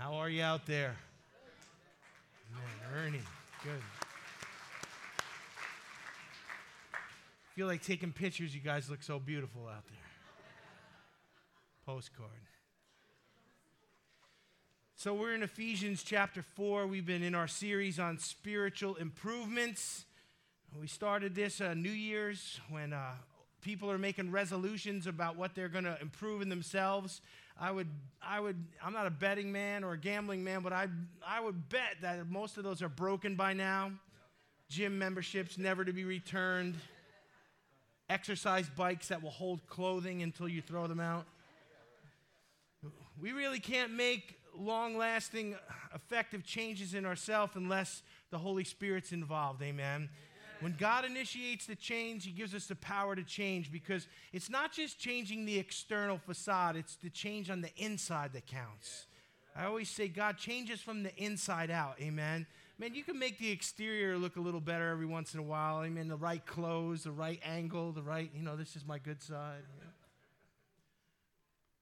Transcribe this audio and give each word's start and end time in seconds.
How 0.00 0.14
are 0.14 0.30
you 0.30 0.42
out 0.42 0.64
there? 0.64 0.96
Man, 2.54 3.04
Ernie, 3.04 3.20
good. 3.62 3.82
feel 7.54 7.66
like 7.66 7.82
taking 7.82 8.10
pictures. 8.10 8.54
You 8.54 8.62
guys 8.62 8.88
look 8.88 9.02
so 9.02 9.18
beautiful 9.18 9.68
out 9.68 9.86
there. 9.88 9.98
Postcard. 11.84 12.30
So, 14.96 15.12
we're 15.12 15.34
in 15.34 15.42
Ephesians 15.42 16.02
chapter 16.02 16.40
4. 16.40 16.86
We've 16.86 17.04
been 17.04 17.22
in 17.22 17.34
our 17.34 17.46
series 17.46 17.98
on 17.98 18.16
spiritual 18.16 18.94
improvements. 18.94 20.06
We 20.80 20.86
started 20.86 21.34
this 21.34 21.60
uh, 21.60 21.74
New 21.74 21.90
Year's 21.90 22.58
when 22.70 22.94
uh, 22.94 23.16
people 23.60 23.90
are 23.90 23.98
making 23.98 24.30
resolutions 24.30 25.06
about 25.06 25.36
what 25.36 25.54
they're 25.54 25.68
going 25.68 25.84
to 25.84 25.98
improve 26.00 26.40
in 26.40 26.48
themselves. 26.48 27.20
I 27.60 27.70
would, 27.70 27.88
I 28.22 28.40
would, 28.40 28.56
I'm 28.82 28.94
not 28.94 29.06
a 29.06 29.10
betting 29.10 29.52
man 29.52 29.84
or 29.84 29.92
a 29.92 29.98
gambling 29.98 30.42
man, 30.42 30.62
but 30.62 30.72
I, 30.72 30.88
I 31.26 31.40
would 31.40 31.68
bet 31.68 31.96
that 32.00 32.26
most 32.30 32.56
of 32.56 32.64
those 32.64 32.80
are 32.80 32.88
broken 32.88 33.36
by 33.36 33.52
now. 33.52 33.92
Gym 34.70 34.98
memberships 34.98 35.58
never 35.58 35.84
to 35.84 35.92
be 35.92 36.04
returned. 36.04 36.76
Exercise 38.08 38.70
bikes 38.74 39.08
that 39.08 39.22
will 39.22 39.30
hold 39.30 39.66
clothing 39.66 40.22
until 40.22 40.48
you 40.48 40.62
throw 40.62 40.86
them 40.86 41.00
out. 41.00 41.26
We 43.20 43.32
really 43.32 43.60
can't 43.60 43.92
make 43.92 44.38
long 44.56 44.96
lasting, 44.96 45.54
effective 45.94 46.44
changes 46.44 46.94
in 46.94 47.04
ourselves 47.04 47.52
unless 47.56 48.02
the 48.30 48.38
Holy 48.38 48.64
Spirit's 48.64 49.12
involved. 49.12 49.62
Amen. 49.62 50.08
When 50.60 50.76
God 50.78 51.04
initiates 51.04 51.66
the 51.66 51.74
change, 51.74 52.24
He 52.24 52.32
gives 52.32 52.54
us 52.54 52.66
the 52.66 52.76
power 52.76 53.16
to 53.16 53.22
change 53.22 53.72
because 53.72 54.06
it's 54.32 54.50
not 54.50 54.72
just 54.72 54.98
changing 54.98 55.46
the 55.46 55.58
external 55.58 56.18
facade, 56.18 56.76
it's 56.76 56.96
the 56.96 57.10
change 57.10 57.50
on 57.50 57.62
the 57.62 57.74
inside 57.76 58.32
that 58.34 58.46
counts. 58.46 59.06
I 59.56 59.64
always 59.64 59.88
say, 59.88 60.08
God 60.08 60.38
changes 60.38 60.80
from 60.80 61.02
the 61.02 61.14
inside 61.16 61.70
out. 61.70 61.96
Amen. 62.00 62.46
Man, 62.78 62.94
you 62.94 63.02
can 63.02 63.18
make 63.18 63.38
the 63.38 63.50
exterior 63.50 64.16
look 64.16 64.36
a 64.36 64.40
little 64.40 64.60
better 64.60 64.90
every 64.90 65.06
once 65.06 65.34
in 65.34 65.40
a 65.40 65.42
while. 65.42 65.76
I 65.76 65.88
mean, 65.88 66.08
the 66.08 66.16
right 66.16 66.44
clothes, 66.46 67.04
the 67.04 67.10
right 67.10 67.40
angle, 67.44 67.92
the 67.92 68.02
right, 68.02 68.30
you 68.34 68.42
know, 68.42 68.56
this 68.56 68.76
is 68.76 68.86
my 68.86 68.98
good 68.98 69.22
side. 69.22 69.62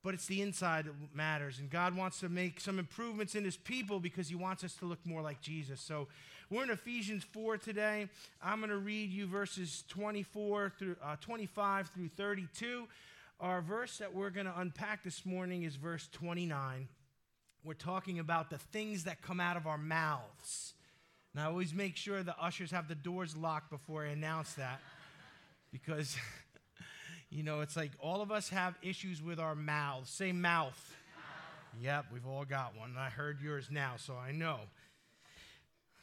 But 0.03 0.15
it's 0.15 0.27
the 0.27 0.43
inside 0.43 0.87
that 0.87 0.95
matters. 1.15 1.59
And 1.59 1.71
God 1.71 1.97
wants 1.97 2.21
to 2.21 2.29
make 2.29 2.61
some 2.61 2.79
improvements 2.79 3.35
in 3.35 3.45
His 3.45 3.57
people 3.57 4.01
because 4.01 4.29
He 4.29 4.35
wants 4.35 4.65
us 4.65 4.75
to 4.77 4.87
look 4.87 5.05
more 5.05 5.23
like 5.23 5.41
Jesus. 5.41 5.81
So 5.81 6.09
we're 6.51 6.63
in 6.63 6.71
Ephesians 6.71 7.25
4 7.25 7.59
today. 7.59 8.09
I'm 8.43 8.61
going 8.61 8.71
to 8.71 8.79
read 8.79 9.11
you 9.11 9.27
verses 9.27 9.85
24 9.89 10.73
through 10.79 10.97
uh, 11.05 11.17
25 11.21 11.91
through 11.95 12.09
32. 12.17 12.87
Our 13.39 13.61
verse 13.61 13.99
that 13.99 14.15
we're 14.15 14.31
going 14.31 14.47
to 14.47 14.59
unpack 14.59 15.05
this 15.05 15.27
morning 15.27 15.65
is 15.65 15.77
verse 15.77 16.09
29. 16.13 16.89
We're 17.65 17.75
talking 17.75 18.19
about 18.19 18.49
the 18.49 18.57
things 18.57 19.05
that 19.05 19.21
come 19.21 19.41
out 19.41 19.59
of 19.59 19.67
our 19.67 19.77
mouths. 19.77 20.73
And 21.35 21.43
I 21.43 21.47
always 21.47 21.75
make 21.75 21.97
sure 21.97 22.23
the 22.23 22.39
ushers 22.43 22.71
have 22.71 22.89
the 22.89 22.95
doors 22.95 23.37
locked 23.37 23.71
before 23.71 24.07
I 24.07 24.09
announce 24.09 24.55
that 24.55 24.81
because, 25.71 26.17
you 27.31 27.43
know, 27.43 27.61
it's 27.61 27.77
like 27.77 27.91
all 28.01 28.23
of 28.23 28.33
us 28.33 28.49
have 28.49 28.75
issues 28.81 29.23
with 29.23 29.39
our 29.39 29.55
mouths. 29.55 30.09
Say 30.09 30.33
mouth. 30.33 30.41
mouth. 30.73 31.83
Yep, 31.83 32.07
we've 32.11 32.27
all 32.27 32.47
got 32.47 32.75
one. 32.75 32.95
I 32.99 33.11
heard 33.11 33.43
yours 33.43 33.69
now, 33.71 33.97
so 33.99 34.15
I 34.17 34.33
know. 34.33 34.61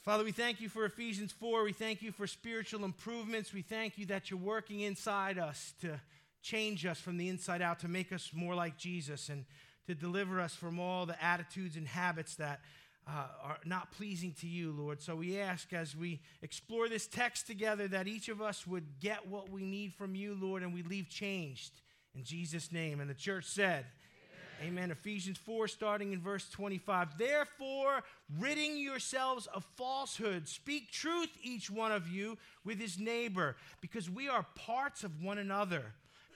Father, 0.05 0.23
we 0.23 0.31
thank 0.31 0.61
you 0.61 0.69
for 0.69 0.85
Ephesians 0.85 1.31
4. 1.31 1.63
We 1.63 1.73
thank 1.73 2.03
you 2.03 2.11
for 2.11 2.27
spiritual 2.27 2.85
improvements. 2.85 3.51
We 3.51 3.63
thank 3.63 3.97
you 3.97 4.05
that 4.05 4.29
you're 4.29 4.37
working 4.37 4.81
inside 4.81 5.39
us 5.39 5.73
to 5.81 5.99
change 6.43 6.85
us 6.85 6.99
from 6.99 7.17
the 7.17 7.27
inside 7.27 7.63
out, 7.63 7.79
to 7.79 7.87
make 7.87 8.13
us 8.13 8.29
more 8.31 8.53
like 8.53 8.77
Jesus, 8.77 9.29
and 9.29 9.45
to 9.87 9.95
deliver 9.95 10.39
us 10.39 10.53
from 10.53 10.79
all 10.79 11.07
the 11.07 11.19
attitudes 11.23 11.75
and 11.75 11.87
habits 11.87 12.35
that 12.35 12.59
uh, 13.07 13.25
are 13.41 13.57
not 13.65 13.91
pleasing 13.93 14.35
to 14.41 14.47
you, 14.47 14.71
Lord. 14.77 15.01
So 15.01 15.15
we 15.15 15.39
ask 15.39 15.73
as 15.73 15.95
we 15.95 16.21
explore 16.43 16.87
this 16.87 17.07
text 17.07 17.47
together 17.47 17.87
that 17.87 18.07
each 18.07 18.29
of 18.29 18.43
us 18.43 18.67
would 18.67 18.99
get 18.99 19.27
what 19.27 19.49
we 19.49 19.65
need 19.65 19.91
from 19.95 20.13
you, 20.13 20.37
Lord, 20.39 20.61
and 20.61 20.71
we 20.71 20.83
leave 20.83 21.09
changed. 21.09 21.81
In 22.13 22.23
Jesus' 22.23 22.71
name. 22.71 22.99
And 22.99 23.09
the 23.09 23.15
church 23.15 23.45
said, 23.45 23.87
Amen. 24.63 24.89
Ephesians 24.89 25.37
4, 25.37 25.67
starting 25.67 26.13
in 26.13 26.21
verse 26.21 26.49
25. 26.49 27.17
Therefore, 27.17 28.03
ridding 28.39 28.77
yourselves 28.77 29.47
of 29.47 29.65
falsehood, 29.75 30.47
speak 30.47 30.91
truth, 30.91 31.29
each 31.43 31.69
one 31.69 31.91
of 31.91 32.07
you, 32.07 32.37
with 32.63 32.79
his 32.79 32.97
neighbor, 32.97 33.55
because 33.81 34.09
we 34.09 34.29
are 34.29 34.45
parts 34.55 35.03
of 35.03 35.21
one 35.21 35.37
another. 35.37 35.83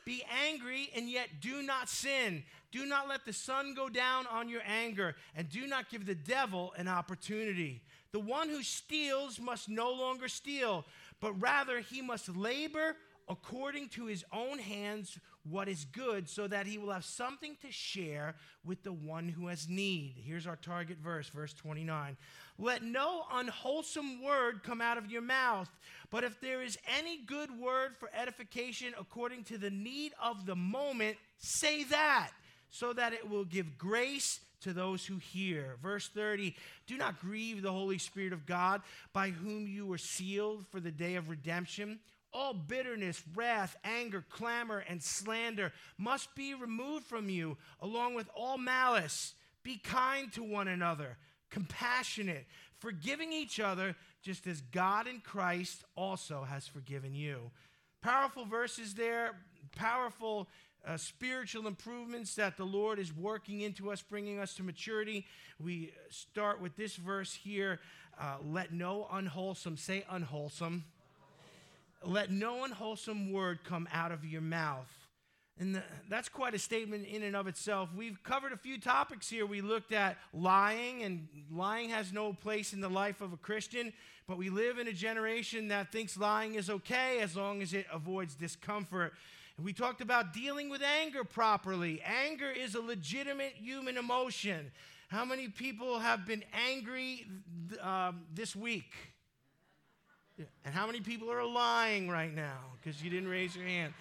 Be 0.06 0.24
angry 0.47 0.90
and 0.96 1.09
yet 1.09 1.28
do 1.40 1.62
not 1.62 1.88
sin. 1.88 2.44
Do 2.72 2.85
not 2.85 3.08
let 3.08 3.25
the 3.25 3.34
sun 3.34 3.74
go 3.74 3.90
down 3.90 4.28
on 4.28 4.50
your 4.50 4.62
anger, 4.66 5.16
and 5.35 5.50
do 5.50 5.66
not 5.66 5.90
give 5.90 6.06
the 6.06 6.16
devil 6.16 6.74
an 6.78 6.88
opportunity. 6.88 7.81
The 8.12 8.19
one 8.19 8.50
who 8.50 8.63
steals 8.63 9.40
must 9.40 9.69
no 9.69 9.91
longer 9.91 10.28
steal, 10.28 10.85
but 11.22 11.34
rather 11.40 11.79
he 11.79 12.02
must 12.02 12.35
labor 12.35 12.96
according 13.29 13.90
to 13.90 14.06
his 14.06 14.25
own 14.34 14.57
hands 14.57 15.17
what 15.50 15.69
is 15.69 15.85
good, 15.85 16.28
so 16.28 16.47
that 16.47 16.67
he 16.67 16.78
will 16.78 16.91
have 16.91 17.06
something 17.06 17.56
to 17.62 17.72
share 17.72 18.35
with 18.66 18.84
the 18.84 18.91
one 18.91 19.29
who 19.29 19.47
has 19.47 19.69
need. 19.69 20.16
Here's 20.17 20.45
our 20.45 20.57
target 20.57 20.97
verse, 20.97 21.29
verse 21.29 21.53
29. 21.53 22.17
Let 22.57 22.84
no 22.84 23.23
unwholesome 23.31 24.22
word 24.22 24.63
come 24.63 24.81
out 24.81 24.97
of 24.97 25.09
your 25.09 25.22
mouth, 25.22 25.69
but 26.09 26.23
if 26.23 26.41
there 26.41 26.62
is 26.62 26.78
any 26.97 27.19
good 27.19 27.57
word 27.57 27.95
for 27.97 28.09
edification 28.13 28.94
according 29.00 29.46
to 29.46 29.57
the 29.57 29.69
need 29.69 30.13
of 30.22 30.46
the 30.46 30.56
moment, 30.56 31.17
say 31.38 31.84
that, 31.85 32.31
so 32.69 32.91
that 32.94 33.13
it 33.13 33.29
will 33.29 33.46
give 33.46 33.78
grace 33.78 34.41
to 34.61 34.73
those 34.73 35.06
who 35.06 35.17
hear. 35.17 35.78
Verse 35.81 36.09
30 36.09 36.56
Do 36.85 36.97
not 36.97 37.19
grieve 37.19 37.61
the 37.61 37.72
Holy 37.72 37.97
Spirit 37.97 38.34
of 38.34 38.46
God, 38.46 38.81
by 39.13 39.29
whom 39.29 39.67
you 39.67 39.85
were 39.85 39.97
sealed 39.97 40.66
for 40.69 40.79
the 40.79 40.91
day 40.91 41.16
of 41.16 41.29
redemption. 41.29 42.00
All 42.31 42.53
bitterness, 42.53 43.23
wrath, 43.35 43.75
anger, 43.84 44.23
clamor, 44.29 44.84
and 44.88 45.01
slander 45.01 45.72
must 45.97 46.35
be 46.35 46.53
removed 46.53 47.06
from 47.06 47.29
you, 47.29 47.57
along 47.81 48.13
with 48.13 48.29
all 48.35 48.57
malice. 48.57 49.34
Be 49.63 49.78
kind 49.78 50.31
to 50.34 50.44
one 50.44 50.67
another, 50.67 51.17
compassionate, 51.50 52.45
forgiving 52.78 53.34
each 53.34 53.59
other, 53.59 53.95
just 54.22 54.47
as 54.47 54.62
God 54.62 55.07
in 55.07 55.22
Christ 55.22 55.84
also 55.95 56.44
has 56.44 56.67
forgiven 56.67 57.16
you. 57.16 57.51
Powerful 58.01 58.46
verses 58.46 58.94
there, 58.94 59.35
powerful 59.75 60.47
uh, 60.85 60.97
spiritual 60.97 61.67
improvements 61.67 62.35
that 62.35 62.57
the 62.57 62.63
Lord 62.63 63.00
is 63.00 63.13
working 63.13 63.61
into 63.61 63.91
us, 63.91 64.01
bringing 64.01 64.40
us 64.40 64.53
to 64.56 64.63
maturity. 64.63 65.25
We 65.59 65.94
start 66.09 66.61
with 66.61 66.78
this 66.78 66.96
verse 66.96 67.34
here 67.34 67.79
uh, 68.19 68.35
let 68.46 68.73
no 68.73 69.07
unwholesome, 69.11 69.78
say 69.78 70.03
unwholesome 70.09 70.84
let 72.05 72.31
no 72.31 72.63
unwholesome 72.63 73.31
word 73.31 73.59
come 73.63 73.87
out 73.91 74.11
of 74.11 74.23
your 74.25 74.41
mouth. 74.41 74.89
And 75.59 75.83
that's 76.07 76.29
quite 76.29 76.53
a 76.53 76.59
statement 76.59 77.05
in 77.05 77.21
and 77.21 77.35
of 77.35 77.45
itself. 77.47 77.89
We've 77.93 78.23
covered 78.23 78.53
a 78.53 78.57
few 78.57 78.79
topics 78.79 79.29
here. 79.29 79.45
We 79.45 79.59
looked 79.59 79.91
at 79.91 80.17
lying, 80.33 81.03
and 81.03 81.27
lying 81.51 81.89
has 81.89 82.13
no 82.13 82.31
place 82.31 82.71
in 82.71 82.79
the 82.79 82.89
life 82.89 83.19
of 83.19 83.33
a 83.33 83.37
Christian, 83.37 83.91
but 84.25 84.37
we 84.37 84.49
live 84.49 84.77
in 84.77 84.87
a 84.87 84.93
generation 84.93 85.67
that 85.67 85.91
thinks 85.91 86.17
lying 86.17 86.55
is 86.55 86.69
okay 86.69 87.19
as 87.19 87.35
long 87.35 87.61
as 87.61 87.73
it 87.73 87.85
avoids 87.91 88.35
discomfort. 88.35 89.11
And 89.57 89.66
we 89.66 89.73
talked 89.73 89.99
about 89.99 90.31
dealing 90.31 90.69
with 90.69 90.81
anger 90.81 91.25
properly. 91.25 92.01
Anger 92.05 92.49
is 92.49 92.75
a 92.75 92.81
legitimate 92.81 93.55
human 93.57 93.97
emotion. 93.97 94.71
How 95.09 95.25
many 95.25 95.49
people 95.49 95.99
have 95.99 96.25
been 96.25 96.45
angry 96.53 97.25
um, 97.81 98.21
this 98.33 98.55
week? 98.55 98.93
And 100.66 100.73
how 100.73 100.85
many 100.85 101.00
people 101.00 101.31
are 101.31 101.45
lying 101.45 102.09
right 102.09 102.33
now 102.33 102.57
because 102.81 103.01
you 103.03 103.09
didn't 103.09 103.29
raise 103.29 103.55
your 103.55 103.66
hand? 103.66 103.94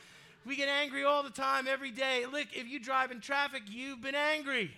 We 0.47 0.57
get 0.57 0.69
angry 0.69 1.05
all 1.05 1.23
the 1.23 1.31
time, 1.31 1.67
every 1.69 1.91
day. 1.91 2.25
Look, 2.31 2.47
if 2.55 2.69
you 2.69 2.81
drive 2.81 3.11
in 3.11 3.21
traffic, 3.21 3.63
you've 3.69 4.01
been 4.01 4.15
angry. 4.15 4.71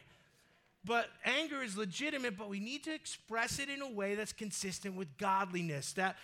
But 0.84 1.08
anger 1.26 1.62
is 1.62 1.76
legitimate, 1.76 2.38
but 2.38 2.49
we 2.49 2.58
need 2.58 2.85
to 2.85 2.94
express 2.94 3.58
it 3.58 3.69
in 3.69 3.82
a 3.82 3.90
way 3.90 4.14
that's 4.14 4.32
consistent 4.32 4.94
with 4.96 5.14
godliness. 5.19 5.93
That 5.93 6.17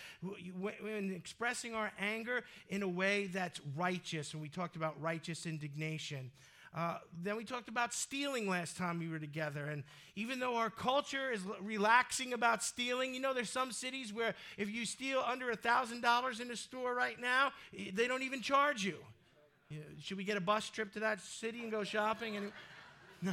when 0.59 1.13
expressing 1.15 1.75
our 1.75 1.93
anger 1.99 2.43
in 2.71 2.83
a 2.83 2.89
way 2.89 3.27
that's 3.27 3.61
righteous, 3.77 4.33
and 4.33 4.41
we 4.41 4.49
talked 4.49 4.77
about 4.77 5.01
righteous 5.01 5.45
indignation. 5.45 6.31
Uh, 6.77 6.99
then 7.23 7.37
we 7.37 7.45
talked 7.45 7.69
about 7.69 7.95
stealing 7.95 8.47
last 8.47 8.77
time 8.77 8.99
we 8.99 9.09
were 9.09 9.19
together. 9.19 9.65
And 9.65 9.83
even 10.15 10.39
though 10.39 10.57
our 10.57 10.69
culture 10.69 11.33
is 11.33 11.41
relaxing 11.63 12.35
about 12.35 12.63
stealing, 12.63 13.15
you 13.15 13.21
know, 13.21 13.33
there's 13.33 13.49
some 13.49 13.73
cities 13.73 14.13
where 14.13 14.35
if 14.59 14.71
you 14.71 14.85
steal 14.85 15.25
under 15.27 15.47
$1,000 15.47 16.41
in 16.41 16.51
a 16.51 16.57
store 16.57 16.95
right 16.95 17.19
now, 17.19 17.53
they 17.73 18.07
don't 18.07 18.23
even 18.23 18.43
charge 18.43 18.85
you. 18.85 18.99
you 19.71 19.79
know, 19.79 19.85
should 20.03 20.19
we 20.19 20.25
get 20.25 20.37
a 20.37 20.41
bus 20.41 20.69
trip 20.69 20.93
to 20.93 21.01
that 21.01 21.21
city 21.23 21.63
and 21.63 21.71
go 21.71 21.83
shopping? 21.83 22.37
And, 22.37 22.53
no. 23.23 23.33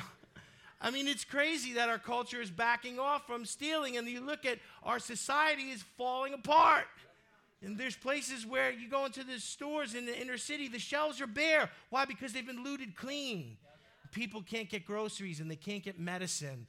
I 0.80 0.90
mean, 0.90 1.08
it's 1.08 1.26
crazy 1.26 1.74
that 1.74 1.90
our 1.90 2.00
culture 2.00 2.42
is 2.42 2.50
backing 2.50 2.98
off 2.98 3.28
from 3.28 3.46
stealing, 3.46 3.98
and 3.98 4.08
you 4.08 4.22
look 4.22 4.46
at 4.46 4.60
our 4.84 5.00
society 5.00 5.64
is 5.64 5.84
falling 5.98 6.34
apart. 6.34 6.86
And 7.64 7.78
there's 7.78 7.96
places 7.96 8.46
where 8.46 8.72
you 8.72 8.90
go 8.90 9.06
into 9.06 9.24
the 9.24 9.40
stores 9.40 9.96
in 9.96 10.06
the 10.06 10.20
inner 10.20 10.38
city, 10.38 10.68
the 10.68 10.80
shelves 10.80 11.22
are 11.22 11.28
bare. 11.28 11.70
Why? 11.90 12.06
Because 12.06 12.34
they've 12.34 12.46
been 12.46 12.64
looted 12.64 12.96
clean. 12.96 13.58
People 14.12 14.42
can't 14.42 14.70
get 14.70 14.86
groceries 14.86 15.40
and 15.40 15.50
they 15.50 15.56
can't 15.56 15.84
get 15.84 16.00
medicine. 16.00 16.68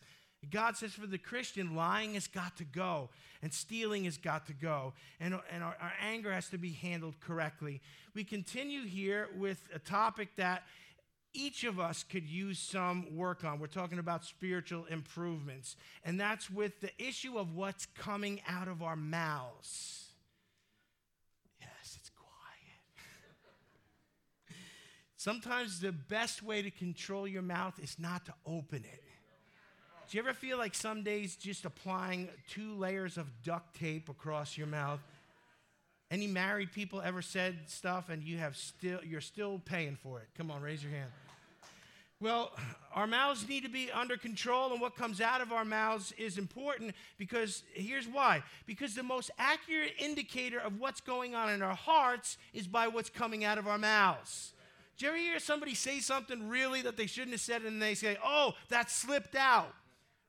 God 0.51 0.77
says 0.77 0.93
for 0.93 1.07
the 1.07 1.19
Christian, 1.19 1.75
lying 1.75 2.15
has 2.15 2.27
got 2.27 2.57
to 2.59 2.65
go, 2.65 3.09
and 3.43 3.53
stealing 3.53 4.05
has 4.05 4.17
got 4.17 4.47
to 4.47 4.53
go, 4.53 4.93
and, 5.21 5.39
and 5.51 5.63
our, 5.63 5.77
our 5.81 5.93
anger 6.03 6.33
has 6.33 6.49
to 6.51 6.59
be 6.59 6.73
handled 6.73 7.19
correctly. 7.21 7.81
We 8.15 8.25
continue 8.25 8.85
here 8.85 9.29
with 9.37 9.59
a 9.75 9.79
topic 9.79 10.37
that 10.37 10.65
each 11.33 11.65
of 11.65 11.81
us 11.81 12.05
could 12.05 12.29
use 12.29 12.59
some 12.59 13.17
work 13.17 13.45
on. 13.45 13.59
We're 13.59 13.67
talking 13.67 13.99
about 13.99 14.25
spiritual 14.25 14.85
improvements, 14.87 15.77
and 16.05 16.19
that's 16.19 16.51
with 16.51 16.81
the 16.81 16.91
issue 16.99 17.39
of 17.39 17.55
what's 17.55 17.87
coming 17.87 18.41
out 18.47 18.69
of 18.69 18.83
our 18.83 18.97
mouths. 18.97 20.09
Yes, 21.59 21.99
it's 21.99 22.11
quiet. 22.11 22.25
Sometimes 25.25 25.81
the 25.81 25.91
best 25.91 26.43
way 26.43 26.61
to 26.61 26.71
control 26.71 27.27
your 27.27 27.41
mouth 27.41 27.79
is 27.83 27.97
not 27.99 28.27
to 28.27 28.35
open 28.45 28.85
it. 28.85 29.03
Do 30.07 30.19
you 30.19 30.23
ever 30.23 30.35
feel 30.35 30.59
like 30.59 30.75
some 30.75 31.03
days 31.03 31.35
just 31.35 31.65
applying 31.65 32.29
two 32.47 32.75
layers 32.75 33.17
of 33.17 33.27
duct 33.43 33.75
tape 33.75 34.11
across 34.11 34.59
your 34.59 34.67
mouth? 34.67 35.01
Any 36.11 36.27
married 36.27 36.73
people 36.73 37.01
ever 37.01 37.23
said 37.23 37.57
stuff 37.69 38.11
and 38.11 38.23
you 38.23 38.37
have 38.37 38.55
still 38.55 39.01
you're 39.03 39.23
still 39.23 39.63
paying 39.65 39.97
for 39.97 40.21
it? 40.21 40.29
Come 40.37 40.51
on, 40.51 40.61
raise 40.61 40.83
your 40.83 40.93
hand. 40.93 41.11
Well, 42.21 42.53
our 42.95 43.07
mouths 43.07 43.49
need 43.49 43.63
to 43.63 43.71
be 43.71 43.91
under 43.91 44.19
control, 44.19 44.73
and 44.73 44.81
what 44.81 44.95
comes 44.95 45.23
out 45.23 45.41
of 45.41 45.53
our 45.53 45.65
mouths 45.65 46.13
is 46.19 46.37
important 46.37 46.95
because 47.17 47.63
here's 47.73 48.07
why. 48.07 48.43
Because 48.67 48.95
the 48.95 49.03
most 49.03 49.31
accurate 49.39 49.93
indicator 49.99 50.59
of 50.59 50.79
what's 50.79 51.01
going 51.01 51.35
on 51.35 51.51
in 51.51 51.63
our 51.63 51.75
hearts 51.75 52.37
is 52.53 52.67
by 52.67 52.89
what's 52.89 53.09
coming 53.09 53.43
out 53.43 53.57
of 53.57 53.67
our 53.67 53.79
mouths. 53.79 54.54
Do 54.97 55.07
you 55.07 55.13
ever 55.13 55.19
hear 55.19 55.39
somebody 55.39 55.75
say 55.75 56.01
something 56.01 56.49
really 56.49 56.83
that 56.83 56.97
they 56.97 57.07
shouldn't 57.07 57.33
have 57.33 57.41
said, 57.41 57.63
and 57.63 57.81
they 57.81 57.95
say, 57.95 58.17
oh, 58.25 58.55
that 58.69 58.91
slipped 58.91 59.35
out? 59.35 59.75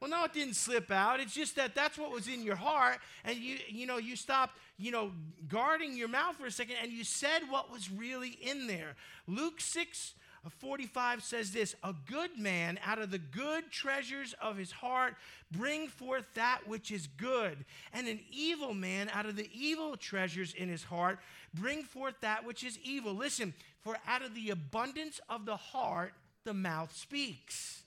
Well, 0.02 0.10
no, 0.10 0.26
it 0.26 0.34
didn't 0.34 0.56
slip 0.56 0.92
out. 0.92 1.20
It's 1.20 1.34
just 1.34 1.56
that 1.56 1.74
that's 1.74 1.98
what 1.98 2.12
was 2.12 2.28
in 2.28 2.44
your 2.44 2.56
heart, 2.56 3.00
and 3.24 3.38
you, 3.38 3.58
you 3.68 3.86
know, 3.86 3.98
you 3.98 4.16
stopped, 4.16 4.58
you 4.78 4.92
know, 4.92 5.12
guarding 5.48 5.96
your 5.96 6.08
mouth 6.10 6.36
for 6.36 6.48
a 6.48 6.52
second, 6.52 6.76
and 6.82 6.92
you 6.92 7.04
said 7.04 7.42
what 7.50 7.72
was 7.72 7.90
really 7.90 8.38
in 8.42 8.68
there. 8.68 8.96
Luke 9.28 9.62
6 9.62 10.14
uh, 10.46 10.50
45 10.60 11.24
says 11.24 11.52
this 11.52 11.76
A 11.84 11.94
good 12.06 12.38
man 12.38 12.78
out 12.86 13.00
of 13.00 13.10
the 13.10 13.18
good 13.18 13.72
treasures 13.72 14.36
of 14.42 14.58
his 14.58 14.72
heart 14.72 15.16
bring 15.52 15.88
forth 15.88 16.26
that 16.36 16.68
which 16.68 16.92
is 16.92 17.08
good, 17.08 17.66
and 17.94 18.08
an 18.08 18.20
evil 18.32 18.74
man 18.74 19.10
out 19.14 19.26
of 19.26 19.36
the 19.36 19.50
evil 19.54 19.96
treasures 19.96 20.54
in 20.54 20.70
his 20.70 20.84
heart 20.84 21.20
bring 21.54 21.84
forth 21.84 22.16
that 22.22 22.46
which 22.46 22.64
is 22.64 22.78
evil. 22.84 23.14
Listen, 23.14 23.54
for 23.86 23.98
out 24.08 24.24
of 24.24 24.34
the 24.34 24.50
abundance 24.50 25.22
of 25.30 25.46
the 25.46 25.56
heart, 25.56 26.14
the 26.44 26.56
mouth 26.56 26.94
speaks. 26.94 27.84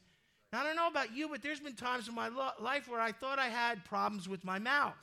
Now, 0.53 0.61
I 0.61 0.65
don't 0.65 0.77
know 0.77 0.87
about 0.87 1.15
you, 1.15 1.29
but 1.29 1.43
there's 1.43 1.61
been 1.61 1.75
times 1.75 2.09
in 2.09 2.15
my 2.15 2.29
lo- 2.29 2.53
life 2.61 2.89
where 2.89 3.01
I 3.01 3.11
thought 3.11 3.41
I 3.41 3.49
had 3.49 3.85
problems 3.85 4.29
with 4.29 4.45
my 4.45 4.61
mouth. 4.61 4.95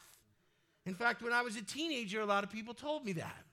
In 0.86 0.96
fact, 0.96 1.22
when 1.22 1.34
I 1.34 1.42
was 1.42 1.58
a 1.58 1.62
teenager, 1.62 2.22
a 2.22 2.26
lot 2.26 2.46
of 2.46 2.50
people 2.50 2.74
told 2.74 3.06
me 3.06 3.12
that. 3.14 3.44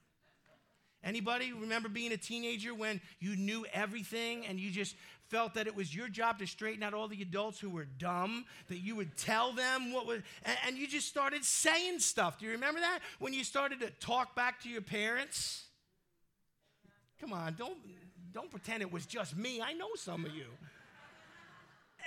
Anybody 1.03 1.51
remember 1.51 1.89
being 1.89 2.13
a 2.13 2.17
teenager 2.17 2.73
when 2.73 3.01
you 3.19 3.35
knew 3.35 3.65
everything 3.73 4.45
and 4.45 4.57
you 4.57 4.71
just 4.71 4.95
felt 5.27 5.55
that 5.55 5.67
it 5.67 5.75
was 5.75 5.93
your 5.93 6.07
job 6.07 6.39
to 6.39 6.47
straighten 6.47 6.81
out 6.81 6.93
all 6.93 7.09
the 7.09 7.21
adults 7.21 7.59
who 7.59 7.69
were 7.69 7.87
dumb, 7.97 8.45
that 8.69 8.77
you 8.77 8.95
would 8.95 9.17
tell 9.17 9.51
them 9.51 9.91
what 9.91 10.07
was, 10.07 10.21
and, 10.45 10.57
and 10.65 10.77
you 10.77 10.87
just 10.87 11.09
started 11.09 11.43
saying 11.43 11.99
stuff. 11.99 12.39
Do 12.39 12.45
you 12.45 12.53
remember 12.53 12.79
that? 12.79 12.99
When 13.19 13.33
you 13.33 13.43
started 13.43 13.81
to 13.81 13.89
talk 13.99 14.33
back 14.33 14.61
to 14.61 14.69
your 14.69 14.81
parents? 14.81 15.65
Come 17.23 17.31
on, 17.31 17.55
don't, 17.57 17.77
don't 18.33 18.51
pretend 18.51 18.81
it 18.81 18.91
was 18.91 19.05
just 19.05 19.37
me. 19.37 19.61
I 19.61 19.71
know 19.71 19.87
some 19.95 20.25
of 20.25 20.35
you. 20.35 20.43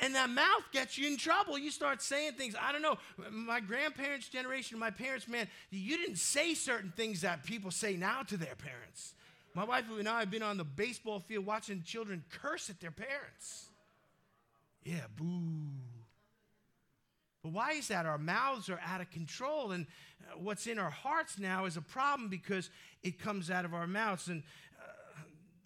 And 0.02 0.14
that 0.14 0.28
mouth 0.28 0.70
gets 0.72 0.98
you 0.98 1.06
in 1.06 1.16
trouble. 1.16 1.56
You 1.56 1.70
start 1.70 2.02
saying 2.02 2.32
things. 2.32 2.54
I 2.60 2.70
don't 2.70 2.82
know. 2.82 2.98
My 3.30 3.60
grandparents' 3.60 4.28
generation, 4.28 4.78
my 4.78 4.90
parents, 4.90 5.26
man, 5.26 5.48
you 5.70 5.96
didn't 5.96 6.18
say 6.18 6.52
certain 6.52 6.92
things 6.94 7.22
that 7.22 7.44
people 7.44 7.70
say 7.70 7.96
now 7.96 8.24
to 8.24 8.36
their 8.36 8.56
parents. 8.56 9.14
My 9.54 9.64
wife 9.64 9.84
and 9.98 10.06
I 10.06 10.20
have 10.20 10.30
been 10.30 10.42
on 10.42 10.58
the 10.58 10.64
baseball 10.64 11.20
field 11.20 11.46
watching 11.46 11.82
children 11.82 12.22
curse 12.30 12.69
at 12.69 12.78
their 12.78 12.90
parents. 12.90 13.70
Yeah, 14.84 15.06
boo. 15.16 15.70
But 17.46 17.52
why 17.52 17.72
is 17.72 17.88
that? 17.88 18.06
Our 18.06 18.19
mouths 18.19 18.69
are 18.69 18.80
out 18.84 19.00
of 19.00 19.08
control, 19.12 19.70
and 19.70 19.86
uh, 20.20 20.36
what's 20.36 20.66
in 20.66 20.80
our 20.80 20.90
hearts 20.90 21.38
now 21.38 21.64
is 21.64 21.76
a 21.76 21.80
problem 21.80 22.28
because 22.28 22.70
it 23.04 23.20
comes 23.20 23.52
out 23.52 23.64
of 23.64 23.72
our 23.72 23.86
mouths. 23.86 24.26
And 24.26 24.42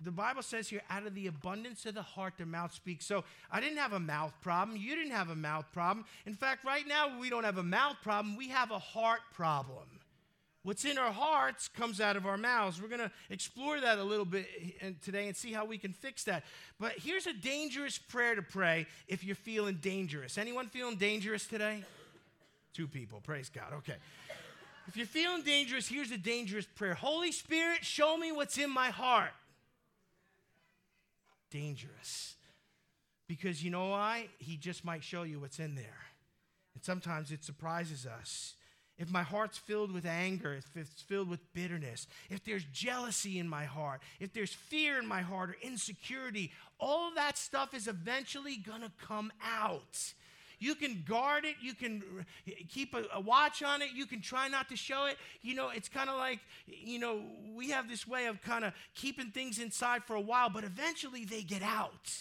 the 0.02 0.10
Bible 0.10 0.42
says 0.42 0.68
here, 0.68 0.80
out 0.88 1.06
of 1.06 1.14
the 1.14 1.26
abundance 1.26 1.84
of 1.84 1.94
the 1.94 2.02
heart, 2.02 2.34
the 2.38 2.46
mouth 2.46 2.72
speaks. 2.72 3.04
So 3.04 3.24
I 3.50 3.60
didn't 3.60 3.76
have 3.78 3.92
a 3.92 4.00
mouth 4.00 4.32
problem. 4.40 4.78
You 4.78 4.96
didn't 4.96 5.12
have 5.12 5.28
a 5.28 5.36
mouth 5.36 5.66
problem. 5.72 6.06
In 6.24 6.34
fact, 6.34 6.64
right 6.64 6.86
now, 6.86 7.18
we 7.18 7.28
don't 7.28 7.44
have 7.44 7.58
a 7.58 7.62
mouth 7.62 7.96
problem. 8.02 8.36
We 8.36 8.48
have 8.48 8.70
a 8.70 8.78
heart 8.78 9.20
problem. 9.34 9.84
What's 10.62 10.84
in 10.84 10.98
our 10.98 11.12
hearts 11.12 11.68
comes 11.68 12.00
out 12.00 12.16
of 12.16 12.26
our 12.26 12.36
mouths. 12.36 12.80
We're 12.80 12.88
going 12.88 13.00
to 13.00 13.10
explore 13.30 13.80
that 13.80 13.98
a 13.98 14.04
little 14.04 14.26
bit 14.26 14.46
eh, 14.80 14.90
today 15.02 15.26
and 15.26 15.36
see 15.36 15.52
how 15.52 15.64
we 15.64 15.78
can 15.78 15.92
fix 15.92 16.24
that. 16.24 16.44
But 16.78 16.92
here's 16.98 17.26
a 17.26 17.32
dangerous 17.32 17.98
prayer 17.98 18.34
to 18.34 18.42
pray 18.42 18.86
if 19.08 19.24
you're 19.24 19.36
feeling 19.36 19.78
dangerous. 19.80 20.36
Anyone 20.36 20.66
feeling 20.66 20.96
dangerous 20.96 21.46
today? 21.46 21.82
Two 22.74 22.86
people. 22.86 23.20
Praise 23.22 23.50
God. 23.50 23.72
Okay. 23.78 23.96
If 24.86 24.96
you're 24.96 25.06
feeling 25.06 25.42
dangerous, 25.42 25.88
here's 25.88 26.10
a 26.10 26.18
dangerous 26.18 26.66
prayer 26.66 26.94
Holy 26.94 27.32
Spirit, 27.32 27.84
show 27.84 28.16
me 28.16 28.32
what's 28.32 28.58
in 28.58 28.70
my 28.70 28.90
heart 28.90 29.30
dangerous. 31.50 32.36
Because 33.28 33.62
you 33.62 33.70
know 33.70 33.88
why? 33.88 34.28
He 34.38 34.56
just 34.56 34.84
might 34.84 35.04
show 35.04 35.22
you 35.22 35.40
what's 35.40 35.58
in 35.58 35.74
there. 35.74 36.06
And 36.74 36.82
sometimes 36.82 37.30
it 37.30 37.44
surprises 37.44 38.06
us. 38.06 38.54
If 38.98 39.10
my 39.10 39.22
heart's 39.22 39.56
filled 39.56 39.92
with 39.92 40.04
anger, 40.04 40.52
if 40.52 40.76
it's 40.76 41.00
filled 41.00 41.30
with 41.30 41.40
bitterness, 41.54 42.06
if 42.28 42.44
there's 42.44 42.64
jealousy 42.72 43.38
in 43.38 43.48
my 43.48 43.64
heart, 43.64 44.02
if 44.20 44.34
there's 44.34 44.52
fear 44.52 44.98
in 44.98 45.06
my 45.06 45.22
heart 45.22 45.50
or 45.50 45.56
insecurity, 45.62 46.52
all 46.78 47.10
that 47.14 47.38
stuff 47.38 47.72
is 47.72 47.88
eventually 47.88 48.56
to 48.82 48.92
come 49.06 49.32
out. 49.42 50.12
You 50.60 50.74
can 50.74 51.02
guard 51.08 51.44
it. 51.46 51.56
You 51.60 51.74
can 51.74 52.04
keep 52.68 52.94
a, 52.94 53.04
a 53.14 53.20
watch 53.20 53.62
on 53.62 53.80
it. 53.80 53.88
You 53.94 54.06
can 54.06 54.20
try 54.20 54.46
not 54.46 54.68
to 54.68 54.76
show 54.76 55.06
it. 55.06 55.16
You 55.40 55.54
know, 55.54 55.70
it's 55.70 55.88
kind 55.88 56.10
of 56.10 56.16
like, 56.16 56.38
you 56.66 56.98
know, 56.98 57.22
we 57.56 57.70
have 57.70 57.88
this 57.88 58.06
way 58.06 58.26
of 58.26 58.40
kind 58.42 58.64
of 58.64 58.74
keeping 58.94 59.30
things 59.30 59.58
inside 59.58 60.04
for 60.04 60.14
a 60.14 60.20
while, 60.20 60.50
but 60.50 60.62
eventually 60.62 61.24
they 61.24 61.42
get 61.42 61.62
out. 61.62 62.12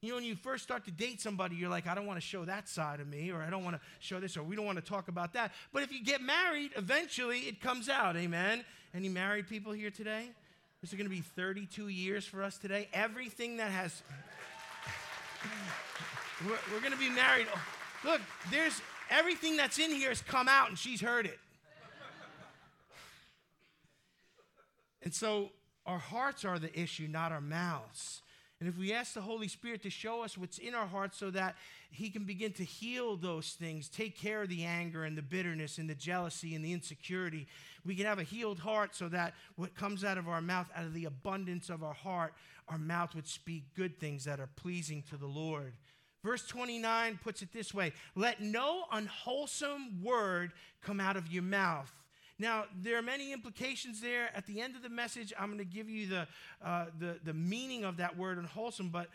You 0.00 0.10
know, 0.10 0.16
when 0.16 0.24
you 0.24 0.34
first 0.34 0.64
start 0.64 0.84
to 0.86 0.90
date 0.90 1.20
somebody, 1.20 1.56
you're 1.56 1.70
like, 1.70 1.86
I 1.86 1.94
don't 1.94 2.06
want 2.06 2.18
to 2.18 2.26
show 2.26 2.44
that 2.46 2.68
side 2.68 3.00
of 3.00 3.08
me, 3.08 3.30
or 3.30 3.42
I 3.42 3.50
don't 3.50 3.64
want 3.64 3.76
to 3.76 3.82
show 4.00 4.18
this, 4.18 4.36
or 4.36 4.42
we 4.42 4.56
don't 4.56 4.66
want 4.66 4.76
to 4.76 4.84
talk 4.84 5.08
about 5.08 5.34
that. 5.34 5.52
But 5.72 5.82
if 5.82 5.92
you 5.92 6.02
get 6.02 6.20
married, 6.20 6.72
eventually 6.76 7.40
it 7.40 7.60
comes 7.60 7.88
out. 7.88 8.16
Amen. 8.16 8.64
Any 8.94 9.08
married 9.08 9.46
people 9.46 9.72
here 9.72 9.90
today? 9.90 10.28
This 10.80 10.90
is 10.90 10.96
going 10.98 11.08
to 11.08 11.14
be 11.14 11.22
32 11.22 11.88
years 11.88 12.26
for 12.26 12.42
us 12.42 12.58
today. 12.58 12.88
Everything 12.92 13.56
that 13.58 13.70
has. 13.70 14.02
We're, 16.44 16.58
we're 16.72 16.80
going 16.80 16.92
to 16.92 16.98
be 16.98 17.08
married. 17.08 17.46
Look, 18.04 18.20
there's 18.50 18.80
everything 19.10 19.56
that's 19.56 19.78
in 19.78 19.90
here 19.90 20.10
has 20.10 20.20
come 20.20 20.48
out 20.48 20.68
and 20.68 20.78
she's 20.78 21.00
heard 21.00 21.26
it. 21.26 21.38
And 25.02 25.12
so 25.12 25.50
our 25.86 25.98
hearts 25.98 26.44
are 26.44 26.58
the 26.58 26.78
issue, 26.78 27.08
not 27.08 27.32
our 27.32 27.40
mouths. 27.40 28.22
And 28.60 28.68
if 28.68 28.78
we 28.78 28.92
ask 28.94 29.12
the 29.12 29.20
Holy 29.20 29.48
Spirit 29.48 29.82
to 29.82 29.90
show 29.90 30.22
us 30.22 30.38
what's 30.38 30.58
in 30.58 30.74
our 30.74 30.86
hearts 30.86 31.18
so 31.18 31.30
that 31.30 31.56
He 31.90 32.08
can 32.08 32.24
begin 32.24 32.52
to 32.52 32.64
heal 32.64 33.16
those 33.16 33.50
things, 33.50 33.88
take 33.88 34.16
care 34.16 34.42
of 34.42 34.48
the 34.48 34.64
anger 34.64 35.04
and 35.04 35.18
the 35.18 35.22
bitterness 35.22 35.76
and 35.76 35.90
the 35.90 35.94
jealousy 35.94 36.54
and 36.54 36.64
the 36.64 36.72
insecurity, 36.72 37.46
we 37.84 37.94
can 37.94 38.06
have 38.06 38.18
a 38.18 38.22
healed 38.22 38.60
heart 38.60 38.94
so 38.94 39.08
that 39.08 39.34
what 39.56 39.74
comes 39.74 40.04
out 40.04 40.16
of 40.16 40.28
our 40.28 40.40
mouth, 40.40 40.68
out 40.74 40.84
of 40.84 40.94
the 40.94 41.04
abundance 41.04 41.68
of 41.68 41.82
our 41.82 41.92
heart, 41.92 42.32
our 42.68 42.78
mouth 42.78 43.14
would 43.14 43.26
speak 43.26 43.64
good 43.74 43.98
things 43.98 44.24
that 44.24 44.40
are 44.40 44.48
pleasing 44.56 45.02
to 45.10 45.16
the 45.18 45.26
Lord. 45.26 45.74
Verse 46.24 46.46
29 46.46 47.20
puts 47.22 47.42
it 47.42 47.52
this 47.52 47.74
way 47.74 47.92
Let 48.16 48.40
no 48.40 48.84
unwholesome 48.90 50.02
word 50.02 50.52
come 50.82 50.98
out 50.98 51.16
of 51.16 51.28
your 51.28 51.42
mouth. 51.42 51.92
Now, 52.38 52.64
there 52.82 52.98
are 52.98 53.02
many 53.02 53.32
implications 53.32 54.00
there. 54.00 54.30
At 54.34 54.46
the 54.46 54.60
end 54.60 54.74
of 54.74 54.82
the 54.82 54.88
message, 54.88 55.32
I'm 55.38 55.46
going 55.48 55.58
to 55.58 55.64
give 55.64 55.88
you 55.88 56.08
the, 56.08 56.26
uh, 56.64 56.86
the, 56.98 57.20
the 57.22 57.34
meaning 57.34 57.84
of 57.84 57.98
that 57.98 58.16
word 58.16 58.38
unwholesome, 58.38 58.88
but 58.88 59.08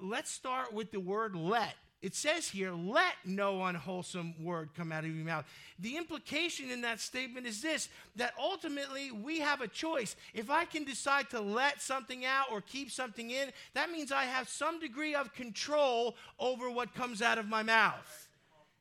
let's 0.00 0.30
start 0.30 0.72
with 0.72 0.90
the 0.90 1.00
word 1.00 1.36
let. 1.36 1.74
It 2.04 2.14
says 2.14 2.46
here, 2.50 2.70
let 2.70 3.14
no 3.24 3.64
unwholesome 3.64 4.34
word 4.38 4.68
come 4.76 4.92
out 4.92 5.04
of 5.04 5.16
your 5.16 5.24
mouth. 5.24 5.46
The 5.78 5.96
implication 5.96 6.70
in 6.70 6.82
that 6.82 7.00
statement 7.00 7.46
is 7.46 7.62
this 7.62 7.88
that 8.16 8.34
ultimately 8.38 9.10
we 9.10 9.40
have 9.40 9.62
a 9.62 9.68
choice. 9.68 10.14
If 10.34 10.50
I 10.50 10.66
can 10.66 10.84
decide 10.84 11.30
to 11.30 11.40
let 11.40 11.80
something 11.80 12.26
out 12.26 12.48
or 12.52 12.60
keep 12.60 12.90
something 12.90 13.30
in, 13.30 13.48
that 13.72 13.90
means 13.90 14.12
I 14.12 14.24
have 14.24 14.50
some 14.50 14.80
degree 14.80 15.14
of 15.14 15.32
control 15.32 16.14
over 16.38 16.70
what 16.70 16.94
comes 16.94 17.22
out 17.22 17.38
of 17.38 17.48
my 17.48 17.62
mouth. 17.62 18.23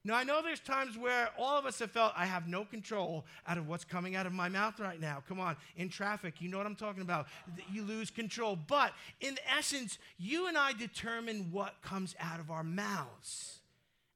Now, 0.05 0.15
I 0.15 0.25
know 0.25 0.41
there's 0.41 0.59
times 0.59 0.97
where 0.97 1.29
all 1.37 1.57
of 1.57 1.65
us 1.65 1.79
have 1.79 1.91
felt 1.91 2.11
I 2.17 2.25
have 2.25 2.45
no 2.45 2.65
control 2.65 3.25
out 3.47 3.57
of 3.57 3.69
what's 3.69 3.85
coming 3.85 4.17
out 4.17 4.25
of 4.25 4.33
my 4.33 4.49
mouth 4.49 4.77
right 4.79 4.99
now. 4.99 5.23
Come 5.29 5.39
on, 5.39 5.55
in 5.77 5.87
traffic, 5.87 6.41
you 6.41 6.49
know 6.49 6.57
what 6.57 6.67
I'm 6.67 6.75
talking 6.75 7.01
about. 7.01 7.27
You 7.71 7.83
lose 7.83 8.11
control. 8.11 8.57
But 8.67 8.91
in 9.21 9.37
essence, 9.57 9.97
you 10.17 10.47
and 10.47 10.57
I 10.57 10.73
determine 10.73 11.49
what 11.51 11.81
comes 11.81 12.15
out 12.19 12.41
of 12.41 12.51
our 12.51 12.65
mouths. 12.65 13.59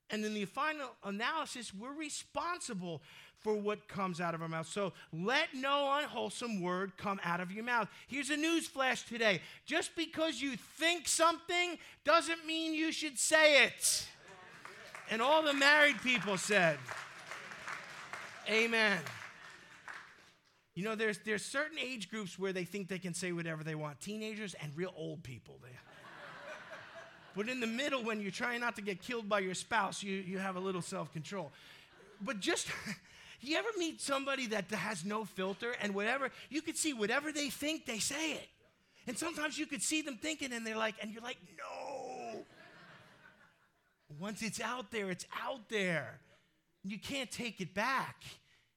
And 0.10 0.26
in 0.26 0.34
the 0.34 0.44
final 0.44 0.90
analysis, 1.06 1.74
we're 1.74 1.94
responsible 1.94 3.02
for 3.38 3.56
what 3.56 3.88
comes 3.88 4.20
out 4.20 4.34
of 4.34 4.42
our 4.42 4.50
mouth. 4.50 4.68
So 4.68 4.92
let 5.14 5.54
no 5.54 6.00
unwholesome 6.00 6.62
word 6.62 6.98
come 6.98 7.20
out 7.24 7.40
of 7.40 7.52
your 7.52 7.64
mouth. 7.64 7.88
Here's 8.08 8.30
a 8.30 8.36
news 8.36 8.68
flash 8.68 9.04
today. 9.04 9.42
Just 9.66 9.96
because 9.96 10.42
you 10.42 10.58
think 10.58 11.08
something 11.08 11.78
doesn't 12.04 12.46
mean 12.46 12.74
you 12.74 12.92
should 12.92 13.18
say 13.18 13.64
it. 13.66 14.08
And 15.10 15.22
all 15.22 15.44
the 15.44 15.54
married 15.54 16.02
people 16.02 16.38
said, 16.38 16.78
Amen. 18.50 19.00
You 20.74 20.84
know, 20.84 20.96
there's, 20.96 21.18
there's 21.26 21.44
certain 21.44 21.80
age 21.80 22.10
groups 22.10 22.38
where 22.38 22.54
they 22.54 22.64
think 22.64 22.88
they 22.88 23.00
can 23.00 23.14
say 23.14 23.32
whatever 23.32 23.64
they 23.64 23.76
want 23.76 24.00
teenagers 24.00 24.56
and 24.62 24.72
real 24.76 24.94
old 24.96 25.24
people. 25.24 25.58
They, 25.64 25.70
but 27.36 27.50
in 27.50 27.60
the 27.60 27.68
middle, 27.68 28.04
when 28.04 28.22
you're 28.22 28.32
trying 28.32 28.62
not 28.62 28.76
to 28.76 28.82
get 28.82 29.02
killed 29.02 29.28
by 29.28 29.40
your 29.40 29.56
spouse, 29.56 30.04
you, 30.04 30.14
you 30.14 30.38
have 30.38 30.56
a 30.56 30.60
little 30.60 30.84
self 30.84 31.12
control. 31.12 31.52
But 32.22 32.40
just, 32.40 32.68
you 33.42 33.58
ever 33.58 33.70
meet 33.78 34.02
somebody 34.02 34.46
that 34.48 34.70
has 34.70 35.04
no 35.04 35.26
filter 35.26 35.74
and 35.82 35.96
whatever, 35.96 36.30
you 36.50 36.62
could 36.62 36.78
see 36.78 36.94
whatever 36.94 37.32
they 37.32 37.50
think, 37.50 37.86
they 37.86 38.00
say 38.00 38.34
it. 38.34 38.48
And 39.08 39.18
sometimes 39.18 39.58
you 39.58 39.66
could 39.66 39.82
see 39.82 40.02
them 40.02 40.18
thinking 40.18 40.54
and 40.54 40.68
they're 40.68 40.78
like, 40.78 40.96
and 41.02 41.12
you're 41.12 41.24
like, 41.24 41.38
no. 41.58 41.97
Once 44.20 44.42
it's 44.42 44.62
out 44.62 44.92
there, 44.92 45.10
it's 45.10 45.26
out 45.44 45.70
there. 45.70 46.20
You 46.84 46.98
can't 46.98 47.30
take 47.30 47.60
it 47.60 47.74
back. 47.74 48.24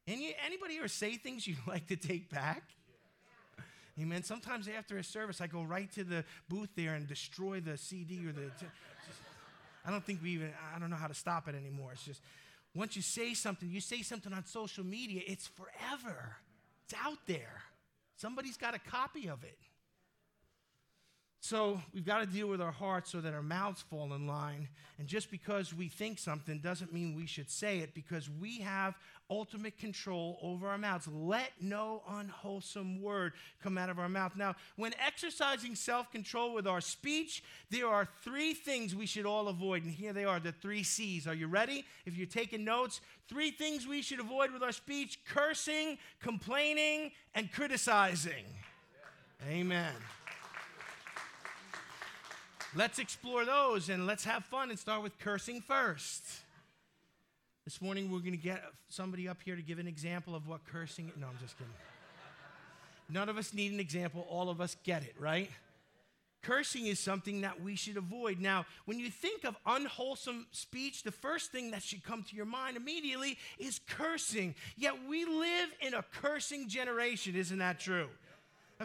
And 0.06 0.20
anybody 0.44 0.78
ever 0.78 0.88
say 0.88 1.16
things 1.16 1.46
you 1.46 1.56
like 1.66 1.86
to 1.88 1.96
take 1.96 2.30
back? 2.30 2.62
Amen. 4.00 4.22
Sometimes 4.22 4.66
after 4.68 4.98
a 4.98 5.04
service, 5.04 5.40
I 5.40 5.46
go 5.46 5.62
right 5.62 5.90
to 5.92 6.04
the 6.04 6.24
booth 6.48 6.70
there 6.74 6.94
and 6.94 7.06
destroy 7.06 7.60
the 7.60 7.76
CD 7.76 8.26
or 8.26 8.32
the. 8.32 8.50
I 9.84 9.90
don't 9.90 10.04
think 10.04 10.22
we 10.22 10.30
even, 10.30 10.52
I 10.74 10.78
don't 10.78 10.90
know 10.90 10.96
how 10.96 11.06
to 11.06 11.14
stop 11.14 11.48
it 11.48 11.54
anymore. 11.54 11.92
It's 11.92 12.04
just, 12.04 12.22
once 12.74 12.96
you 12.96 13.02
say 13.02 13.34
something, 13.34 13.70
you 13.70 13.80
say 13.80 14.02
something 14.02 14.32
on 14.32 14.44
social 14.46 14.84
media, 14.84 15.22
it's 15.26 15.46
forever. 15.46 16.36
It's 16.84 16.94
out 17.02 17.18
there. 17.26 17.62
Somebody's 18.16 18.56
got 18.56 18.74
a 18.74 18.78
copy 18.78 19.28
of 19.28 19.42
it. 19.44 19.58
So 21.42 21.80
we've 21.94 22.04
got 22.04 22.18
to 22.18 22.26
deal 22.26 22.48
with 22.48 22.60
our 22.60 22.70
hearts 22.70 23.10
so 23.10 23.20
that 23.22 23.32
our 23.32 23.42
mouths 23.42 23.80
fall 23.80 24.12
in 24.12 24.26
line. 24.26 24.68
And 24.98 25.08
just 25.08 25.30
because 25.30 25.72
we 25.72 25.88
think 25.88 26.18
something 26.18 26.58
doesn't 26.58 26.92
mean 26.92 27.16
we 27.16 27.26
should 27.26 27.50
say 27.50 27.78
it 27.78 27.94
because 27.94 28.28
we 28.28 28.58
have 28.58 28.94
ultimate 29.30 29.78
control 29.78 30.38
over 30.42 30.68
our 30.68 30.76
mouths. 30.76 31.08
Let 31.08 31.52
no 31.58 32.02
unwholesome 32.06 33.00
word 33.00 33.32
come 33.62 33.78
out 33.78 33.88
of 33.88 33.98
our 33.98 34.08
mouth. 34.08 34.36
Now, 34.36 34.54
when 34.76 34.92
exercising 35.04 35.74
self 35.74 36.12
control 36.12 36.52
with 36.52 36.66
our 36.66 36.82
speech, 36.82 37.42
there 37.70 37.86
are 37.86 38.06
three 38.22 38.52
things 38.52 38.94
we 38.94 39.06
should 39.06 39.24
all 39.24 39.48
avoid. 39.48 39.84
And 39.84 39.92
here 39.92 40.12
they 40.12 40.26
are 40.26 40.40
the 40.40 40.52
three 40.52 40.82
C's. 40.82 41.26
Are 41.26 41.34
you 41.34 41.46
ready? 41.46 41.86
If 42.04 42.18
you're 42.18 42.26
taking 42.26 42.64
notes, 42.64 43.00
three 43.28 43.50
things 43.50 43.86
we 43.86 44.02
should 44.02 44.20
avoid 44.20 44.52
with 44.52 44.62
our 44.62 44.72
speech 44.72 45.18
cursing, 45.24 45.96
complaining, 46.20 47.12
and 47.34 47.50
criticizing. 47.50 48.44
Amen. 49.48 49.94
Let's 52.76 53.00
explore 53.00 53.44
those 53.44 53.88
and 53.88 54.06
let's 54.06 54.24
have 54.24 54.44
fun 54.44 54.70
and 54.70 54.78
start 54.78 55.02
with 55.02 55.18
cursing 55.18 55.60
first. 55.60 56.22
This 57.64 57.82
morning, 57.82 58.12
we're 58.12 58.20
going 58.20 58.30
to 58.30 58.36
get 58.36 58.62
somebody 58.88 59.28
up 59.28 59.38
here 59.44 59.56
to 59.56 59.62
give 59.62 59.80
an 59.80 59.88
example 59.88 60.36
of 60.36 60.46
what 60.46 60.64
cursing. 60.64 61.10
No, 61.18 61.26
I'm 61.26 61.38
just 61.42 61.58
kidding. 61.58 61.72
None 63.08 63.28
of 63.28 63.36
us 63.36 63.52
need 63.52 63.72
an 63.72 63.80
example. 63.80 64.24
All 64.30 64.48
of 64.48 64.60
us 64.60 64.76
get 64.84 65.02
it, 65.02 65.16
right? 65.18 65.50
Cursing 66.42 66.86
is 66.86 67.00
something 67.00 67.40
that 67.40 67.60
we 67.60 67.74
should 67.74 67.96
avoid. 67.96 68.38
Now, 68.38 68.64
when 68.84 69.00
you 69.00 69.10
think 69.10 69.44
of 69.44 69.56
unwholesome 69.66 70.46
speech, 70.52 71.02
the 71.02 71.10
first 71.10 71.50
thing 71.50 71.72
that 71.72 71.82
should 71.82 72.04
come 72.04 72.22
to 72.30 72.36
your 72.36 72.46
mind 72.46 72.76
immediately 72.76 73.36
is 73.58 73.80
cursing. 73.88 74.54
Yet 74.76 74.94
we 75.08 75.24
live 75.24 75.70
in 75.80 75.94
a 75.94 76.04
cursing 76.22 76.68
generation, 76.68 77.34
isn't 77.34 77.58
that 77.58 77.80
true? 77.80 78.08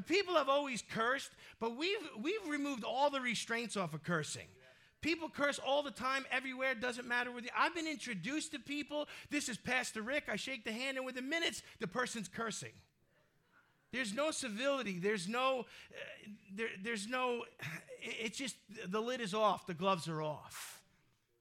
People 0.02 0.36
have 0.36 0.50
always 0.50 0.82
cursed, 0.82 1.32
but 1.60 1.78
we've, 1.78 1.98
we've 2.22 2.46
removed 2.50 2.84
all 2.84 3.10
the 3.10 3.22
restraints 3.22 3.78
off 3.78 3.94
of 3.94 4.04
cursing. 4.04 4.48
People 5.02 5.30
curse 5.30 5.60
all 5.60 5.84
the 5.84 5.92
time, 5.92 6.26
everywhere, 6.32 6.74
doesn't 6.74 7.08
matter 7.08 7.32
you. 7.44 7.52
I've 7.56 7.76
been 7.76 7.88
introduced 7.88 8.54
to 8.54 8.60
people. 8.60 9.08
This 9.30 9.50
is 9.50 9.58
Pastor 9.58 10.02
Rick. 10.02 10.24
I 10.30 10.36
shake 10.36 10.66
the 10.66 10.72
hand, 10.72 10.98
and 10.98 11.06
within 11.06 11.30
minutes, 11.30 11.62
the 11.80 11.88
person's 11.88 12.28
cursing. 12.28 12.72
There's 13.94 14.14
no 14.14 14.32
civility. 14.32 15.00
There's 15.00 15.28
no, 15.28 15.60
uh, 15.60 16.30
there, 16.54 16.68
there's 16.84 17.08
no, 17.08 17.44
it's 18.02 18.38
just 18.38 18.56
the 18.88 19.00
lid 19.00 19.22
is 19.22 19.34
off, 19.34 19.68
the 19.68 19.74
gloves 19.74 20.08
are 20.08 20.22
off. 20.22 20.75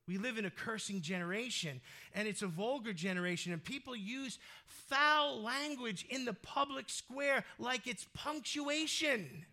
We 0.07 0.19
live 0.19 0.37
in 0.37 0.45
a 0.45 0.51
cursing 0.51 1.01
generation, 1.01 1.81
and 2.15 2.29
it's 2.29 2.43
a 2.43 2.47
vulgar 2.47 2.93
generation, 2.93 3.53
and 3.53 3.65
people 3.65 3.97
use 3.97 4.39
foul 4.67 5.41
language 5.43 6.07
in 6.11 6.27
the 6.27 6.35
public 6.35 6.91
square 6.91 7.45
like 7.59 7.87
it's 7.87 8.07
punctuation. 8.13 9.47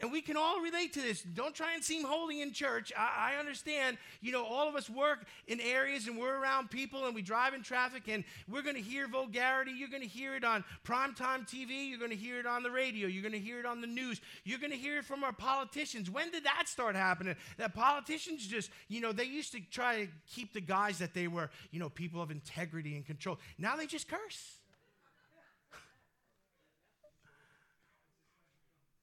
And 0.00 0.12
we 0.12 0.20
can 0.20 0.36
all 0.36 0.60
relate 0.60 0.92
to 0.92 1.00
this. 1.00 1.22
Don't 1.22 1.54
try 1.54 1.74
and 1.74 1.82
seem 1.82 2.04
holy 2.04 2.40
in 2.40 2.52
church. 2.52 2.92
I, 2.96 3.32
I, 3.32 3.40
understand, 3.40 3.98
you 4.20 4.30
know, 4.30 4.44
all 4.44 4.68
of 4.68 4.76
us 4.76 4.88
work 4.88 5.26
in 5.48 5.60
areas 5.60 6.06
and 6.06 6.16
we're 6.16 6.36
around 6.36 6.70
people 6.70 7.06
and 7.06 7.16
we 7.16 7.22
drive 7.22 7.52
in 7.52 7.62
traffic 7.62 8.04
and 8.06 8.22
we're 8.48 8.62
going 8.62 8.76
to 8.76 8.80
hear 8.80 9.08
vulgarity. 9.08 9.72
You're 9.72 9.88
going 9.88 10.02
to 10.02 10.08
hear 10.08 10.36
it 10.36 10.44
on 10.44 10.62
primetime 10.84 11.48
TV. 11.48 11.88
You're 11.88 11.98
going 11.98 12.12
to 12.12 12.16
hear 12.16 12.38
it 12.38 12.46
on 12.46 12.62
the 12.62 12.70
radio. 12.70 13.08
You're 13.08 13.22
going 13.22 13.32
to 13.32 13.40
hear 13.40 13.58
it 13.58 13.66
on 13.66 13.80
the 13.80 13.88
news. 13.88 14.20
You're 14.44 14.60
going 14.60 14.70
to 14.70 14.76
hear 14.76 14.98
it 14.98 15.04
from 15.04 15.24
our 15.24 15.32
politicians. 15.32 16.08
When 16.08 16.30
did 16.30 16.44
that 16.44 16.68
start 16.68 16.94
happening? 16.94 17.34
That 17.56 17.74
politicians 17.74 18.46
just, 18.46 18.70
you 18.86 19.00
know, 19.00 19.10
they 19.10 19.24
used 19.24 19.50
to 19.52 19.60
try 19.60 20.04
to 20.04 20.08
keep 20.28 20.52
the 20.52 20.60
guys 20.60 20.98
that 20.98 21.12
they 21.12 21.26
were, 21.26 21.50
you 21.72 21.80
know, 21.80 21.88
people 21.88 22.22
of 22.22 22.30
integrity 22.30 22.94
and 22.94 23.04
control. 23.04 23.36
Now 23.58 23.74
they 23.74 23.86
just 23.86 24.06
curse. 24.06 24.57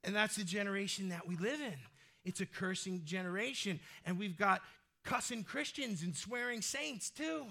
And 0.06 0.16
that's 0.16 0.36
the 0.36 0.44
generation 0.44 1.10
that 1.10 1.28
we 1.28 1.36
live 1.38 1.60
in. 1.60 1.74
It's 2.24 2.42
a 2.42 2.46
cursing 2.46 3.02
generation. 3.06 3.80
And 4.06 4.18
we've 4.18 4.38
got 4.38 4.62
cussing 5.04 5.44
Christians 5.44 6.04
and 6.04 6.16
swearing 6.16 6.62
saints 6.62 7.10
too. 7.10 7.46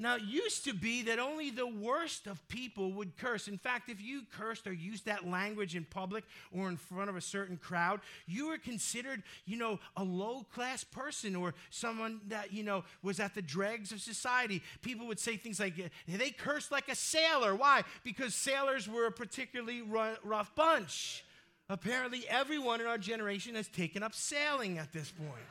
Now, 0.00 0.16
it 0.16 0.22
used 0.22 0.64
to 0.64 0.72
be 0.72 1.02
that 1.02 1.18
only 1.18 1.50
the 1.50 1.66
worst 1.66 2.26
of 2.26 2.48
people 2.48 2.90
would 2.94 3.18
curse. 3.18 3.48
In 3.48 3.58
fact, 3.58 3.90
if 3.90 4.00
you 4.00 4.22
cursed 4.34 4.66
or 4.66 4.72
used 4.72 5.04
that 5.04 5.28
language 5.28 5.76
in 5.76 5.84
public 5.84 6.24
or 6.50 6.70
in 6.70 6.78
front 6.78 7.10
of 7.10 7.16
a 7.16 7.20
certain 7.20 7.58
crowd, 7.58 8.00
you 8.26 8.48
were 8.48 8.56
considered, 8.56 9.22
you 9.44 9.58
know, 9.58 9.78
a 9.98 10.02
low 10.02 10.46
class 10.54 10.84
person 10.84 11.36
or 11.36 11.52
someone 11.68 12.22
that, 12.28 12.50
you 12.50 12.62
know, 12.62 12.82
was 13.02 13.20
at 13.20 13.34
the 13.34 13.42
dregs 13.42 13.92
of 13.92 14.00
society. 14.00 14.62
People 14.80 15.06
would 15.06 15.20
say 15.20 15.36
things 15.36 15.60
like, 15.60 15.74
they 16.08 16.30
cursed 16.30 16.72
like 16.72 16.88
a 16.88 16.94
sailor. 16.94 17.54
Why? 17.54 17.84
Because 18.02 18.34
sailors 18.34 18.88
were 18.88 19.04
a 19.04 19.12
particularly 19.12 19.82
rough 19.82 20.54
bunch. 20.54 21.26
Apparently, 21.68 22.24
everyone 22.26 22.80
in 22.80 22.86
our 22.86 22.96
generation 22.96 23.54
has 23.54 23.68
taken 23.68 24.02
up 24.02 24.14
sailing 24.14 24.78
at 24.78 24.94
this 24.94 25.12
point. 25.12 25.44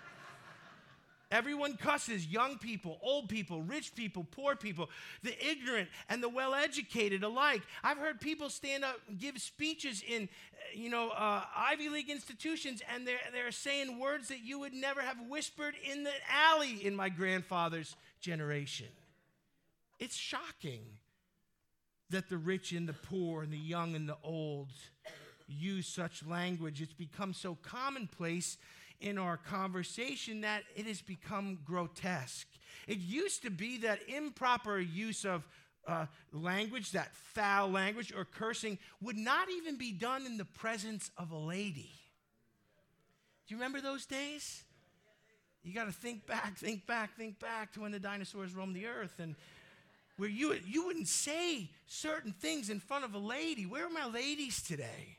Everyone 1.31 1.77
cusses 1.77 2.25
young 2.25 2.57
people, 2.57 2.97
old 3.03 3.29
people, 3.29 3.61
rich 3.61 3.93
people, 3.93 4.25
poor 4.31 4.55
people, 4.55 4.89
the 5.21 5.35
ignorant 5.47 5.87
and 6.09 6.23
the 6.23 6.29
well 6.29 6.55
educated 6.55 7.23
alike. 7.23 7.61
I've 7.83 7.97
heard 7.99 8.19
people 8.19 8.49
stand 8.49 8.83
up 8.83 8.99
and 9.07 9.19
give 9.19 9.37
speeches 9.39 10.03
in, 10.07 10.27
you 10.73 10.89
know, 10.89 11.09
uh, 11.09 11.43
Ivy 11.55 11.89
League 11.89 12.09
institutions, 12.09 12.81
and 12.93 13.07
they're, 13.07 13.19
they're 13.31 13.51
saying 13.51 13.99
words 13.99 14.29
that 14.29 14.39
you 14.39 14.59
would 14.59 14.73
never 14.73 15.01
have 15.01 15.17
whispered 15.29 15.75
in 15.91 16.03
the 16.03 16.13
alley 16.31 16.83
in 16.83 16.95
my 16.95 17.09
grandfather's 17.09 17.95
generation. 18.19 18.87
It's 19.99 20.15
shocking 20.15 20.81
that 22.09 22.27
the 22.29 22.37
rich 22.37 22.71
and 22.71 22.89
the 22.89 22.93
poor 22.93 23.43
and 23.43 23.53
the 23.53 23.57
young 23.57 23.95
and 23.95 24.09
the 24.09 24.17
old 24.23 24.69
use 25.47 25.87
such 25.87 26.25
language. 26.25 26.81
It's 26.81 26.93
become 26.93 27.33
so 27.33 27.55
commonplace 27.61 28.57
in 29.01 29.17
our 29.17 29.37
conversation 29.37 30.41
that 30.41 30.63
it 30.75 30.85
has 30.85 31.01
become 31.01 31.59
grotesque. 31.65 32.47
It 32.87 32.97
used 32.97 33.43
to 33.43 33.49
be 33.49 33.77
that 33.79 33.99
improper 34.07 34.79
use 34.79 35.25
of 35.25 35.47
uh, 35.87 36.05
language, 36.33 36.91
that 36.91 37.15
foul 37.15 37.69
language 37.69 38.13
or 38.15 38.25
cursing, 38.25 38.77
would 39.01 39.17
not 39.17 39.49
even 39.49 39.77
be 39.77 39.91
done 39.91 40.25
in 40.25 40.37
the 40.37 40.45
presence 40.45 41.11
of 41.17 41.31
a 41.31 41.37
lady. 41.37 41.91
Do 43.47 43.55
you 43.55 43.57
remember 43.57 43.81
those 43.81 44.05
days? 44.05 44.63
You 45.63 45.73
got 45.73 45.85
to 45.85 45.91
think 45.91 46.25
back, 46.25 46.57
think 46.57 46.85
back, 46.85 47.15
think 47.17 47.39
back 47.39 47.73
to 47.73 47.81
when 47.81 47.91
the 47.91 47.99
dinosaurs 47.99 48.53
roamed 48.53 48.75
the 48.75 48.87
earth 48.87 49.19
and 49.19 49.35
where 50.17 50.29
you, 50.29 50.55
you 50.67 50.85
wouldn't 50.85 51.07
say 51.07 51.69
certain 51.87 52.33
things 52.33 52.69
in 52.69 52.79
front 52.79 53.05
of 53.05 53.13
a 53.13 53.19
lady. 53.19 53.65
Where 53.65 53.85
are 53.85 53.89
my 53.89 54.05
ladies 54.05 54.61
today? 54.61 55.17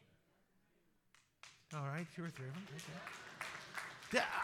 All 1.75 1.85
right, 1.85 2.07
two 2.15 2.25
or 2.25 2.29
three 2.29 2.49
of 2.49 2.55
them. 2.55 2.63
Okay. 2.75 3.30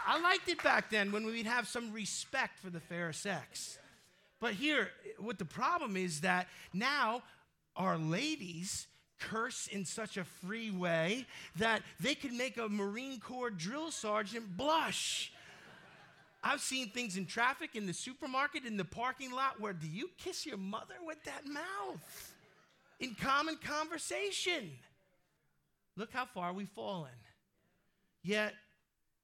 I 0.05 0.19
liked 0.21 0.47
it 0.47 0.63
back 0.63 0.89
then 0.89 1.11
when 1.11 1.25
we'd 1.25 1.45
have 1.45 1.67
some 1.67 1.91
respect 1.91 2.59
for 2.59 2.69
the 2.69 2.79
fair 2.79 3.11
sex. 3.13 3.77
But 4.39 4.53
here, 4.53 4.89
what 5.19 5.39
the 5.39 5.45
problem 5.45 5.97
is 5.97 6.21
that 6.21 6.47
now 6.73 7.23
our 7.75 7.97
ladies 7.97 8.87
curse 9.19 9.67
in 9.67 9.83
such 9.83 10.17
a 10.17 10.23
free 10.23 10.71
way 10.71 11.25
that 11.55 11.81
they 11.99 12.15
can 12.15 12.37
make 12.37 12.57
a 12.57 12.69
Marine 12.69 13.19
Corps 13.19 13.49
drill 13.49 13.91
sergeant 13.91 14.55
blush. 14.55 15.31
I've 16.43 16.61
seen 16.61 16.89
things 16.89 17.17
in 17.17 17.25
traffic, 17.25 17.71
in 17.75 17.87
the 17.87 17.93
supermarket, 17.93 18.63
in 18.63 18.77
the 18.77 18.85
parking 18.85 19.31
lot 19.31 19.59
where 19.59 19.73
do 19.73 19.87
you 19.87 20.09
kiss 20.17 20.45
your 20.45 20.57
mother 20.57 20.95
with 21.05 21.23
that 21.23 21.45
mouth? 21.45 22.35
In 22.99 23.15
common 23.15 23.57
conversation. 23.57 24.71
Look 25.95 26.13
how 26.13 26.25
far 26.25 26.53
we've 26.53 26.69
fallen. 26.69 27.11
Yet, 28.23 28.53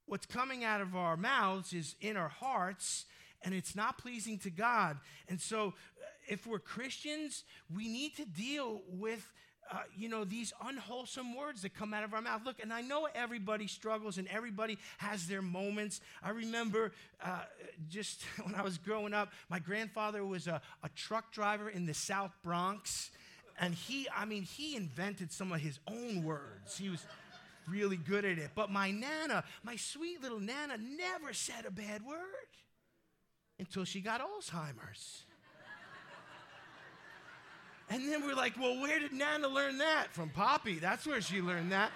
what's 0.05 0.25
coming 0.25 0.63
out 0.63 0.81
of 0.81 0.95
our 0.95 1.17
mouths 1.17 1.73
is 1.73 1.95
in 2.01 2.17
our 2.17 2.29
hearts, 2.29 3.05
and 3.43 3.53
it's 3.53 3.75
not 3.75 3.97
pleasing 3.97 4.37
to 4.39 4.49
God. 4.49 4.97
And 5.27 5.39
so, 5.39 5.73
if 6.27 6.47
we're 6.47 6.59
Christians, 6.59 7.43
we 7.73 7.87
need 7.87 8.15
to 8.15 8.25
deal 8.25 8.81
with 8.87 9.29
uh, 9.71 9.77
you 9.95 10.09
know, 10.09 10.23
these 10.23 10.53
unwholesome 10.65 11.35
words 11.35 11.61
that 11.61 11.73
come 11.73 11.93
out 11.93 12.03
of 12.03 12.13
our 12.13 12.21
mouth. 12.21 12.41
Look, 12.45 12.61
and 12.61 12.71
I 12.71 12.81
know 12.81 13.07
everybody 13.15 13.67
struggles 13.67 14.17
and 14.17 14.27
everybody 14.27 14.77
has 14.97 15.27
their 15.27 15.41
moments. 15.41 16.01
I 16.21 16.31
remember 16.31 16.91
uh, 17.23 17.41
just 17.89 18.23
when 18.43 18.55
I 18.55 18.61
was 18.61 18.77
growing 18.77 19.13
up, 19.13 19.31
my 19.49 19.59
grandfather 19.59 20.25
was 20.25 20.47
a, 20.47 20.61
a 20.83 20.89
truck 20.89 21.31
driver 21.31 21.69
in 21.69 21.85
the 21.85 21.93
South 21.93 22.31
Bronx. 22.43 23.09
And 23.59 23.73
he, 23.73 24.07
I 24.15 24.25
mean, 24.25 24.43
he 24.43 24.75
invented 24.75 25.31
some 25.31 25.51
of 25.51 25.61
his 25.61 25.79
own 25.87 26.23
words. 26.23 26.77
He 26.77 26.89
was 26.89 27.05
really 27.69 27.97
good 27.97 28.25
at 28.25 28.37
it. 28.37 28.51
But 28.55 28.71
my 28.71 28.91
Nana, 28.91 29.43
my 29.63 29.75
sweet 29.75 30.21
little 30.21 30.39
Nana, 30.39 30.77
never 30.77 31.33
said 31.33 31.65
a 31.67 31.71
bad 31.71 32.05
word 32.05 32.17
until 33.59 33.85
she 33.85 34.01
got 34.01 34.21
Alzheimer's. 34.21 35.23
And 37.89 38.07
then 38.11 38.25
we're 38.25 38.35
like, 38.35 38.57
well, 38.59 38.81
where 38.81 38.99
did 38.99 39.13
Nana 39.13 39.47
learn 39.47 39.77
that? 39.77 40.07
From 40.11 40.29
Poppy. 40.29 40.79
That's 40.79 41.05
where 41.05 41.21
she 41.21 41.41
learned 41.41 41.71
that. 41.71 41.91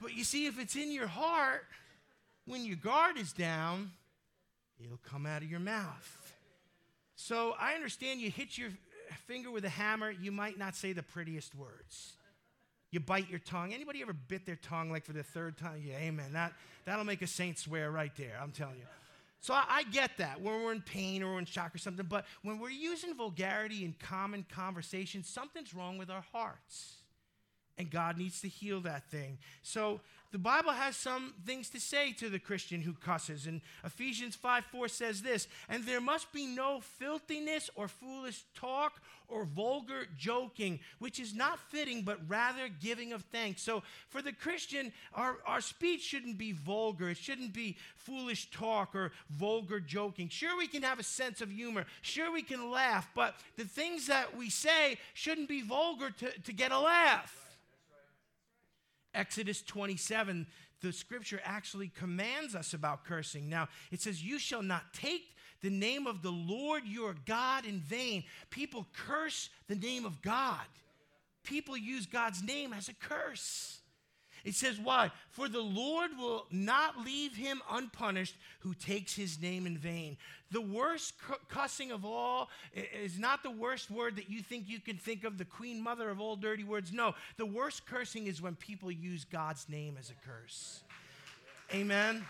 But 0.00 0.14
you 0.14 0.24
see, 0.24 0.46
if 0.46 0.58
it's 0.58 0.76
in 0.76 0.90
your 0.90 1.06
heart, 1.06 1.64
when 2.46 2.64
your 2.64 2.76
guard 2.76 3.18
is 3.18 3.32
down, 3.32 3.92
it'll 4.82 5.00
come 5.08 5.26
out 5.26 5.42
of 5.42 5.50
your 5.50 5.60
mouth. 5.60 6.32
So 7.14 7.54
I 7.60 7.74
understand 7.74 8.20
you 8.20 8.30
hit 8.30 8.56
your 8.56 8.70
finger 9.26 9.50
with 9.50 9.64
a 9.64 9.70
hammer, 9.70 10.10
you 10.10 10.32
might 10.32 10.58
not 10.58 10.74
say 10.74 10.92
the 10.92 11.02
prettiest 11.02 11.54
words. 11.54 12.17
You 12.90 13.00
bite 13.00 13.28
your 13.28 13.40
tongue. 13.40 13.74
Anybody 13.74 14.00
ever 14.00 14.14
bit 14.14 14.46
their 14.46 14.56
tongue 14.56 14.90
like 14.90 15.04
for 15.04 15.12
the 15.12 15.22
third 15.22 15.58
time? 15.58 15.82
Yeah, 15.84 15.96
amen. 15.98 16.32
That, 16.32 16.54
that'll 16.84 17.04
make 17.04 17.22
a 17.22 17.26
saint 17.26 17.58
swear 17.58 17.90
right 17.90 18.12
there, 18.16 18.38
I'm 18.42 18.50
telling 18.50 18.76
you. 18.76 18.86
So 19.40 19.54
I, 19.54 19.64
I, 19.68 19.82
get 19.84 20.10
that 20.18 20.40
when 20.40 20.64
we're 20.64 20.72
in 20.72 20.80
pain 20.80 21.22
or 21.22 21.34
we're 21.34 21.38
in 21.38 21.44
shock 21.44 21.74
or 21.74 21.78
something, 21.78 22.06
but 22.08 22.24
when 22.42 22.58
we're 22.58 22.70
using 22.70 23.14
vulgarity 23.14 23.84
in 23.84 23.94
common 24.00 24.44
conversation, 24.50 25.22
something's 25.22 25.74
wrong 25.74 25.96
with 25.96 26.10
our 26.10 26.24
hearts. 26.32 26.96
And 27.78 27.90
God 27.90 28.18
needs 28.18 28.40
to 28.40 28.48
heal 28.48 28.80
that 28.80 29.08
thing. 29.08 29.38
So 29.62 30.00
the 30.30 30.38
Bible 30.38 30.72
has 30.72 30.94
some 30.94 31.32
things 31.46 31.70
to 31.70 31.80
say 31.80 32.12
to 32.14 32.28
the 32.28 32.38
Christian 32.38 32.82
who 32.82 32.92
cusses. 32.92 33.46
And 33.46 33.62
Ephesians 33.82 34.34
5 34.34 34.64
4 34.66 34.88
says 34.88 35.22
this 35.22 35.48
And 35.70 35.84
there 35.84 36.02
must 36.02 36.32
be 36.32 36.46
no 36.46 36.80
filthiness 36.80 37.70
or 37.74 37.88
foolish 37.88 38.44
talk 38.54 39.00
or 39.28 39.44
vulgar 39.44 40.06
joking, 40.18 40.80
which 40.98 41.18
is 41.18 41.34
not 41.34 41.58
fitting, 41.70 42.02
but 42.02 42.18
rather 42.28 42.68
giving 42.68 43.12
of 43.12 43.22
thanks. 43.32 43.62
So 43.62 43.82
for 44.08 44.20
the 44.20 44.32
Christian, 44.32 44.92
our, 45.14 45.38
our 45.46 45.62
speech 45.62 46.02
shouldn't 46.02 46.36
be 46.36 46.52
vulgar. 46.52 47.08
It 47.10 47.16
shouldn't 47.16 47.54
be 47.54 47.78
foolish 47.96 48.50
talk 48.50 48.94
or 48.94 49.12
vulgar 49.30 49.80
joking. 49.80 50.28
Sure, 50.28 50.58
we 50.58 50.66
can 50.66 50.82
have 50.82 50.98
a 50.98 51.04
sense 51.04 51.40
of 51.40 51.50
humor. 51.50 51.86
Sure, 52.02 52.30
we 52.30 52.42
can 52.42 52.70
laugh. 52.70 53.08
But 53.14 53.34
the 53.56 53.64
things 53.64 54.08
that 54.08 54.36
we 54.36 54.50
say 54.50 54.98
shouldn't 55.14 55.48
be 55.48 55.62
vulgar 55.62 56.10
to, 56.10 56.38
to 56.40 56.52
get 56.52 56.70
a 56.70 56.78
laugh. 56.78 57.47
Exodus 59.18 59.62
27, 59.62 60.46
the 60.80 60.92
scripture 60.92 61.40
actually 61.44 61.88
commands 61.88 62.54
us 62.54 62.72
about 62.72 63.04
cursing. 63.04 63.48
Now, 63.48 63.68
it 63.90 64.00
says, 64.00 64.22
You 64.22 64.38
shall 64.38 64.62
not 64.62 64.94
take 64.94 65.34
the 65.60 65.70
name 65.70 66.06
of 66.06 66.22
the 66.22 66.30
Lord 66.30 66.84
your 66.86 67.16
God 67.26 67.66
in 67.66 67.80
vain. 67.80 68.22
People 68.48 68.86
curse 68.92 69.50
the 69.66 69.74
name 69.74 70.04
of 70.04 70.22
God, 70.22 70.64
people 71.42 71.76
use 71.76 72.06
God's 72.06 72.42
name 72.44 72.72
as 72.72 72.88
a 72.88 72.94
curse. 72.94 73.80
It 74.44 74.54
says, 74.54 74.78
Why? 74.78 75.10
For 75.30 75.48
the 75.48 75.60
Lord 75.60 76.12
will 76.16 76.46
not 76.52 77.04
leave 77.04 77.34
him 77.34 77.60
unpunished 77.70 78.36
who 78.60 78.72
takes 78.72 79.14
his 79.14 79.40
name 79.42 79.66
in 79.66 79.76
vain. 79.76 80.16
The 80.50 80.60
worst 80.60 81.14
cussing 81.48 81.92
of 81.92 82.04
all 82.04 82.48
is 82.74 83.18
not 83.18 83.42
the 83.42 83.50
worst 83.50 83.90
word 83.90 84.16
that 84.16 84.30
you 84.30 84.40
think 84.40 84.64
you 84.66 84.80
can 84.80 84.96
think 84.96 85.24
of, 85.24 85.36
the 85.36 85.44
queen 85.44 85.82
mother 85.82 86.08
of 86.08 86.20
all 86.20 86.36
dirty 86.36 86.64
words. 86.64 86.92
No, 86.92 87.14
the 87.36 87.44
worst 87.44 87.86
cursing 87.86 88.26
is 88.26 88.40
when 88.40 88.54
people 88.54 88.90
use 88.90 89.24
God's 89.24 89.68
name 89.68 89.96
as 89.98 90.10
a 90.10 90.14
curse. 90.26 90.80
Amen. 91.74 92.24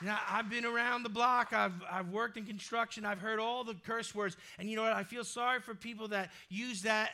Now, 0.00 0.20
I've 0.28 0.48
been 0.48 0.64
around 0.64 1.02
the 1.02 1.08
block. 1.08 1.52
I've, 1.52 1.82
I've 1.90 2.10
worked 2.10 2.36
in 2.36 2.44
construction. 2.44 3.04
I've 3.04 3.18
heard 3.18 3.40
all 3.40 3.64
the 3.64 3.74
curse 3.74 4.14
words. 4.14 4.36
And 4.58 4.70
you 4.70 4.76
know 4.76 4.82
what? 4.82 4.92
I 4.92 5.02
feel 5.02 5.24
sorry 5.24 5.60
for 5.60 5.74
people 5.74 6.08
that 6.08 6.30
use 6.48 6.82
that 6.82 7.10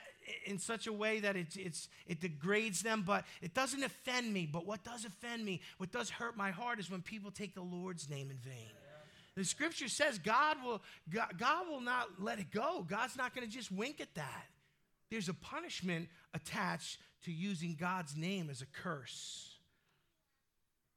in 0.47 0.59
such 0.59 0.87
a 0.87 0.93
way 0.93 1.21
that 1.21 1.37
it's, 1.37 1.57
it's, 1.57 1.89
it 2.07 2.21
degrades 2.21 2.83
them, 2.83 3.03
but 3.07 3.25
it 3.43 3.55
doesn't 3.55 3.83
offend 3.83 4.33
me. 4.33 4.49
But 4.51 4.67
what 4.67 4.85
does 4.85 5.05
offend 5.05 5.45
me, 5.45 5.61
what 5.79 5.93
does 5.93 6.11
hurt 6.11 6.37
my 6.37 6.51
heart, 6.51 6.79
is 6.79 6.91
when 6.91 7.03
people 7.03 7.31
take 7.31 7.55
the 7.55 7.63
Lord's 7.63 8.09
name 8.09 8.31
in 8.31 8.37
vain. 8.39 8.71
The 9.37 9.45
scripture 9.45 9.89
says 9.89 10.19
God 10.19 10.59
will, 10.65 10.81
God, 11.13 11.35
God 11.39 11.69
will 11.69 11.81
not 11.81 12.07
let 12.21 12.39
it 12.39 12.51
go. 12.53 12.87
God's 12.89 13.17
not 13.17 13.35
going 13.35 13.47
to 13.47 13.53
just 13.53 13.73
wink 13.73 14.01
at 14.01 14.15
that. 14.15 14.47
There's 15.11 15.29
a 15.29 15.35
punishment 15.35 16.09
attached 16.33 16.99
to 17.25 17.33
using 17.33 17.77
God's 17.79 18.17
name 18.17 18.49
as 18.51 18.63
a 18.63 18.67
curse. 18.67 19.54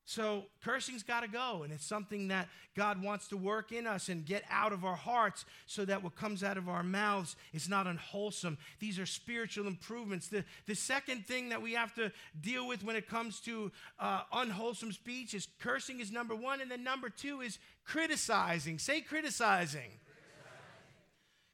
So 0.07 0.45
cursing's 0.63 1.03
got 1.03 1.23
to 1.23 1.27
go, 1.27 1.63
and 1.63 1.73
it's 1.73 1.85
something 1.85 2.29
that 2.29 2.47
God 2.77 3.03
wants 3.03 3.27
to 3.27 3.35
work 3.35 3.73
in 3.73 3.85
us 3.85 4.07
and 4.07 4.25
get 4.25 4.41
out 4.49 4.71
of 4.71 4.85
our 4.85 4.95
hearts 4.95 5.43
so 5.65 5.83
that 5.83 6.01
what 6.01 6.15
comes 6.15 6.45
out 6.45 6.55
of 6.55 6.69
our 6.69 6.81
mouths 6.81 7.35
is 7.51 7.67
not 7.67 7.87
unwholesome. 7.87 8.57
These 8.79 8.99
are 8.99 9.05
spiritual 9.05 9.67
improvements. 9.67 10.29
The, 10.29 10.45
the 10.65 10.75
second 10.75 11.25
thing 11.25 11.49
that 11.49 11.61
we 11.61 11.73
have 11.73 11.93
to 11.95 12.13
deal 12.39 12.65
with 12.69 12.85
when 12.85 12.95
it 12.95 13.09
comes 13.09 13.41
to 13.41 13.69
uh, 13.99 14.21
unwholesome 14.31 14.93
speech 14.93 15.33
is 15.33 15.49
cursing 15.59 15.99
is 15.99 16.09
number 16.09 16.33
one, 16.35 16.61
and 16.61 16.71
then 16.71 16.85
number 16.85 17.09
two 17.09 17.41
is 17.41 17.59
criticizing. 17.83 18.79
Say 18.79 19.01
criticizing. 19.01 19.91
criticizing. 19.91 19.99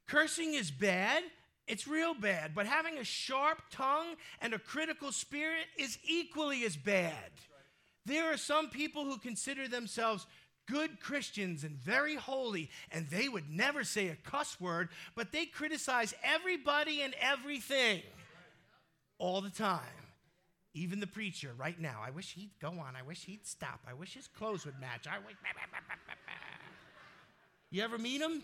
Cursing 0.05 0.53
is 0.53 0.69
bad. 0.69 1.23
It's 1.67 1.87
real 1.87 2.13
bad, 2.13 2.53
but 2.53 2.67
having 2.67 2.99
a 2.99 3.03
sharp 3.03 3.63
tongue 3.71 4.13
and 4.41 4.53
a 4.53 4.59
critical 4.59 5.11
spirit 5.11 5.65
is 5.75 5.97
equally 6.07 6.65
as 6.65 6.77
bad. 6.77 7.31
There 8.05 8.31
are 8.31 8.37
some 8.37 8.69
people 8.69 9.05
who 9.05 9.17
consider 9.17 9.67
themselves 9.67 10.25
good 10.67 10.99
Christians 10.99 11.63
and 11.63 11.75
very 11.77 12.15
holy, 12.15 12.69
and 12.91 13.07
they 13.09 13.29
would 13.29 13.49
never 13.49 13.83
say 13.83 14.09
a 14.09 14.15
cuss 14.15 14.59
word, 14.59 14.89
but 15.15 15.31
they 15.31 15.45
criticize 15.45 16.13
everybody 16.23 17.01
and 17.01 17.13
everything 17.19 18.01
all 19.17 19.41
the 19.41 19.49
time. 19.49 19.81
Even 20.73 20.99
the 20.99 21.07
preacher 21.07 21.51
right 21.57 21.79
now. 21.79 22.01
I 22.03 22.09
wish 22.09 22.33
he'd 22.33 22.49
go 22.59 22.69
on. 22.69 22.95
I 22.97 23.03
wish 23.03 23.25
he'd 23.25 23.45
stop. 23.45 23.81
I 23.87 23.93
wish 23.93 24.15
his 24.15 24.27
clothes 24.27 24.65
would 24.65 24.79
match. 24.79 25.07
I 25.07 25.19
wish. 25.19 25.35
You 27.69 27.81
ever 27.81 27.97
meet 27.97 28.21
him? 28.21 28.43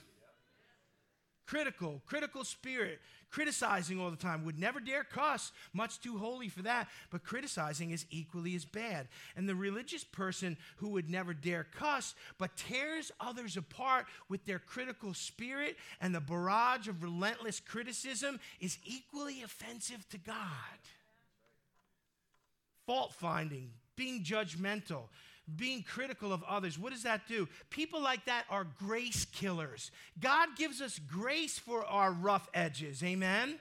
Critical, 1.50 2.00
critical 2.06 2.44
spirit, 2.44 3.00
criticizing 3.32 4.00
all 4.00 4.12
the 4.12 4.16
time, 4.16 4.46
would 4.46 4.60
never 4.60 4.80
dare 4.80 5.04
cuss, 5.04 5.52
much 5.74 6.00
too 6.00 6.16
holy 6.16 6.48
for 6.48 6.62
that, 6.62 6.88
but 7.10 7.24
criticizing 7.24 7.90
is 7.90 8.06
equally 8.12 8.54
as 8.56 8.66
bad. 8.66 9.08
And 9.36 9.50
the 9.50 9.56
religious 9.56 10.04
person 10.04 10.58
who 10.78 10.90
would 10.90 11.10
never 11.10 11.34
dare 11.34 11.66
cuss, 11.76 12.14
but 12.38 12.56
tears 12.56 13.12
others 13.20 13.58
apart 13.58 14.06
with 14.30 14.46
their 14.46 14.60
critical 14.60 15.16
spirit 15.16 15.76
and 16.00 16.14
the 16.14 16.20
barrage 16.20 16.88
of 16.88 17.02
relentless 17.02 17.60
criticism 17.60 18.40
is 18.60 18.78
equally 18.86 19.42
offensive 19.42 20.08
to 20.10 20.20
God. 20.20 20.36
Fault 22.86 23.14
finding, 23.14 23.72
being 23.96 24.24
judgmental, 24.24 25.06
being 25.58 25.84
critical 25.84 26.34
of 26.34 26.44
others. 26.44 26.78
What 26.78 26.94
does 26.94 27.04
that 27.04 27.28
do? 27.28 27.48
People 27.70 28.02
like 28.02 28.26
that 28.26 28.46
are 28.50 28.68
grace 28.80 29.26
killers. 29.26 29.92
God 30.20 30.50
gives 30.58 30.82
us 30.82 31.00
grace 31.00 31.58
for 31.58 31.86
our 31.86 32.12
rough 32.12 32.48
edges. 32.54 33.04
Amen? 33.04 33.60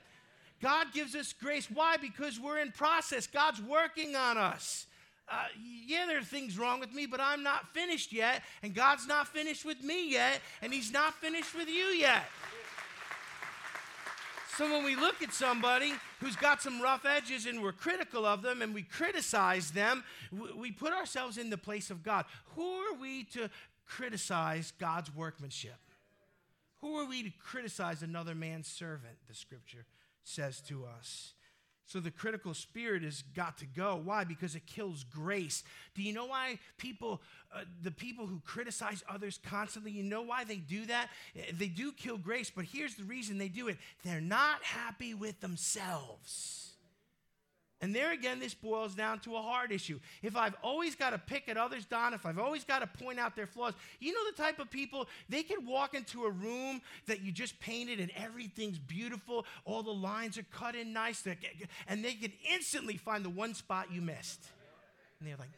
God 0.61 0.89
gives 0.93 1.15
us 1.15 1.33
grace. 1.33 1.71
Why? 1.71 1.97
Because 1.97 2.41
we're 2.41 2.59
in 2.59 2.73
process. 2.73 3.27
God's 3.27 3.63
working 3.63 4.17
on 4.17 4.37
us. 4.37 4.87
Uh, 5.31 5.45
yeah, 5.87 6.07
there 6.07 6.19
are 6.19 6.23
things 6.23 6.59
wrong 6.59 6.81
with 6.81 6.93
me, 6.93 7.05
but 7.05 7.21
I'm 7.21 7.43
not 7.43 7.69
finished 7.75 8.13
yet, 8.13 8.43
and 8.63 8.75
God's 8.75 9.07
not 9.07 9.29
finished 9.29 9.65
with 9.65 9.83
me 9.83 10.11
yet, 10.11 10.41
and 10.63 10.73
He's 10.73 10.91
not 10.91 11.15
finished 11.15 11.55
with 11.55 11.69
you 11.69 11.85
yet. 11.85 12.25
So 14.59 14.69
when 14.73 14.83
we 14.83 14.97
look 14.97 15.23
at 15.23 15.33
somebody 15.33 15.93
who's 16.19 16.35
got 16.35 16.61
some 16.61 16.83
rough 16.83 17.07
edges 17.07 17.47
and 17.47 17.63
we're 17.63 17.71
critical 17.71 18.27
of 18.27 18.43
them 18.43 18.61
and 18.61 18.75
we 18.75 18.83
criticize 18.83 19.71
them, 19.71 20.03
we 20.57 20.73
put 20.73 20.93
ourselves 20.93 21.39
in 21.39 21.49
the 21.49 21.57
place 21.57 21.91
of 21.91 22.03
God. 22.03 22.25
Who 22.57 22.65
are 22.65 22.95
we 22.95 23.23
to 23.35 23.51
criticize 23.87 24.73
God's 24.81 25.15
workmanship? 25.15 25.79
Who 26.81 26.97
are 26.97 27.05
we 27.05 27.23
to 27.23 27.31
criticize 27.39 28.03
another 28.03 28.35
man's 28.35 28.67
servant, 28.67 29.15
the 29.29 29.35
scripture 29.35 29.87
says 30.25 30.61
to 30.63 30.87
us? 30.87 31.35
So 31.89 32.01
the 32.01 32.11
critical 32.11 32.53
spirit 32.53 33.03
has 33.03 33.23
got 33.35 33.57
to 33.59 33.67
go. 33.67 33.99
Why? 34.05 34.23
Because 34.23 34.55
it 34.55 34.67
kills 34.67 35.05
grace. 35.05 35.65
Do 35.95 36.03
you 36.03 36.13
know 36.13 36.27
why 36.27 36.59
people, 36.77 37.23
uh, 37.53 37.61
the 37.83 37.91
people 37.91 38.27
who 38.27 38.41
criticize 38.45 39.03
others 39.09 39.41
constantly, 39.43 39.91
you 39.93 40.03
know 40.03 40.21
why 40.21 40.45
they 40.45 40.57
do 40.57 40.85
that? 40.85 41.09
Eh, 41.35 41.51
they 41.57 41.69
do 41.69 41.93
kill 41.93 42.19
grace, 42.19 42.53
but 42.55 42.67
here's 42.67 42.95
the 42.95 43.05
reason 43.05 43.39
they 43.39 43.49
do 43.49 43.69
it 43.69 43.79
they're 44.05 44.21
not 44.21 44.63
happy 44.63 45.15
with 45.15 45.41
themselves. 45.41 46.68
And 47.81 47.95
there 47.95 48.13
again, 48.13 48.41
this 48.41 48.55
boils 48.55 48.95
down 48.95 49.21
to 49.21 49.37
a 49.37 49.43
heart 49.43 49.71
issue. 49.71 50.01
If 50.21 50.37
I've 50.37 50.57
always 50.65 50.97
got 50.97 51.11
to 51.11 51.19
pick 51.19 51.49
at 51.49 51.57
others, 51.57 51.85
Don, 51.85 52.13
if 52.13 52.27
I've 52.27 52.39
always 52.39 52.65
got 52.65 52.81
to 52.81 53.05
point 53.05 53.21
out 53.21 53.37
their 53.37 53.47
flaws, 53.47 53.75
you 54.01 54.13
know 54.13 54.29
the 54.29 54.37
type 54.37 54.59
of 54.59 54.69
people, 54.69 55.09
they 55.29 55.45
can 55.45 55.65
walk 55.65 55.95
into 55.95 56.25
a 56.25 56.31
room 56.31 56.81
that 57.07 57.21
you 57.21 57.31
just 57.31 57.61
painted 57.61 58.01
and 58.01 58.11
everything's 58.17 58.79
beautiful, 58.79 59.47
all 59.65 59.85
the 59.85 59.93
lines 59.93 60.37
are 60.39 60.47
cut 60.51 60.75
in 60.75 60.93
nice, 60.93 61.25
and 61.87 62.05
they 62.05 62.15
can 62.15 62.33
instantly 62.53 62.97
find 62.97 63.25
the 63.25 63.31
one 63.31 63.55
spot 63.55 63.93
you 63.93 64.01
missed. 64.01 64.49
And 65.21 65.29
they're 65.29 65.37
like, 65.37 65.51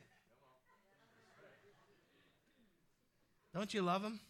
Don't 3.55 3.73
you 3.75 3.83
love 3.83 4.03
them? 4.03 4.21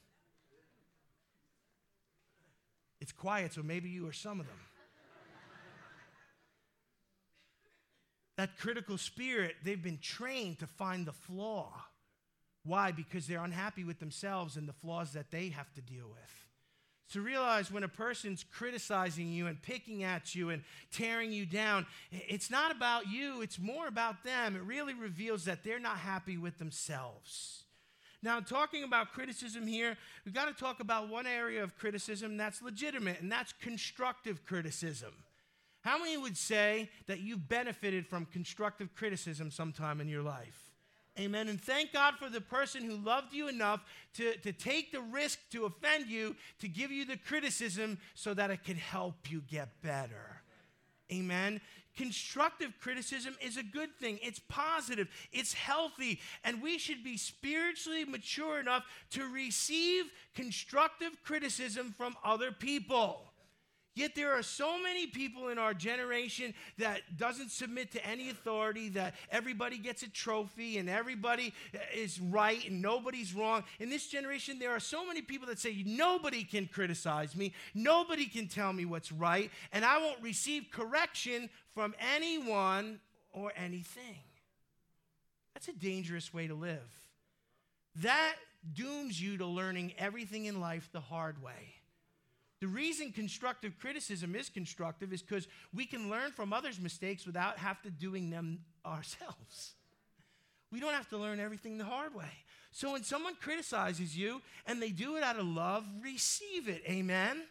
It's 3.00 3.12
quiet, 3.12 3.54
so 3.54 3.62
maybe 3.62 3.88
you 3.88 4.06
are 4.08 4.12
some 4.12 4.40
of 4.40 4.46
them. 4.46 4.56
That 8.40 8.56
critical 8.58 8.96
spirit, 8.96 9.56
they've 9.62 9.82
been 9.82 9.98
trained 9.98 10.58
to 10.60 10.66
find 10.66 11.04
the 11.04 11.12
flaw. 11.12 11.70
Why? 12.64 12.90
Because 12.90 13.26
they're 13.26 13.44
unhappy 13.44 13.84
with 13.84 14.00
themselves 14.00 14.56
and 14.56 14.66
the 14.66 14.72
flaws 14.72 15.12
that 15.12 15.30
they 15.30 15.50
have 15.50 15.70
to 15.74 15.82
deal 15.82 16.08
with. 16.08 16.46
So 17.06 17.20
realize 17.20 17.70
when 17.70 17.82
a 17.82 17.88
person's 17.88 18.42
criticizing 18.42 19.30
you 19.30 19.46
and 19.46 19.60
picking 19.60 20.04
at 20.04 20.34
you 20.34 20.48
and 20.48 20.62
tearing 20.90 21.32
you 21.32 21.44
down, 21.44 21.84
it's 22.12 22.50
not 22.50 22.74
about 22.74 23.08
you, 23.08 23.42
it's 23.42 23.58
more 23.58 23.86
about 23.86 24.24
them. 24.24 24.56
It 24.56 24.62
really 24.62 24.94
reveals 24.94 25.44
that 25.44 25.62
they're 25.62 25.78
not 25.78 25.98
happy 25.98 26.38
with 26.38 26.56
themselves. 26.58 27.64
Now, 28.22 28.40
talking 28.40 28.84
about 28.84 29.12
criticism 29.12 29.66
here, 29.66 29.98
we've 30.24 30.32
got 30.32 30.46
to 30.46 30.54
talk 30.54 30.80
about 30.80 31.10
one 31.10 31.26
area 31.26 31.62
of 31.62 31.76
criticism 31.76 32.38
that's 32.38 32.62
legitimate, 32.62 33.20
and 33.20 33.30
that's 33.30 33.52
constructive 33.60 34.46
criticism. 34.46 35.12
How 35.82 35.98
many 35.98 36.16
would 36.16 36.36
say 36.36 36.90
that 37.06 37.20
you've 37.20 37.48
benefited 37.48 38.06
from 38.06 38.26
constructive 38.26 38.94
criticism 38.94 39.50
sometime 39.50 40.00
in 40.00 40.08
your 40.08 40.22
life? 40.22 40.70
Amen. 41.18 41.48
And 41.48 41.60
thank 41.60 41.92
God 41.92 42.14
for 42.18 42.28
the 42.28 42.40
person 42.40 42.82
who 42.82 42.96
loved 42.96 43.32
you 43.32 43.48
enough 43.48 43.84
to, 44.14 44.36
to 44.38 44.52
take 44.52 44.92
the 44.92 45.00
risk 45.00 45.38
to 45.50 45.64
offend 45.64 46.06
you, 46.06 46.36
to 46.60 46.68
give 46.68 46.90
you 46.90 47.04
the 47.04 47.16
criticism 47.16 47.98
so 48.14 48.32
that 48.34 48.50
it 48.50 48.64
can 48.64 48.76
help 48.76 49.30
you 49.30 49.42
get 49.50 49.82
better. 49.82 50.42
Amen. 51.12 51.60
Constructive 51.96 52.72
criticism 52.80 53.36
is 53.44 53.56
a 53.56 53.62
good 53.62 53.90
thing. 53.96 54.18
It's 54.22 54.40
positive, 54.48 55.08
it's 55.32 55.52
healthy, 55.52 56.20
and 56.44 56.62
we 56.62 56.78
should 56.78 57.02
be 57.02 57.16
spiritually 57.16 58.04
mature 58.04 58.60
enough 58.60 58.84
to 59.10 59.26
receive 59.26 60.04
constructive 60.34 61.10
criticism 61.24 61.92
from 61.96 62.16
other 62.24 62.52
people. 62.52 63.29
Yet 63.94 64.14
there 64.14 64.32
are 64.32 64.42
so 64.42 64.80
many 64.80 65.08
people 65.08 65.48
in 65.48 65.58
our 65.58 65.74
generation 65.74 66.54
that 66.78 67.16
doesn't 67.16 67.50
submit 67.50 67.90
to 67.92 68.06
any 68.06 68.30
authority, 68.30 68.88
that 68.90 69.14
everybody 69.30 69.78
gets 69.78 70.02
a 70.02 70.08
trophy 70.08 70.78
and 70.78 70.88
everybody 70.88 71.52
is 71.92 72.20
right 72.20 72.64
and 72.68 72.80
nobody's 72.80 73.34
wrong. 73.34 73.64
In 73.80 73.90
this 73.90 74.06
generation, 74.06 74.60
there 74.60 74.70
are 74.70 74.80
so 74.80 75.04
many 75.04 75.22
people 75.22 75.48
that 75.48 75.58
say, 75.58 75.82
nobody 75.84 76.44
can 76.44 76.66
criticize 76.66 77.34
me, 77.34 77.52
nobody 77.74 78.26
can 78.26 78.46
tell 78.46 78.72
me 78.72 78.84
what's 78.84 79.10
right, 79.10 79.50
and 79.72 79.84
I 79.84 79.98
won't 79.98 80.22
receive 80.22 80.68
correction 80.70 81.50
from 81.74 81.94
anyone 82.14 83.00
or 83.32 83.52
anything. 83.56 84.18
That's 85.54 85.66
a 85.68 85.72
dangerous 85.72 86.32
way 86.32 86.46
to 86.46 86.54
live. 86.54 86.78
That 87.96 88.36
dooms 88.72 89.20
you 89.20 89.36
to 89.38 89.46
learning 89.46 89.94
everything 89.98 90.44
in 90.44 90.60
life 90.60 90.88
the 90.92 91.00
hard 91.00 91.42
way. 91.42 91.74
The 92.60 92.68
reason 92.68 93.12
constructive 93.12 93.78
criticism 93.78 94.36
is 94.36 94.50
constructive 94.50 95.12
is 95.12 95.22
because 95.22 95.48
we 95.74 95.86
can 95.86 96.10
learn 96.10 96.32
from 96.32 96.52
others' 96.52 96.78
mistakes 96.78 97.26
without 97.26 97.58
have 97.58 97.80
to 97.82 97.90
doing 97.90 98.30
them 98.30 98.60
ourselves. 98.84 99.74
We 100.70 100.78
don't 100.78 100.92
have 100.92 101.08
to 101.08 101.18
learn 101.18 101.40
everything 101.40 101.78
the 101.78 101.84
hard 101.84 102.14
way. 102.14 102.30
So 102.70 102.92
when 102.92 103.02
someone 103.02 103.34
criticizes 103.34 104.16
you 104.16 104.42
and 104.66 104.80
they 104.80 104.90
do 104.90 105.16
it 105.16 105.24
out 105.24 105.38
of 105.38 105.46
love, 105.46 105.84
receive 106.02 106.68
it. 106.68 106.82
Amen. 106.86 107.42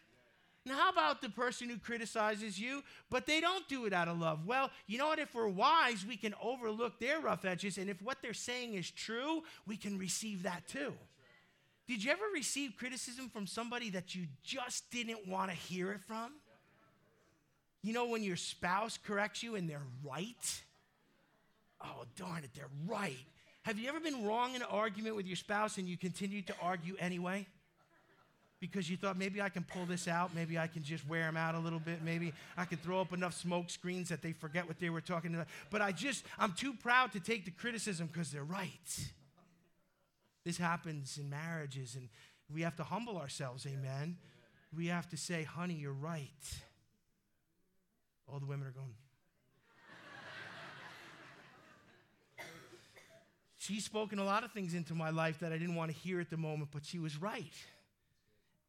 Now, 0.65 0.75
how 0.75 0.89
about 0.89 1.21
the 1.21 1.29
person 1.29 1.69
who 1.69 1.77
criticizes 1.77 2.59
you, 2.59 2.83
but 3.09 3.25
they 3.25 3.41
don't 3.41 3.67
do 3.67 3.85
it 3.85 3.93
out 3.93 4.07
of 4.07 4.19
love? 4.19 4.45
Well, 4.45 4.69
you 4.87 4.97
know 4.97 5.07
what? 5.07 5.19
If 5.19 5.33
we're 5.33 5.47
wise, 5.47 6.05
we 6.07 6.17
can 6.17 6.35
overlook 6.41 6.99
their 6.99 7.19
rough 7.19 7.45
edges, 7.45 7.77
and 7.77 7.89
if 7.89 8.01
what 8.01 8.17
they're 8.21 8.33
saying 8.33 8.75
is 8.75 8.91
true, 8.91 9.41
we 9.65 9.77
can 9.77 9.97
receive 9.97 10.43
that 10.43 10.67
too. 10.67 10.93
Did 11.89 12.03
you 12.03 12.11
ever 12.11 12.21
receive 12.35 12.75
criticism 12.77 13.29
from 13.29 13.47
somebody 13.47 13.89
that 13.89 14.13
you 14.13 14.27
just 14.43 14.91
didn't 14.91 15.27
want 15.27 15.49
to 15.49 15.57
hear 15.57 15.91
it 15.91 16.01
from? 16.05 16.33
You 17.81 17.93
know, 17.93 18.05
when 18.05 18.21
your 18.21 18.35
spouse 18.35 18.99
corrects 19.03 19.41
you 19.41 19.55
and 19.55 19.67
they're 19.67 19.81
right? 20.03 20.61
Oh, 21.83 22.03
darn 22.15 22.43
it, 22.43 22.51
they're 22.53 22.69
right. 22.85 23.17
Have 23.63 23.79
you 23.79 23.89
ever 23.89 23.99
been 23.99 24.23
wrong 24.23 24.53
in 24.53 24.61
an 24.61 24.67
argument 24.69 25.15
with 25.15 25.25
your 25.25 25.35
spouse 25.35 25.79
and 25.79 25.87
you 25.87 25.97
continued 25.97 26.45
to 26.47 26.55
argue 26.61 26.95
anyway? 26.99 27.47
Because 28.59 28.87
you 28.87 28.95
thought 28.95 29.17
maybe 29.17 29.41
I 29.41 29.49
can 29.49 29.63
pull 29.63 29.87
this 29.87 30.07
out, 30.07 30.35
maybe 30.35 30.59
I 30.59 30.67
can 30.67 30.83
just 30.83 31.07
wear 31.09 31.23
them 31.23 31.37
out 31.37 31.55
a 31.55 31.59
little 31.59 31.79
bit, 31.79 32.03
maybe 32.03 32.33
I 32.55 32.65
can 32.65 32.77
throw 32.77 33.01
up 33.01 33.13
enough 33.13 33.33
smoke 33.33 33.71
screens 33.71 34.09
that 34.09 34.21
they 34.21 34.33
forget 34.33 34.67
what 34.67 34.79
they 34.79 34.91
were 34.91 35.01
talking 35.01 35.33
about. 35.33 35.47
But 35.71 35.81
I 35.81 35.91
just, 35.91 36.23
I'm 36.37 36.53
too 36.53 36.73
proud 36.73 37.13
to 37.13 37.19
take 37.19 37.45
the 37.45 37.51
criticism 37.51 38.05
because 38.13 38.29
they're 38.29 38.43
right. 38.43 39.11
This 40.45 40.57
happens 40.57 41.17
in 41.17 41.29
marriages, 41.29 41.95
and 41.95 42.09
we 42.51 42.61
have 42.61 42.75
to 42.77 42.83
humble 42.83 43.17
ourselves, 43.17 43.65
amen. 43.65 44.17
We 44.75 44.87
have 44.87 45.07
to 45.09 45.17
say, 45.17 45.43
honey, 45.43 45.75
you're 45.75 45.91
right. 45.91 46.29
All 48.27 48.39
the 48.39 48.45
women 48.45 48.67
are 48.67 48.71
going. 48.71 48.95
She's 53.57 53.83
spoken 53.83 54.17
a 54.17 54.23
lot 54.23 54.43
of 54.43 54.51
things 54.51 54.73
into 54.73 54.95
my 54.95 55.09
life 55.09 55.39
that 55.39 55.51
I 55.51 55.57
didn't 55.57 55.75
want 55.75 55.91
to 55.91 55.97
hear 55.97 56.19
at 56.19 56.29
the 56.29 56.37
moment, 56.37 56.69
but 56.71 56.85
she 56.85 56.97
was 56.97 57.21
right. 57.21 57.53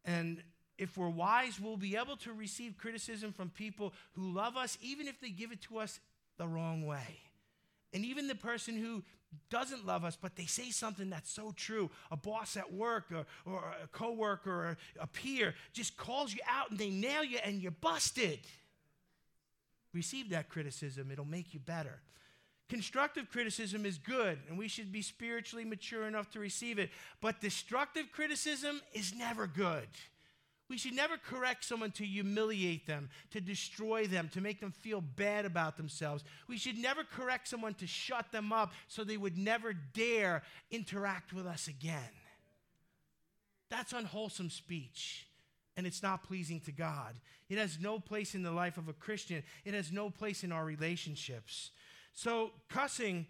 And 0.05 0.43
if 0.77 0.99
we're 0.99 1.09
wise, 1.09 1.61
we'll 1.61 1.77
be 1.77 1.97
able 1.97 2.17
to 2.19 2.33
receive 2.33 2.77
criticism 2.77 3.33
from 3.33 3.51
people 3.51 3.95
who 4.13 4.33
love 4.33 4.57
us, 4.57 4.77
even 4.83 5.09
if 5.09 5.21
they 5.21 5.31
give 5.31 5.53
it 5.53 5.63
to 5.63 5.79
us 5.79 6.01
the 6.39 6.49
wrong 6.49 6.85
way. 6.87 7.21
And 7.93 8.05
even 8.05 8.29
the 8.29 8.35
person 8.35 8.77
who 8.77 9.03
doesn't 9.49 9.87
love 9.87 10.05
us, 10.05 10.17
but 10.21 10.37
they 10.37 10.47
say 10.47 10.71
something 10.71 11.11
that's 11.11 11.31
so 11.31 11.53
true. 11.57 11.91
A 12.11 12.17
boss 12.17 12.57
at 12.57 12.73
work 12.73 13.07
or, 13.13 13.27
or 13.45 13.65
a 13.83 13.87
coworker 13.89 14.51
or 14.51 14.77
a 15.01 15.07
peer 15.07 15.55
just 15.73 15.97
calls 15.97 16.33
you 16.33 16.41
out 16.49 16.71
and 16.71 16.79
they 16.79 16.91
nail 16.91 17.25
you 17.25 17.39
and 17.45 17.61
you're 17.61 17.71
busted. 17.71 18.41
Receive 19.93 20.31
that 20.31 20.49
criticism, 20.49 21.11
it'll 21.11 21.25
make 21.25 21.53
you 21.53 21.61
better. 21.61 22.01
Constructive 22.69 23.29
criticism 23.29 23.85
is 23.85 23.99
good, 23.99 24.39
and 24.49 24.57
we 24.57 24.69
should 24.69 24.93
be 24.93 25.03
spiritually 25.03 25.65
mature 25.65 26.07
enough 26.07 26.31
to 26.31 26.39
receive 26.39 26.79
it. 26.79 26.91
But 27.21 27.41
destructive 27.41 28.13
criticism 28.13 28.81
is 28.93 29.13
never 29.13 29.49
good. 29.49 29.89
We 30.71 30.79
should 30.79 30.95
never 30.95 31.17
correct 31.17 31.65
someone 31.65 31.91
to 31.93 32.07
humiliate 32.07 32.87
them, 32.87 33.11
to 33.33 33.41
destroy 33.41 34.07
them, 34.07 34.31
to 34.33 34.41
make 34.41 34.61
them 34.61 34.71
feel 34.71 35.01
bad 35.01 35.45
about 35.45 35.77
themselves. 35.77 36.23
We 36.47 36.59
should 36.59 36.79
never 36.79 37.03
correct 37.03 37.49
someone 37.49 37.75
to 37.75 37.89
shut 37.89 38.31
them 38.31 38.53
up 38.53 38.73
so 38.87 39.03
they 39.03 39.17
would 39.17 39.37
never 39.37 39.73
dare 39.73 40.45
interact 40.71 41.33
with 41.33 41.45
us 41.45 41.67
again. 41.67 42.13
That's 43.69 43.93
unwholesome 43.93 44.51
speech, 44.51 45.27
and 45.77 45.89
it's 45.89 46.05
not 46.05 46.23
pleasing 46.23 46.61
to 46.61 46.73
God. 46.73 47.17
It 47.49 47.59
has 47.59 47.81
no 47.81 47.99
place 47.99 48.37
in 48.37 48.45
the 48.45 48.53
life 48.53 48.79
of 48.79 48.89
a 48.89 48.93
Christian, 48.93 49.43
it 49.65 49.75
has 49.75 49.91
no 49.91 50.09
place 50.09 50.45
in 50.45 50.53
our 50.53 50.65
relationships. 50.65 51.73
So, 52.13 52.53
cussing, 52.69 53.27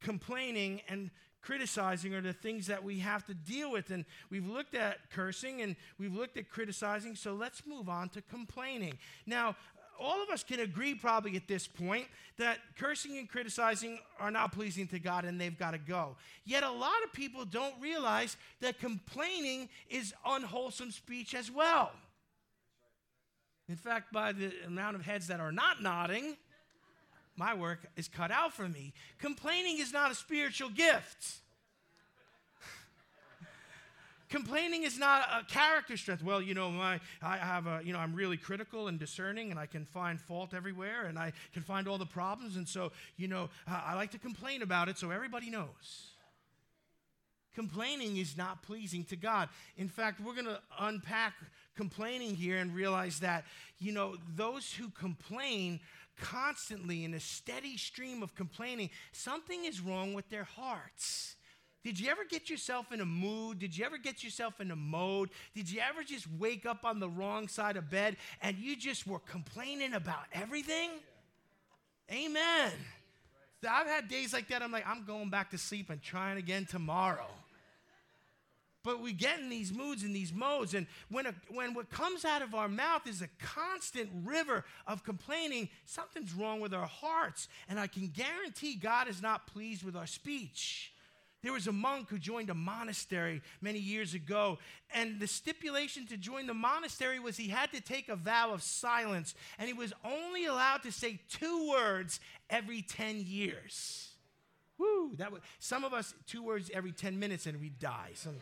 complaining, 0.00 0.80
and 0.88 1.10
criticizing 1.42 2.14
are 2.14 2.20
the 2.20 2.32
things 2.32 2.68
that 2.68 2.82
we 2.82 3.00
have 3.00 3.26
to 3.26 3.34
deal 3.34 3.70
with. 3.70 3.90
And 3.90 4.04
we've 4.30 4.46
looked 4.46 4.74
at 4.74 5.10
cursing 5.10 5.60
and 5.60 5.76
we've 5.98 6.14
looked 6.14 6.36
at 6.36 6.48
criticizing, 6.48 7.16
so 7.16 7.34
let's 7.34 7.66
move 7.66 7.88
on 7.88 8.08
to 8.10 8.22
complaining. 8.22 8.96
Now, 9.26 9.56
all 10.00 10.22
of 10.22 10.30
us 10.30 10.42
can 10.42 10.60
agree 10.60 10.94
probably 10.94 11.36
at 11.36 11.46
this 11.46 11.66
point 11.66 12.06
that 12.38 12.58
cursing 12.76 13.18
and 13.18 13.28
criticizing 13.28 13.98
are 14.18 14.30
not 14.30 14.52
pleasing 14.52 14.86
to 14.88 14.98
God 14.98 15.24
and 15.24 15.40
they've 15.40 15.58
got 15.58 15.72
to 15.72 15.78
go. 15.78 16.16
Yet 16.44 16.62
a 16.62 16.70
lot 16.70 17.04
of 17.04 17.12
people 17.12 17.44
don't 17.44 17.74
realize 17.80 18.36
that 18.60 18.80
complaining 18.80 19.68
is 19.88 20.14
unwholesome 20.26 20.90
speech 20.90 21.34
as 21.34 21.50
well. 21.50 21.92
In 23.68 23.76
fact, 23.76 24.12
by 24.12 24.32
the 24.32 24.52
amount 24.66 24.96
of 24.96 25.02
heads 25.02 25.28
that 25.28 25.40
are 25.40 25.52
not 25.52 25.82
nodding, 25.82 26.36
my 27.36 27.54
work 27.54 27.86
is 27.96 28.08
cut 28.08 28.30
out 28.30 28.52
for 28.52 28.68
me. 28.68 28.92
Complaining 29.18 29.78
is 29.78 29.92
not 29.92 30.10
a 30.10 30.14
spiritual 30.14 30.68
gift. 30.68 31.36
complaining 34.28 34.82
is 34.82 34.98
not 34.98 35.26
a 35.32 35.44
character 35.50 35.96
strength. 35.96 36.22
Well, 36.22 36.42
you 36.42 36.54
know, 36.54 36.70
my, 36.70 37.00
I 37.22 37.38
have 37.38 37.66
a, 37.66 37.80
you 37.82 37.92
know, 37.92 37.98
I'm 37.98 38.14
really 38.14 38.36
critical 38.36 38.88
and 38.88 38.98
discerning 38.98 39.50
and 39.50 39.58
I 39.58 39.66
can 39.66 39.86
find 39.86 40.20
fault 40.20 40.52
everywhere 40.54 41.06
and 41.06 41.18
I 41.18 41.32
can 41.54 41.62
find 41.62 41.88
all 41.88 41.98
the 41.98 42.06
problems. 42.06 42.56
And 42.56 42.68
so, 42.68 42.92
you 43.16 43.28
know, 43.28 43.48
I 43.66 43.94
like 43.94 44.10
to 44.10 44.18
complain 44.18 44.62
about 44.62 44.88
it 44.88 44.98
so 44.98 45.10
everybody 45.10 45.48
knows. 45.48 46.12
Complaining 47.54 48.16
is 48.16 48.36
not 48.36 48.62
pleasing 48.62 49.04
to 49.04 49.16
God. 49.16 49.48
In 49.76 49.88
fact, 49.88 50.20
we're 50.20 50.34
going 50.34 50.46
to 50.46 50.60
unpack 50.80 51.34
complaining 51.76 52.34
here 52.34 52.58
and 52.58 52.74
realize 52.74 53.20
that, 53.20 53.44
you 53.78 53.92
know, 53.92 54.16
those 54.34 54.72
who 54.72 54.88
complain 54.90 55.80
constantly 56.22 57.04
in 57.04 57.14
a 57.14 57.20
steady 57.20 57.76
stream 57.76 58.22
of 58.22 58.34
complaining, 58.34 58.88
something 59.10 59.64
is 59.64 59.80
wrong 59.80 60.14
with 60.14 60.28
their 60.30 60.44
hearts. 60.44 61.36
Did 61.82 61.98
you 61.98 62.08
ever 62.10 62.22
get 62.24 62.48
yourself 62.48 62.92
in 62.92 63.00
a 63.00 63.04
mood? 63.04 63.58
Did 63.58 63.76
you 63.76 63.84
ever 63.84 63.98
get 63.98 64.22
yourself 64.22 64.60
in 64.60 64.70
a 64.70 64.76
mode? 64.76 65.30
Did 65.52 65.68
you 65.68 65.80
ever 65.80 66.04
just 66.04 66.26
wake 66.38 66.64
up 66.64 66.84
on 66.84 67.00
the 67.00 67.08
wrong 67.08 67.48
side 67.48 67.76
of 67.76 67.90
bed 67.90 68.16
and 68.40 68.56
you 68.56 68.76
just 68.76 69.04
were 69.04 69.18
complaining 69.18 69.92
about 69.94 70.24
everything? 70.32 70.90
Amen. 72.10 72.72
I've 73.68 73.86
had 73.88 74.08
days 74.08 74.32
like 74.32 74.48
that. 74.48 74.62
I'm 74.62 74.70
like, 74.70 74.86
I'm 74.86 75.04
going 75.04 75.28
back 75.28 75.50
to 75.50 75.58
sleep 75.58 75.90
and 75.90 76.00
trying 76.00 76.38
again 76.38 76.66
tomorrow. 76.66 77.28
But 78.84 79.00
we 79.00 79.12
get 79.12 79.38
in 79.38 79.48
these 79.48 79.72
moods 79.72 80.02
and 80.02 80.14
these 80.14 80.32
modes, 80.32 80.74
and 80.74 80.86
when, 81.08 81.26
a, 81.26 81.34
when 81.48 81.74
what 81.74 81.90
comes 81.90 82.24
out 82.24 82.42
of 82.42 82.54
our 82.54 82.68
mouth 82.68 83.06
is 83.06 83.22
a 83.22 83.28
constant 83.38 84.10
river 84.24 84.64
of 84.86 85.04
complaining, 85.04 85.68
something's 85.84 86.34
wrong 86.34 86.60
with 86.60 86.74
our 86.74 86.86
hearts. 86.86 87.48
And 87.68 87.78
I 87.78 87.86
can 87.86 88.08
guarantee 88.08 88.74
God 88.74 89.06
is 89.08 89.22
not 89.22 89.46
pleased 89.46 89.84
with 89.84 89.94
our 89.94 90.06
speech. 90.06 90.92
There 91.42 91.52
was 91.52 91.66
a 91.66 91.72
monk 91.72 92.08
who 92.08 92.18
joined 92.18 92.50
a 92.50 92.54
monastery 92.54 93.42
many 93.60 93.80
years 93.80 94.14
ago, 94.14 94.58
and 94.94 95.18
the 95.18 95.26
stipulation 95.26 96.06
to 96.06 96.16
join 96.16 96.46
the 96.46 96.54
monastery 96.54 97.18
was 97.18 97.36
he 97.36 97.48
had 97.48 97.72
to 97.72 97.80
take 97.80 98.08
a 98.08 98.14
vow 98.14 98.52
of 98.52 98.62
silence, 98.62 99.34
and 99.58 99.66
he 99.66 99.74
was 99.74 99.92
only 100.04 100.44
allowed 100.44 100.84
to 100.84 100.92
say 100.92 101.18
two 101.28 101.68
words 101.68 102.20
every 102.48 102.80
10 102.80 103.24
years. 103.26 104.10
Woo! 104.78 105.16
That 105.16 105.32
was, 105.32 105.40
some 105.58 105.84
of 105.84 105.92
us, 105.92 106.14
two 106.26 106.44
words 106.44 106.70
every 106.72 106.92
10 106.92 107.18
minutes, 107.18 107.46
and 107.46 107.60
we 107.60 107.70
die. 107.70 108.10
Some, 108.14 108.36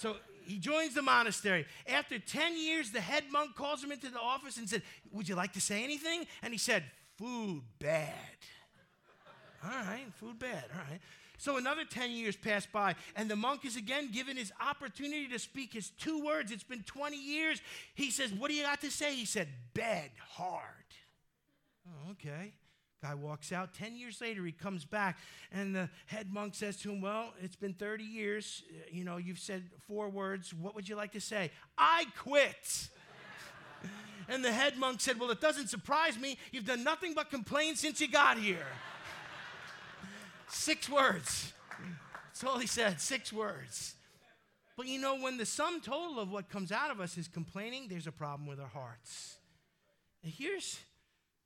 so 0.00 0.16
he 0.46 0.58
joins 0.58 0.94
the 0.94 1.02
monastery. 1.02 1.66
After 1.86 2.18
10 2.18 2.58
years, 2.58 2.90
the 2.90 3.00
head 3.00 3.24
monk 3.30 3.54
calls 3.54 3.84
him 3.84 3.92
into 3.92 4.08
the 4.08 4.18
office 4.18 4.56
and 4.56 4.68
said, 4.68 4.82
Would 5.12 5.28
you 5.28 5.34
like 5.34 5.52
to 5.52 5.60
say 5.60 5.84
anything? 5.84 6.26
And 6.42 6.52
he 6.52 6.58
said, 6.58 6.84
Food 7.18 7.62
bad. 7.78 8.14
All 9.62 9.70
right, 9.70 10.06
food 10.14 10.38
bad. 10.38 10.64
All 10.72 10.90
right. 10.90 11.00
So 11.36 11.58
another 11.58 11.84
10 11.84 12.12
years 12.12 12.34
pass 12.34 12.66
by, 12.66 12.94
and 13.14 13.30
the 13.30 13.36
monk 13.36 13.64
is 13.66 13.76
again 13.76 14.10
given 14.10 14.36
his 14.36 14.52
opportunity 14.66 15.28
to 15.28 15.38
speak 15.38 15.74
his 15.74 15.90
two 15.90 16.24
words. 16.24 16.50
It's 16.50 16.64
been 16.64 16.82
20 16.82 17.16
years. 17.16 17.60
He 17.94 18.10
says, 18.10 18.32
What 18.32 18.48
do 18.48 18.54
you 18.54 18.62
got 18.62 18.80
to 18.80 18.90
say? 18.90 19.14
He 19.14 19.26
said, 19.26 19.48
Bed 19.74 20.10
hard. 20.18 20.62
Oh, 21.86 22.12
okay. 22.12 22.54
Guy 23.02 23.14
walks 23.14 23.50
out. 23.50 23.72
10 23.72 23.96
years 23.96 24.20
later, 24.20 24.44
he 24.44 24.52
comes 24.52 24.84
back, 24.84 25.18
and 25.50 25.74
the 25.74 25.88
head 26.06 26.32
monk 26.32 26.54
says 26.54 26.76
to 26.78 26.90
him, 26.90 27.00
Well, 27.00 27.32
it's 27.42 27.56
been 27.56 27.72
30 27.72 28.04
years. 28.04 28.62
You 28.90 29.04
know, 29.04 29.16
you've 29.16 29.38
said 29.38 29.64
four 29.86 30.10
words. 30.10 30.52
What 30.52 30.74
would 30.74 30.88
you 30.88 30.96
like 30.96 31.12
to 31.12 31.20
say? 31.20 31.50
I 31.78 32.04
quit. 32.18 32.88
and 34.28 34.44
the 34.44 34.52
head 34.52 34.76
monk 34.76 35.00
said, 35.00 35.18
Well, 35.18 35.30
it 35.30 35.40
doesn't 35.40 35.68
surprise 35.68 36.18
me. 36.18 36.36
You've 36.52 36.66
done 36.66 36.84
nothing 36.84 37.14
but 37.14 37.30
complain 37.30 37.74
since 37.74 38.00
you 38.00 38.08
got 38.08 38.38
here. 38.38 38.66
Six 40.48 40.88
words. 40.88 41.52
That's 42.26 42.44
all 42.44 42.58
he 42.58 42.66
said, 42.66 43.00
six 43.00 43.32
words. 43.32 43.94
But 44.76 44.86
you 44.86 45.00
know, 45.00 45.18
when 45.18 45.36
the 45.36 45.46
sum 45.46 45.80
total 45.80 46.18
of 46.20 46.30
what 46.30 46.48
comes 46.48 46.72
out 46.72 46.90
of 46.90 47.00
us 47.00 47.16
is 47.16 47.28
complaining, 47.28 47.86
there's 47.88 48.06
a 48.06 48.12
problem 48.12 48.46
with 48.46 48.60
our 48.60 48.68
hearts. 48.68 49.36
And 50.22 50.32
here's 50.32 50.78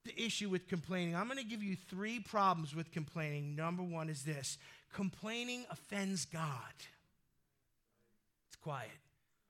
the 0.04 0.22
issue 0.22 0.48
with 0.48 0.68
complaining. 0.68 1.16
I'm 1.16 1.26
going 1.26 1.38
to 1.38 1.44
give 1.44 1.62
you 1.62 1.76
three 1.88 2.20
problems 2.20 2.74
with 2.74 2.92
complaining. 2.92 3.56
Number 3.56 3.82
one 3.82 4.08
is 4.08 4.22
this 4.22 4.58
complaining 4.92 5.64
offends 5.70 6.24
God. 6.24 6.74
It's 8.48 8.56
quiet. 8.56 8.90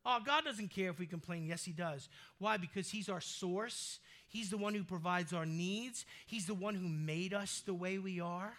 Oh, 0.07 0.19
God 0.25 0.45
doesn't 0.45 0.69
care 0.69 0.91
if 0.91 0.99
we 0.99 1.07
complain. 1.07 1.47
Yes, 1.47 1.65
He 1.65 1.73
does. 1.73 2.09
Why? 2.39 2.57
Because 2.57 2.91
He's 2.91 3.09
our 3.09 3.21
source. 3.21 3.99
He's 4.29 4.51
the 4.51 4.57
one 4.57 4.75
who 4.75 4.85
provides 4.85 5.33
our 5.33 5.47
needs. 5.47 6.05
He's 6.27 6.47
the 6.47 6.55
one 6.55 6.75
who 6.75 6.89
made 6.89 7.33
us 7.33 7.63
the 7.65 7.75
way 7.75 7.99
we 7.99 8.21
are. 8.21 8.53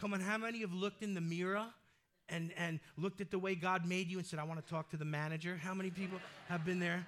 Come 0.00 0.14
on, 0.14 0.20
how 0.20 0.38
many 0.38 0.60
have 0.60 0.72
looked 0.72 1.02
in 1.02 1.14
the 1.14 1.20
mirror 1.20 1.66
and, 2.28 2.52
and 2.56 2.78
looked 2.96 3.20
at 3.20 3.30
the 3.30 3.38
way 3.38 3.54
God 3.54 3.86
made 3.86 4.08
you 4.08 4.18
and 4.18 4.26
said, 4.26 4.38
I 4.38 4.44
want 4.44 4.64
to 4.64 4.70
talk 4.70 4.90
to 4.90 4.96
the 4.96 5.04
manager? 5.04 5.58
How 5.60 5.74
many 5.74 5.90
people 5.90 6.18
have 6.48 6.64
been 6.64 6.78
there? 6.78 7.06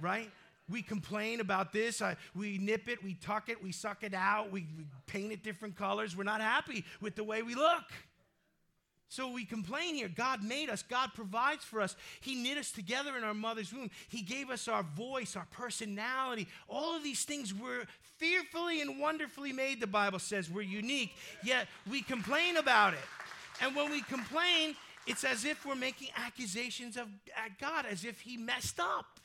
Right? 0.00 0.30
We 0.72 0.80
complain 0.80 1.40
about 1.40 1.72
this. 1.72 2.00
I, 2.00 2.16
we 2.34 2.56
nip 2.56 2.88
it, 2.88 3.04
we 3.04 3.14
tuck 3.14 3.50
it, 3.50 3.62
we 3.62 3.72
suck 3.72 4.02
it 4.02 4.14
out, 4.14 4.50
we, 4.50 4.66
we 4.76 4.86
paint 5.06 5.30
it 5.30 5.44
different 5.44 5.76
colors. 5.76 6.16
We're 6.16 6.24
not 6.24 6.40
happy 6.40 6.84
with 7.02 7.14
the 7.14 7.24
way 7.24 7.42
we 7.42 7.54
look. 7.54 7.84
So 9.08 9.30
we 9.30 9.44
complain 9.44 9.94
here. 9.94 10.08
God 10.08 10.42
made 10.42 10.70
us, 10.70 10.82
God 10.82 11.10
provides 11.14 11.62
for 11.62 11.82
us. 11.82 11.94
He 12.22 12.34
knit 12.34 12.56
us 12.56 12.72
together 12.72 13.18
in 13.18 13.24
our 13.24 13.34
mother's 13.34 13.70
womb. 13.70 13.90
He 14.08 14.22
gave 14.22 14.48
us 14.48 14.68
our 14.68 14.82
voice, 14.82 15.36
our 15.36 15.46
personality. 15.50 16.48
All 16.66 16.96
of 16.96 17.04
these 17.04 17.24
things 17.24 17.52
were 17.52 17.84
fearfully 18.16 18.80
and 18.80 18.98
wonderfully 18.98 19.52
made, 19.52 19.78
the 19.78 19.86
Bible 19.86 20.18
says. 20.18 20.50
We're 20.50 20.62
unique, 20.62 21.14
yet 21.44 21.66
we 21.90 22.00
complain 22.00 22.56
about 22.56 22.94
it. 22.94 23.00
And 23.60 23.76
when 23.76 23.90
we 23.90 24.00
complain, 24.00 24.74
it's 25.06 25.24
as 25.24 25.44
if 25.44 25.66
we're 25.66 25.74
making 25.74 26.08
accusations 26.16 26.96
of 26.96 27.08
God, 27.60 27.84
as 27.84 28.06
if 28.06 28.22
He 28.22 28.38
messed 28.38 28.80
up. 28.80 29.20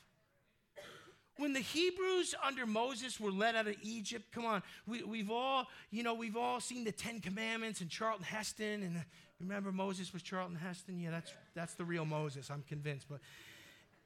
When 1.38 1.52
the 1.52 1.60
Hebrews 1.60 2.34
under 2.44 2.66
Moses 2.66 3.18
were 3.18 3.30
led 3.30 3.56
out 3.56 3.66
of 3.66 3.76
Egypt, 3.82 4.26
come 4.32 4.44
on, 4.44 4.62
we, 4.86 5.02
we've 5.02 5.30
all, 5.30 5.66
you 5.90 6.02
know, 6.02 6.14
we've 6.14 6.36
all 6.36 6.60
seen 6.60 6.84
the 6.84 6.92
Ten 6.92 7.20
Commandments 7.20 7.80
and 7.80 7.88
Charlton 7.88 8.24
Heston 8.24 8.82
and 8.82 8.96
uh, 8.98 9.00
Remember 9.40 9.70
Moses 9.70 10.12
was 10.12 10.22
Charlton 10.22 10.56
Heston? 10.56 11.00
Yeah, 11.00 11.10
that's, 11.10 11.32
that's 11.54 11.74
the 11.74 11.84
real 11.84 12.04
Moses, 12.04 12.50
I'm 12.50 12.64
convinced. 12.68 13.06
But 13.08 13.20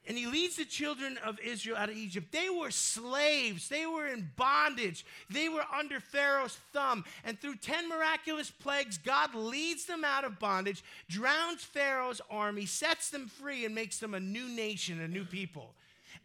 and 0.05 0.19
he 0.19 0.27
leads 0.27 0.57
the 0.57 0.65
children 0.65 1.17
of 1.25 1.39
Israel 1.39 1.77
out 1.77 1.89
of 1.89 1.97
Egypt. 1.97 2.33
They 2.33 2.51
were 2.51 2.73
slaves. 2.73 3.69
They 3.69 3.87
were 3.87 4.09
in 4.09 4.29
bondage. 4.35 5.07
They 5.31 5.49
were 5.49 5.65
under 5.73 6.01
Pharaoh's 6.01 6.59
thumb. 6.73 7.05
And 7.25 7.41
through 7.41 7.57
10 7.57 7.89
miraculous 7.89 8.51
plagues, 8.51 8.99
God 8.99 9.33
leads 9.33 9.87
them 9.87 10.05
out 10.05 10.25
of 10.25 10.41
bondage, 10.41 10.83
drowns 11.09 11.63
Pharaoh's 11.63 12.21
army, 12.29 12.67
sets 12.67 13.11
them 13.11 13.29
free, 13.29 13.65
and 13.65 13.77
makes 13.77 14.01
them 14.01 14.13
a 14.13 14.21
new 14.21 14.49
nation, 14.49 15.01
a 15.01 15.07
new 15.07 15.25
people. 15.25 15.73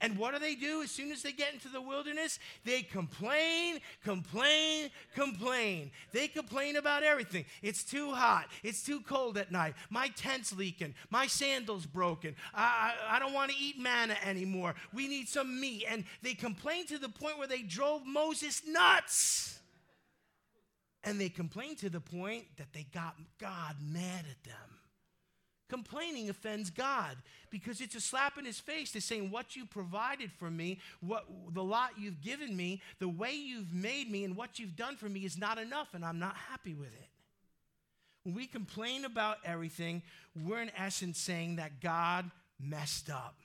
And 0.01 0.17
what 0.17 0.33
do 0.33 0.39
they 0.39 0.55
do 0.55 0.81
as 0.81 0.91
soon 0.91 1.11
as 1.11 1.21
they 1.21 1.31
get 1.31 1.53
into 1.53 1.69
the 1.69 1.81
wilderness? 1.81 2.39
They 2.65 2.81
complain, 2.81 3.79
complain, 4.03 4.89
complain. 5.15 5.91
They 6.11 6.27
complain 6.27 6.75
about 6.75 7.03
everything. 7.03 7.45
It's 7.61 7.83
too 7.83 8.11
hot. 8.11 8.47
It's 8.63 8.83
too 8.83 9.01
cold 9.01 9.37
at 9.37 9.51
night. 9.51 9.73
My 9.89 10.09
tent's 10.09 10.53
leaking. 10.53 10.95
My 11.09 11.27
sandal's 11.27 11.85
broken. 11.85 12.35
I, 12.53 12.93
I, 13.09 13.15
I 13.15 13.19
don't 13.19 13.33
want 13.33 13.51
to 13.51 13.57
eat 13.57 13.79
manna 13.79 14.15
anymore. 14.23 14.75
We 14.93 15.07
need 15.07 15.27
some 15.27 15.59
meat. 15.59 15.85
And 15.89 16.05
they 16.21 16.33
complain 16.33 16.85
to 16.87 16.97
the 16.97 17.09
point 17.09 17.37
where 17.37 17.47
they 17.47 17.61
drove 17.61 18.05
Moses 18.05 18.61
nuts. 18.67 19.59
And 21.03 21.21
they 21.21 21.29
complained 21.29 21.77
to 21.79 21.89
the 21.89 22.01
point 22.01 22.45
that 22.57 22.73
they 22.73 22.85
got 22.93 23.15
God 23.39 23.75
mad 23.81 24.25
at 24.29 24.43
them. 24.43 24.76
Complaining 25.69 26.29
offends 26.29 26.69
God 26.69 27.17
because 27.49 27.81
it's 27.81 27.95
a 27.95 28.01
slap 28.01 28.37
in 28.37 28.45
his 28.45 28.59
face 28.59 28.91
to 28.93 29.01
saying 29.01 29.31
what 29.31 29.55
you 29.55 29.65
provided 29.65 30.31
for 30.31 30.49
me, 30.49 30.79
what 31.01 31.25
the 31.53 31.63
lot 31.63 31.91
you've 31.97 32.21
given 32.21 32.55
me, 32.55 32.81
the 32.99 33.09
way 33.09 33.33
you've 33.33 33.73
made 33.73 34.09
me, 34.09 34.23
and 34.23 34.35
what 34.35 34.59
you've 34.59 34.77
done 34.77 34.95
for 34.95 35.09
me 35.09 35.25
is 35.25 35.37
not 35.37 35.57
enough, 35.57 35.93
and 35.93 36.05
I'm 36.05 36.19
not 36.19 36.35
happy 36.49 36.73
with 36.73 36.93
it. 36.93 37.09
When 38.23 38.35
we 38.35 38.47
complain 38.47 39.05
about 39.05 39.37
everything, 39.45 40.03
we're 40.35 40.61
in 40.61 40.71
essence 40.77 41.17
saying 41.19 41.57
that 41.57 41.81
God 41.81 42.29
messed 42.59 43.09
up. 43.09 43.35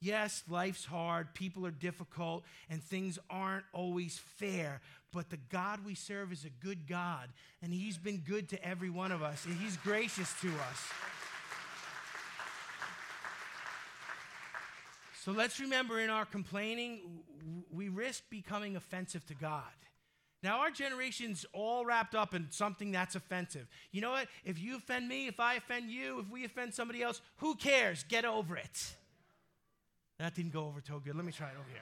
Yes, 0.00 0.42
life's 0.50 0.84
hard, 0.84 1.32
people 1.32 1.66
are 1.66 1.70
difficult, 1.70 2.44
and 2.68 2.82
things 2.82 3.18
aren't 3.30 3.64
always 3.72 4.20
fair, 4.36 4.82
but 5.12 5.30
the 5.30 5.38
God 5.48 5.80
we 5.86 5.94
serve 5.94 6.32
is 6.32 6.44
a 6.44 6.50
good 6.64 6.86
God, 6.86 7.30
and 7.62 7.72
He's 7.72 7.96
been 7.96 8.18
good 8.18 8.50
to 8.50 8.62
every 8.62 8.90
one 8.90 9.12
of 9.12 9.22
us, 9.22 9.46
and 9.46 9.56
He's 9.56 9.78
gracious 9.78 10.30
to 10.42 10.48
us. 10.48 10.88
So 15.24 15.32
let's 15.32 15.58
remember 15.58 16.00
in 16.00 16.10
our 16.10 16.26
complaining, 16.26 17.00
we 17.72 17.88
risk 17.88 18.24
becoming 18.28 18.76
offensive 18.76 19.24
to 19.28 19.34
God. 19.34 19.62
Now, 20.42 20.58
our 20.58 20.70
generation's 20.70 21.46
all 21.54 21.86
wrapped 21.86 22.14
up 22.14 22.34
in 22.34 22.48
something 22.50 22.92
that's 22.92 23.14
offensive. 23.14 23.66
You 23.90 24.02
know 24.02 24.10
what? 24.10 24.28
If 24.44 24.58
you 24.58 24.76
offend 24.76 25.08
me, 25.08 25.26
if 25.26 25.40
I 25.40 25.54
offend 25.54 25.90
you, 25.90 26.18
if 26.18 26.28
we 26.28 26.44
offend 26.44 26.74
somebody 26.74 27.02
else, 27.02 27.22
who 27.36 27.54
cares? 27.54 28.04
Get 28.06 28.26
over 28.26 28.58
it. 28.58 28.96
That 30.18 30.34
didn't 30.34 30.52
go 30.52 30.66
over 30.66 30.82
too 30.82 31.00
good. 31.02 31.16
Let 31.16 31.24
me 31.24 31.32
try 31.32 31.46
it 31.46 31.56
over 31.58 31.70
here. 31.70 31.80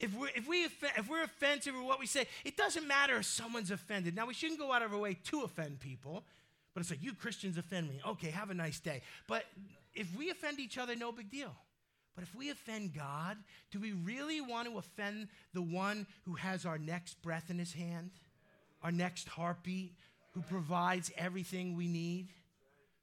If 0.00 0.18
we're, 0.18 0.30
if, 0.34 0.48
we 0.48 0.64
if 0.64 1.08
we're 1.08 1.22
offensive 1.22 1.76
with 1.76 1.84
what 1.84 2.00
we 2.00 2.06
say, 2.06 2.26
it 2.44 2.56
doesn't 2.56 2.88
matter 2.88 3.18
if 3.18 3.26
someone's 3.26 3.70
offended. 3.70 4.16
Now, 4.16 4.26
we 4.26 4.34
shouldn't 4.34 4.58
go 4.58 4.72
out 4.72 4.82
of 4.82 4.92
our 4.92 4.98
way 4.98 5.16
to 5.26 5.42
offend 5.42 5.78
people, 5.78 6.24
But 6.74 6.80
it's 6.80 6.90
like, 6.90 7.04
you 7.04 7.14
Christians 7.14 7.56
offend 7.56 7.88
me. 7.88 8.00
Okay, 8.04 8.30
have 8.30 8.50
a 8.50 8.54
nice 8.54 8.80
day. 8.80 9.02
But 9.28 9.44
if 9.94 10.12
we 10.18 10.30
offend 10.30 10.58
each 10.58 10.76
other, 10.76 10.96
no 10.96 11.12
big 11.12 11.30
deal. 11.30 11.54
But 12.14 12.22
if 12.22 12.34
we 12.34 12.50
offend 12.50 12.94
God, 12.94 13.36
do 13.70 13.80
we 13.80 13.92
really 13.92 14.40
want 14.40 14.68
to 14.68 14.78
offend 14.78 15.28
the 15.52 15.62
one 15.62 16.06
who 16.24 16.34
has 16.34 16.64
our 16.64 16.78
next 16.78 17.20
breath 17.22 17.50
in 17.50 17.58
his 17.58 17.72
hand, 17.72 18.10
our 18.82 18.92
next 18.92 19.28
heartbeat, 19.28 19.92
who 20.32 20.42
provides 20.42 21.10
everything 21.16 21.76
we 21.76 21.88
need, 21.88 22.28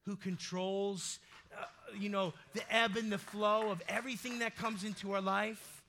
who 0.06 0.15
controls, 0.15 1.19
uh, 1.58 1.65
you 1.97 2.10
know, 2.10 2.34
the 2.54 2.74
ebb 2.74 2.95
and 2.95 3.12
the 3.12 3.17
flow 3.17 3.69
of 3.69 3.82
everything 3.88 4.39
that 4.39 4.56
comes 4.56 4.84
into 4.84 5.13
our 5.13 5.21
life, 5.21 5.82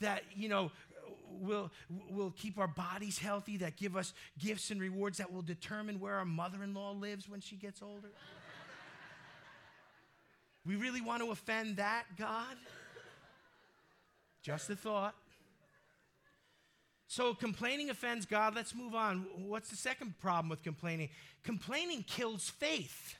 that, 0.00 0.22
you 0.36 0.48
know, 0.48 0.70
will, 1.40 1.70
will 2.10 2.32
keep 2.36 2.58
our 2.58 2.68
bodies 2.68 3.18
healthy, 3.18 3.56
that 3.58 3.76
give 3.76 3.96
us 3.96 4.12
gifts 4.38 4.70
and 4.70 4.80
rewards 4.80 5.18
that 5.18 5.32
will 5.32 5.42
determine 5.42 6.00
where 6.00 6.14
our 6.14 6.24
mother 6.24 6.62
in 6.62 6.74
law 6.74 6.92
lives 6.92 7.28
when 7.28 7.40
she 7.40 7.56
gets 7.56 7.82
older? 7.82 8.08
We 10.68 10.76
really 10.76 11.00
want 11.00 11.22
to 11.22 11.30
offend 11.30 11.78
that 11.78 12.04
God? 12.18 12.54
Just 14.42 14.68
a 14.68 14.76
thought. 14.76 15.14
So 17.06 17.32
complaining 17.32 17.88
offends 17.88 18.26
God. 18.26 18.54
Let's 18.54 18.74
move 18.74 18.94
on. 18.94 19.24
What's 19.38 19.70
the 19.70 19.76
second 19.76 20.18
problem 20.20 20.50
with 20.50 20.62
complaining? 20.62 21.08
Complaining 21.42 22.04
kills 22.06 22.50
faith. 22.50 23.16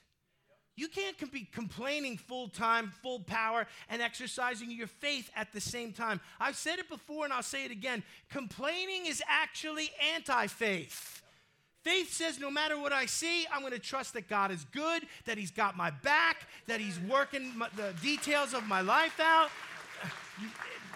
You 0.77 0.89
can't 0.89 1.17
be 1.33 1.49
complaining 1.51 2.19
full 2.19 2.49
time, 2.49 2.93
full 3.03 3.21
power, 3.21 3.67
and 3.89 4.03
exercising 4.03 4.71
your 4.71 4.87
faith 4.87 5.31
at 5.35 5.51
the 5.51 5.61
same 5.61 5.93
time. 5.93 6.21
I've 6.39 6.55
said 6.55 6.79
it 6.79 6.89
before 6.91 7.25
and 7.25 7.33
I'll 7.33 7.43
say 7.43 7.65
it 7.65 7.73
again. 7.73 8.03
Complaining 8.31 9.07
is 9.07 9.23
actually 9.27 9.91
anti 10.15 10.49
faith. 10.49 11.23
Faith 11.85 12.13
says, 12.13 12.39
no 12.39 12.51
matter 12.51 12.79
what 12.79 12.93
I 12.93 13.07
see, 13.07 13.47
I'm 13.53 13.61
going 13.61 13.73
to 13.73 13.79
trust 13.79 14.15
that 14.15 14.29
God 14.29 14.51
is 14.51 14.65
good, 14.73 15.05
that 15.27 15.39
He's 15.39 15.51
got 15.51 15.77
my 15.77 15.91
back, 15.91 16.47
that 16.67 16.81
He's 16.81 16.99
working 17.01 17.57
my, 17.57 17.69
the 17.77 17.95
details 18.03 18.53
of 18.53 18.67
my 18.67 18.81
life 18.81 19.19
out. 19.21 19.51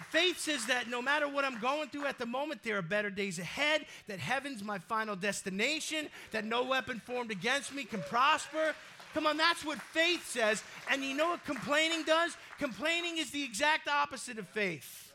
Faith 0.09 0.37
says 0.37 0.65
that 0.67 0.89
no 0.89 1.01
matter 1.01 1.27
what 1.27 1.43
I'm 1.43 1.59
going 1.59 1.89
through 1.89 2.05
at 2.05 2.19
the 2.19 2.25
moment, 2.25 2.61
there 2.63 2.77
are 2.77 2.83
better 2.83 3.09
days 3.09 3.39
ahead, 3.39 3.85
that 4.07 4.19
heaven's 4.19 4.63
my 4.63 4.77
final 4.77 5.15
destination, 5.15 6.07
that 6.31 6.45
no 6.45 6.63
weapon 6.63 7.01
formed 7.03 7.31
against 7.31 7.73
me 7.73 7.83
can 7.83 8.01
prosper. 8.03 8.75
Come 9.13 9.25
on, 9.25 9.37
that's 9.37 9.65
what 9.65 9.79
faith 9.79 10.27
says. 10.29 10.63
And 10.91 11.03
you 11.03 11.15
know 11.15 11.29
what 11.29 11.45
complaining 11.45 12.03
does? 12.03 12.35
Complaining 12.59 13.17
is 13.17 13.31
the 13.31 13.43
exact 13.43 13.87
opposite 13.87 14.37
of 14.37 14.47
faith. 14.49 15.12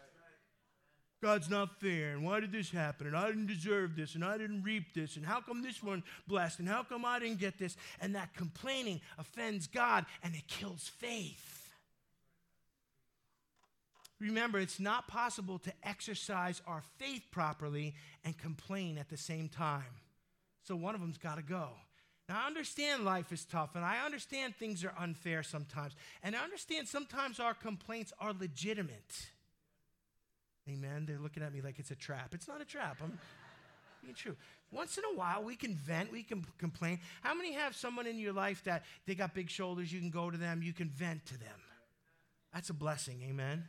God's 1.21 1.51
not 1.51 1.81
fair, 1.81 2.13
and 2.13 2.25
why 2.25 2.39
did 2.39 2.53
this 2.53 2.71
happen? 2.71 3.09
And 3.09 3.17
I 3.17 3.27
didn't 3.27 3.49
deserve 3.49 3.97
this, 3.97 4.15
and 4.15 4.25
I 4.25 4.39
didn't 4.39 4.63
reap 4.63 4.95
this, 4.95 5.17
and 5.17 5.27
how 5.27 5.41
come 5.41 5.63
this 5.63 5.83
one 5.83 6.05
blessed, 6.29 6.61
and 6.61 6.69
how 6.69 6.85
come 6.85 7.05
I 7.05 7.19
didn't 7.19 7.41
get 7.41 7.59
this? 7.59 7.77
And 8.01 8.15
that 8.15 8.35
complaining 8.35 9.01
offends 9.19 9.67
God 9.67 10.07
and 10.23 10.35
it 10.35 10.47
kills 10.47 10.87
faith. 10.87 11.73
Remember, 14.21 14.59
it's 14.59 14.81
not 14.81 15.09
possible 15.09 15.59
to 15.61 15.73
exercise 15.83 16.61
our 16.67 16.83
faith 16.99 17.23
properly 17.31 17.95
and 18.25 18.37
complain 18.37 18.99
at 18.99 19.09
the 19.09 19.17
same 19.17 19.49
time. 19.49 19.83
So 20.63 20.77
one 20.77 20.95
of 20.95 21.01
them's 21.01 21.19
got 21.19 21.37
to 21.37 21.43
go. 21.43 21.71
Now, 22.29 22.43
I 22.43 22.47
understand 22.47 23.05
life 23.05 23.33
is 23.33 23.45
tough, 23.45 23.75
and 23.75 23.85
I 23.85 24.05
understand 24.05 24.55
things 24.55 24.85
are 24.85 24.93
unfair 24.99 25.43
sometimes. 25.43 25.95
And 26.23 26.37
I 26.37 26.45
understand 26.45 26.87
sometimes 26.87 27.41
our 27.41 27.55
complaints 27.55 28.13
are 28.21 28.35
legitimate. 28.39 29.31
Amen. 30.69 31.07
They're 31.07 31.19
looking 31.19 31.43
at 31.43 31.53
me 31.53 31.61
like 31.61 31.79
it's 31.79 31.91
a 31.91 31.97
trap. 31.97 32.35
It's 32.35 32.49
not 32.49 32.61
a 32.61 32.65
trap. 32.65 32.99
I'm 33.03 33.19
being 34.03 34.15
true. 34.15 34.37
Once 34.71 34.99
in 34.99 35.05
a 35.05 35.17
while, 35.17 35.43
we 35.43 35.57
can 35.57 35.75
vent, 35.75 36.13
we 36.13 36.23
can 36.23 36.45
complain. 36.59 37.01
How 37.23 37.35
many 37.35 37.55
have 37.55 37.75
someone 37.75 38.07
in 38.07 38.19
your 38.19 38.33
life 38.33 38.63
that 38.65 38.85
they 39.07 39.15
got 39.15 39.35
big 39.35 39.49
shoulders, 39.49 39.93
you 39.93 40.01
can 40.01 40.11
go 40.11 40.31
to 40.31 40.37
them, 40.37 40.63
you 40.63 40.73
can 40.73 40.89
vent 40.89 41.25
to 41.27 41.39
them? 41.39 41.61
That's 42.53 42.71
a 42.71 42.75
blessing. 42.75 43.23
Amen. 43.29 43.65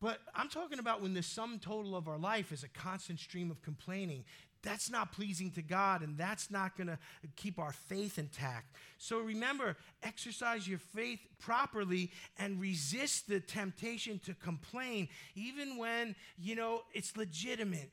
But 0.00 0.18
I'm 0.34 0.48
talking 0.48 0.78
about 0.78 1.00
when 1.00 1.14
the 1.14 1.22
sum 1.22 1.58
total 1.58 1.96
of 1.96 2.08
our 2.08 2.18
life 2.18 2.52
is 2.52 2.62
a 2.62 2.68
constant 2.68 3.20
stream 3.20 3.50
of 3.50 3.62
complaining. 3.62 4.24
That's 4.64 4.90
not 4.90 5.12
pleasing 5.12 5.50
to 5.52 5.62
God, 5.62 6.00
and 6.00 6.16
that's 6.16 6.50
not 6.50 6.76
going 6.76 6.86
to 6.86 6.98
keep 7.36 7.58
our 7.58 7.72
faith 7.72 8.18
intact. 8.18 8.74
So 8.96 9.20
remember, 9.20 9.76
exercise 10.02 10.66
your 10.66 10.78
faith 10.78 11.20
properly 11.38 12.10
and 12.38 12.58
resist 12.58 13.28
the 13.28 13.40
temptation 13.40 14.18
to 14.20 14.32
complain, 14.32 15.08
even 15.34 15.76
when, 15.76 16.16
you 16.38 16.56
know, 16.56 16.82
it's 16.94 17.14
legitimate. 17.14 17.90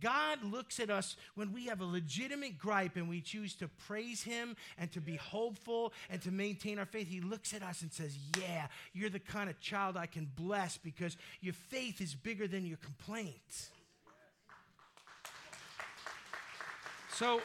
God 0.00 0.44
looks 0.44 0.78
at 0.78 0.90
us 0.90 1.16
when 1.36 1.54
we 1.54 1.64
have 1.66 1.80
a 1.80 1.86
legitimate 1.86 2.58
gripe 2.58 2.96
and 2.96 3.08
we 3.08 3.22
choose 3.22 3.54
to 3.54 3.68
praise 3.86 4.22
Him 4.22 4.56
and 4.76 4.92
to 4.92 5.00
be 5.00 5.16
hopeful 5.16 5.94
and 6.10 6.20
to 6.20 6.30
maintain 6.30 6.78
our 6.78 6.84
faith. 6.84 7.08
He 7.08 7.22
looks 7.22 7.54
at 7.54 7.62
us 7.62 7.80
and 7.80 7.90
says, 7.90 8.14
Yeah, 8.38 8.66
you're 8.92 9.08
the 9.08 9.18
kind 9.18 9.48
of 9.48 9.58
child 9.60 9.96
I 9.96 10.06
can 10.06 10.30
bless 10.36 10.76
because 10.76 11.16
your 11.40 11.54
faith 11.54 12.02
is 12.02 12.14
bigger 12.14 12.46
than 12.46 12.66
your 12.66 12.76
complaints. 12.76 13.70
So, 17.20 17.42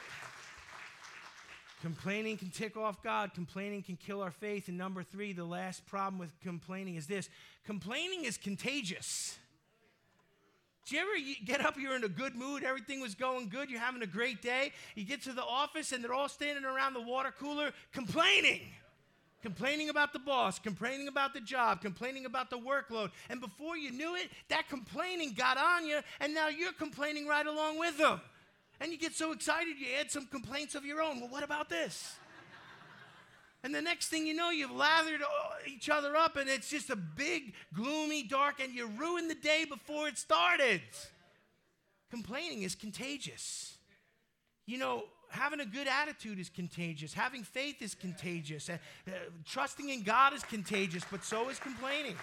complaining 1.81 2.37
can 2.37 2.49
tick 2.49 2.77
off 2.77 3.03
God. 3.03 3.33
Complaining 3.33 3.83
can 3.83 3.97
kill 3.97 4.21
our 4.21 4.31
faith. 4.31 4.69
And 4.69 4.77
number 4.77 5.03
three, 5.03 5.33
the 5.33 5.43
last 5.43 5.85
problem 5.85 6.17
with 6.17 6.31
complaining 6.39 6.95
is 6.95 7.07
this 7.07 7.29
complaining 7.65 8.23
is 8.23 8.37
contagious. 8.37 9.37
Do 10.85 10.95
you 10.95 11.01
ever 11.01 11.11
get 11.45 11.59
up, 11.59 11.77
you're 11.77 11.93
in 11.93 12.05
a 12.05 12.07
good 12.07 12.35
mood, 12.35 12.63
everything 12.63 13.01
was 13.01 13.15
going 13.15 13.49
good, 13.49 13.69
you're 13.69 13.81
having 13.81 14.01
a 14.01 14.07
great 14.07 14.41
day, 14.41 14.71
you 14.95 15.03
get 15.03 15.23
to 15.23 15.33
the 15.33 15.43
office 15.43 15.91
and 15.91 16.01
they're 16.01 16.13
all 16.13 16.29
standing 16.29 16.63
around 16.63 16.93
the 16.93 17.01
water 17.01 17.33
cooler 17.37 17.71
complaining. 17.91 18.61
Complaining 19.41 19.89
about 19.89 20.13
the 20.13 20.19
boss, 20.19 20.57
complaining 20.57 21.09
about 21.09 21.33
the 21.33 21.41
job, 21.41 21.81
complaining 21.81 22.25
about 22.25 22.49
the 22.49 22.57
workload. 22.57 23.11
And 23.29 23.41
before 23.41 23.75
you 23.75 23.91
knew 23.91 24.15
it, 24.15 24.29
that 24.47 24.69
complaining 24.69 25.33
got 25.33 25.57
on 25.57 25.85
you, 25.85 25.99
and 26.21 26.33
now 26.33 26.47
you're 26.47 26.71
complaining 26.71 27.27
right 27.27 27.45
along 27.45 27.77
with 27.77 27.97
them. 27.97 28.21
And 28.79 28.91
you 28.91 28.97
get 28.97 29.13
so 29.13 29.31
excited, 29.31 29.75
you 29.79 29.87
add 29.99 30.11
some 30.11 30.25
complaints 30.25 30.75
of 30.75 30.85
your 30.85 31.01
own. 31.01 31.19
Well, 31.19 31.29
what 31.29 31.43
about 31.43 31.69
this? 31.69 32.15
And 33.63 33.73
the 33.73 33.81
next 33.81 34.09
thing 34.09 34.27
you 34.27 34.35
know, 34.35 34.51
you've 34.51 34.69
lathered 34.69 35.21
each 35.65 35.89
other 35.89 36.15
up, 36.15 36.35
and 36.35 36.47
it's 36.47 36.69
just 36.69 36.91
a 36.91 36.95
big, 36.95 37.53
gloomy, 37.73 38.21
dark, 38.21 38.59
and 38.59 38.75
you 38.75 38.85
ruin 38.85 39.27
the 39.27 39.33
day 39.33 39.65
before 39.67 40.07
it 40.07 40.19
started. 40.19 40.81
Complaining 42.11 42.61
is 42.61 42.75
contagious. 42.75 43.75
You 44.67 44.77
know, 44.77 45.05
having 45.29 45.61
a 45.61 45.65
good 45.65 45.87
attitude 45.87 46.37
is 46.37 46.49
contagious. 46.49 47.13
Having 47.13 47.43
faith 47.43 47.81
is 47.81 47.95
contagious. 47.95 48.69
Uh, 48.69 48.77
uh, 49.07 49.11
trusting 49.45 49.89
in 49.89 50.03
God 50.03 50.33
is 50.33 50.43
contagious, 50.43 51.03
but 51.09 51.23
so 51.23 51.49
is 51.49 51.57
complaining. 51.57 52.15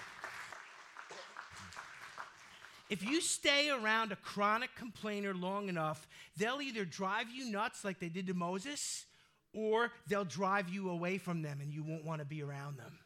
If 2.92 3.02
you 3.02 3.22
stay 3.22 3.70
around 3.70 4.12
a 4.12 4.16
chronic 4.16 4.68
complainer 4.76 5.32
long 5.32 5.70
enough, 5.70 6.06
they'll 6.36 6.60
either 6.60 6.84
drive 6.84 7.30
you 7.34 7.50
nuts 7.50 7.86
like 7.86 7.98
they 7.98 8.10
did 8.10 8.26
to 8.26 8.34
Moses, 8.34 9.06
or 9.54 9.92
they'll 10.08 10.26
drive 10.26 10.68
you 10.68 10.90
away 10.90 11.16
from 11.16 11.40
them 11.40 11.60
and 11.62 11.72
you 11.72 11.82
won't 11.82 12.04
want 12.04 12.20
to 12.20 12.26
be 12.26 12.42
around 12.42 12.76
them. 12.76 12.98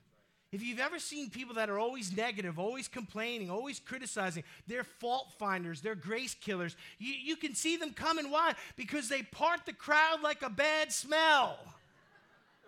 If 0.51 0.61
you've 0.61 0.81
ever 0.81 0.99
seen 0.99 1.31
people 1.31 1.55
that 1.55 1.71
are 1.71 1.79
always 1.79 2.17
negative, 2.17 2.59
always 2.59 2.89
complaining, 2.89 3.49
always 3.49 3.79
criticizing, 3.79 4.43
they're 4.67 4.83
fault 4.83 5.29
finders, 5.39 5.83
they're 5.83 5.95
grace 5.95 6.35
killers. 6.35 6.75
You, 6.99 7.15
you 7.15 7.37
can 7.37 7.55
see 7.55 7.77
them 7.77 7.93
coming. 7.93 8.29
Why? 8.29 8.55
Because 8.75 9.09
they 9.09 9.23
part 9.23 9.67
the 9.67 9.73
crowd 9.73 10.21
like 10.21 10.43
a 10.43 10.51
bad 10.51 10.93
smell, 10.93 11.61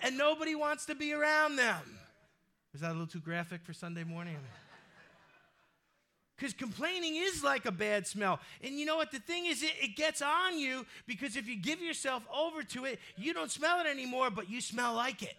and 0.02 0.16
nobody 0.16 0.54
wants 0.54 0.86
to 0.86 0.94
be 0.94 1.12
around 1.12 1.56
them. 1.56 1.98
Is 2.74 2.82
that 2.82 2.90
a 2.90 2.92
little 2.92 3.08
too 3.08 3.18
graphic 3.18 3.64
for 3.64 3.72
Sunday 3.72 4.04
morning? 4.04 4.36
Because 6.38 6.54
complaining 6.54 7.16
is 7.16 7.42
like 7.42 7.66
a 7.66 7.72
bad 7.72 8.06
smell. 8.06 8.38
And 8.62 8.78
you 8.78 8.86
know 8.86 8.96
what? 8.96 9.10
The 9.10 9.18
thing 9.18 9.46
is, 9.46 9.64
it, 9.64 9.72
it, 9.82 9.96
gets 9.96 10.22
on 10.22 10.56
you 10.56 10.86
because 11.06 11.36
if 11.36 11.48
you 11.48 11.56
give 11.56 11.80
yourself 11.80 12.22
over 12.32 12.62
to 12.62 12.84
it, 12.84 13.00
you 13.16 13.34
don't 13.34 13.50
smell 13.50 13.80
it 13.80 13.86
anymore, 13.86 14.30
but 14.30 14.48
you 14.48 14.60
smell 14.60 14.94
like 14.94 15.24
it. 15.24 15.34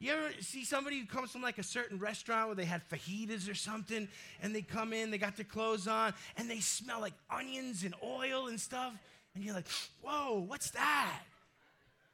You 0.00 0.12
ever 0.12 0.30
see 0.40 0.64
somebody 0.64 0.98
who 0.98 1.06
comes 1.06 1.30
from 1.30 1.42
like 1.42 1.58
a 1.58 1.62
certain 1.62 1.98
restaurant 1.98 2.48
where 2.48 2.56
they 2.56 2.64
had 2.64 2.82
fajitas 2.88 3.48
or 3.48 3.54
something, 3.54 4.08
and 4.42 4.54
they 4.54 4.62
come 4.62 4.92
in, 4.92 5.12
they 5.12 5.18
got 5.18 5.36
their 5.36 5.44
clothes 5.44 5.86
on, 5.86 6.12
and 6.36 6.50
they 6.50 6.60
smell 6.60 7.00
like 7.00 7.12
onions 7.30 7.84
and 7.84 7.94
oil 8.02 8.48
and 8.48 8.58
stuff? 8.58 8.92
And 9.34 9.44
you're 9.44 9.54
like, 9.54 9.68
whoa, 10.02 10.44
what's 10.48 10.70
that? 10.72 11.20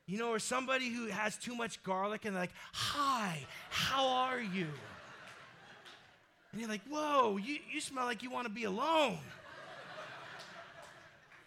You 0.07 0.19
know, 0.19 0.31
or 0.31 0.39
somebody 0.39 0.91
who 0.91 1.07
has 1.07 1.37
too 1.37 1.55
much 1.55 1.83
garlic 1.83 2.27
and 2.27 2.35
they're 2.35 2.43
like, 2.43 2.55
hi, 2.73 3.39
how 3.71 4.07
are 4.07 4.41
you? 4.41 4.67
And 6.57 6.63
you're 6.63 6.71
like, 6.71 6.89
whoa, 6.89 7.37
you, 7.37 7.59
you 7.71 7.83
smell 7.83 8.07
like 8.07 8.23
you 8.23 8.31
want 8.31 8.47
to 8.47 8.51
be 8.51 8.65
alone. 8.65 9.19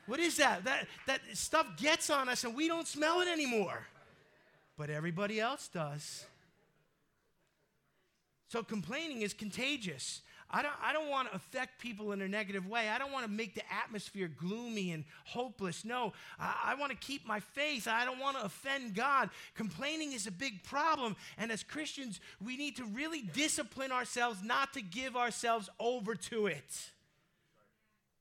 what 0.06 0.20
is 0.20 0.38
that? 0.38 0.64
that? 0.66 0.86
That 1.08 1.22
stuff 1.34 1.66
gets 1.78 2.12
on 2.12 2.30
us 2.30 2.44
and 2.44 2.56
we 2.56 2.68
don't 2.68 2.88
smell 2.88 3.20
it 3.22 3.28
anymore. 3.28 3.88
But 4.78 4.92
everybody 4.92 5.40
else 5.40 5.68
does. 5.68 6.28
So 8.50 8.62
complaining 8.62 9.24
is 9.24 9.34
contagious. 9.34 10.22
I 10.52 10.64
don't, 10.64 10.74
I 10.82 10.94
don't 10.94 11.10
want 11.10 11.30
to 11.30 11.36
affect 11.36 11.80
people 11.80 12.12
in 12.12 12.22
a 12.22 12.28
negative 12.28 12.68
way. 12.68 12.90
I 12.90 12.98
don't 12.98 13.12
want 13.12 13.26
to 13.26 13.32
make 13.32 13.54
the 13.54 13.62
atmosphere 13.72 14.28
gloomy 14.28 14.92
and 14.92 15.04
hopeless. 15.26 15.86
No, 15.86 16.14
I, 16.40 16.72
I 16.72 16.76
want 16.76 16.92
to 16.92 16.98
keep 16.98 17.28
my 17.28 17.40
faith. 17.40 17.88
I 17.88 18.04
don't 18.04 18.20
want 18.20 18.38
to 18.38 18.46
offend 18.46 18.96
God. 18.96 19.30
Complaining 19.56 20.14
is 20.14 20.26
a 20.26 20.32
big 20.32 20.64
problem. 20.64 21.16
And 21.38 21.52
as 21.52 21.62
Christians, 21.62 22.20
we 22.44 22.58
need 22.58 22.78
to 22.78 22.86
really 22.86 23.22
discipline 23.22 23.92
ourselves 23.92 24.42
not 24.44 24.74
to 24.74 24.82
give 24.82 25.16
ourselves 25.16 25.70
over 25.80 26.16
to 26.16 26.48
it. 26.48 26.92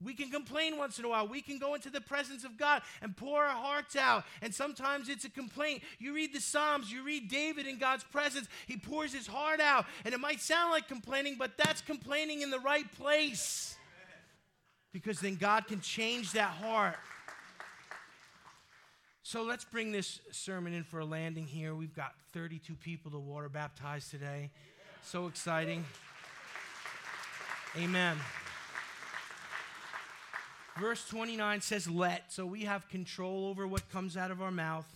We 0.03 0.15
can 0.15 0.31
complain 0.31 0.79
once 0.79 0.99
in 0.99 1.05
a 1.05 1.09
while. 1.09 1.27
We 1.27 1.41
can 1.41 1.59
go 1.59 1.75
into 1.75 1.91
the 1.91 2.01
presence 2.01 2.45
of 2.45 2.57
God 2.57 2.83
and 3.03 3.17
pour 3.17 3.43
our 3.43 3.57
hearts 3.57 3.97
out. 3.97 4.25
And 4.43 4.55
sometimes 4.55 5.09
it's 5.09 5.25
a 5.25 5.31
complaint. 5.31 5.83
You 5.99 6.15
read 6.15 6.33
the 6.33 6.41
Psalms, 6.41 6.93
you 6.93 7.03
read 7.03 7.29
David 7.29 7.67
in 7.67 7.79
God's 7.79 8.05
presence. 8.05 8.47
He 8.67 8.77
pours 8.77 9.13
his 9.13 9.27
heart 9.27 9.61
out. 9.61 9.87
And 10.05 10.15
it 10.15 10.21
might 10.21 10.41
sound 10.41 10.71
like 10.71 10.87
complaining, 10.87 11.35
but 11.37 11.57
that's 11.57 11.81
complaining 11.81 12.43
in 12.43 12.51
the 12.51 12.61
right 12.61 12.91
place. 12.93 13.77
Because 14.93 15.19
then 15.19 15.35
God 15.35 15.67
can 15.67 15.81
change 15.81 16.33
that 16.33 16.51
heart. 16.51 16.97
So 19.25 19.43
let's 19.43 19.65
bring 19.65 19.93
this 19.93 20.21
sermon 20.31 20.73
in 20.73 20.85
for 20.85 21.01
a 21.01 21.05
landing 21.05 21.45
here. 21.45 21.75
We've 21.75 21.95
got 21.95 22.15
32 22.33 22.77
people 22.77 23.11
to 23.11 23.19
water 23.19 23.49
baptize 23.49 24.09
today. 24.09 24.51
So 25.03 25.27
exciting. 25.27 25.85
Amen. 27.77 28.17
Verse 30.81 31.07
29 31.09 31.61
says, 31.61 31.89
let. 31.89 32.33
So 32.33 32.47
we 32.47 32.63
have 32.63 32.89
control 32.89 33.47
over 33.47 33.67
what 33.67 33.91
comes 33.91 34.17
out 34.17 34.31
of 34.31 34.41
our 34.41 34.51
mouth. 34.51 34.87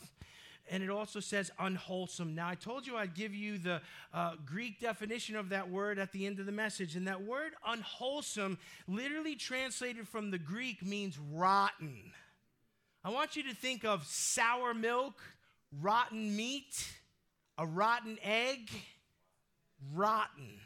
And 0.70 0.82
it 0.82 0.90
also 0.90 1.20
says 1.20 1.50
unwholesome. 1.58 2.34
Now, 2.34 2.48
I 2.48 2.54
told 2.54 2.86
you 2.86 2.96
I'd 2.96 3.14
give 3.14 3.34
you 3.34 3.58
the 3.58 3.80
uh, 4.14 4.34
Greek 4.46 4.80
definition 4.80 5.34
of 5.36 5.48
that 5.48 5.68
word 5.68 5.98
at 5.98 6.12
the 6.12 6.24
end 6.24 6.38
of 6.38 6.46
the 6.46 6.52
message. 6.52 6.94
And 6.94 7.08
that 7.08 7.22
word 7.22 7.52
unwholesome, 7.66 8.58
literally 8.86 9.34
translated 9.34 10.08
from 10.08 10.30
the 10.30 10.38
Greek, 10.38 10.84
means 10.84 11.18
rotten. 11.32 12.12
I 13.04 13.10
want 13.10 13.34
you 13.34 13.42
to 13.44 13.54
think 13.54 13.84
of 13.84 14.06
sour 14.06 14.72
milk, 14.72 15.20
rotten 15.80 16.36
meat, 16.36 16.92
a 17.58 17.66
rotten 17.66 18.18
egg, 18.22 18.70
rotten. 19.92 20.60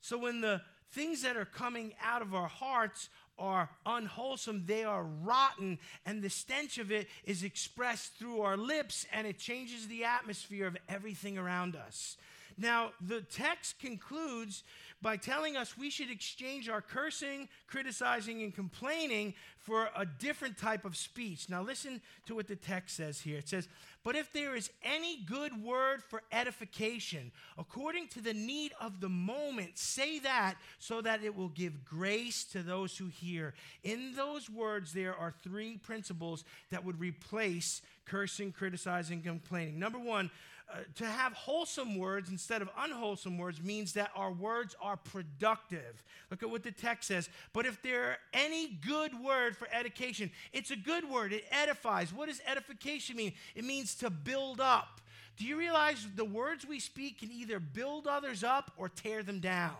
So 0.00 0.18
when 0.18 0.40
the 0.40 0.60
things 0.92 1.22
that 1.22 1.36
are 1.36 1.44
coming 1.44 1.94
out 2.02 2.22
of 2.22 2.34
our 2.34 2.48
hearts 2.48 3.08
are 3.38 3.68
unwholesome, 3.84 4.64
they 4.66 4.84
are 4.84 5.04
rotten, 5.04 5.78
and 6.04 6.22
the 6.22 6.30
stench 6.30 6.78
of 6.78 6.90
it 6.90 7.08
is 7.24 7.42
expressed 7.42 8.14
through 8.18 8.40
our 8.40 8.56
lips, 8.56 9.06
and 9.12 9.26
it 9.26 9.38
changes 9.38 9.88
the 9.88 10.04
atmosphere 10.04 10.66
of 10.66 10.76
everything 10.88 11.38
around 11.38 11.76
us. 11.76 12.16
Now, 12.58 12.92
the 13.00 13.20
text 13.20 13.78
concludes 13.80 14.62
by 15.02 15.18
telling 15.18 15.56
us 15.56 15.76
we 15.76 15.90
should 15.90 16.10
exchange 16.10 16.68
our 16.68 16.80
cursing, 16.80 17.48
criticizing, 17.66 18.42
and 18.42 18.54
complaining 18.54 19.34
for 19.66 19.88
a 19.96 20.06
different 20.06 20.56
type 20.56 20.84
of 20.84 20.96
speech. 20.96 21.48
Now, 21.50 21.60
listen 21.60 22.00
to 22.26 22.36
what 22.36 22.46
the 22.46 22.54
text 22.54 22.96
says 22.96 23.20
here. 23.20 23.38
It 23.38 23.48
says, 23.48 23.66
But 24.04 24.14
if 24.14 24.32
there 24.32 24.54
is 24.54 24.70
any 24.84 25.18
good 25.26 25.60
word 25.60 26.04
for 26.04 26.22
edification, 26.30 27.32
according 27.58 28.06
to 28.08 28.20
the 28.20 28.32
need 28.32 28.72
of 28.80 29.00
the 29.00 29.08
moment, 29.08 29.76
say 29.76 30.20
that 30.20 30.54
so 30.78 31.00
that 31.00 31.24
it 31.24 31.34
will 31.34 31.48
give 31.48 31.84
grace 31.84 32.44
to 32.52 32.62
those 32.62 32.96
who 32.96 33.08
hear. 33.08 33.54
In 33.82 34.14
those 34.14 34.48
words, 34.48 34.92
there 34.92 35.16
are 35.16 35.34
three 35.42 35.78
principles 35.78 36.44
that 36.70 36.84
would 36.84 37.00
replace 37.00 37.82
cursing, 38.04 38.52
criticizing, 38.52 39.20
complaining. 39.20 39.80
Number 39.80 39.98
one, 39.98 40.30
uh, 40.68 40.78
to 40.96 41.06
have 41.06 41.32
wholesome 41.32 41.96
words 41.96 42.28
instead 42.28 42.60
of 42.60 42.68
unwholesome 42.76 43.38
words 43.38 43.62
means 43.62 43.92
that 43.92 44.10
our 44.16 44.32
words 44.32 44.74
are 44.80 44.96
productive. 44.96 46.02
Look 46.28 46.42
at 46.42 46.50
what 46.50 46.64
the 46.64 46.72
text 46.72 47.06
says. 47.06 47.28
But 47.52 47.66
if 47.66 47.80
there 47.82 48.10
are 48.10 48.18
any 48.32 48.76
good 48.84 49.12
word 49.22 49.55
for 49.56 49.68
education, 49.72 50.30
it's 50.52 50.70
a 50.70 50.76
good 50.76 51.08
word. 51.08 51.32
It 51.32 51.44
edifies. 51.50 52.12
What 52.12 52.28
does 52.28 52.40
edification 52.46 53.16
mean? 53.16 53.32
It 53.54 53.64
means 53.64 53.94
to 53.96 54.10
build 54.10 54.60
up. 54.60 55.00
Do 55.36 55.44
you 55.44 55.58
realize 55.58 56.06
the 56.14 56.24
words 56.24 56.66
we 56.66 56.80
speak 56.80 57.20
can 57.20 57.30
either 57.30 57.60
build 57.60 58.06
others 58.06 58.42
up 58.42 58.72
or 58.76 58.88
tear 58.88 59.22
them 59.22 59.40
down? 59.40 59.76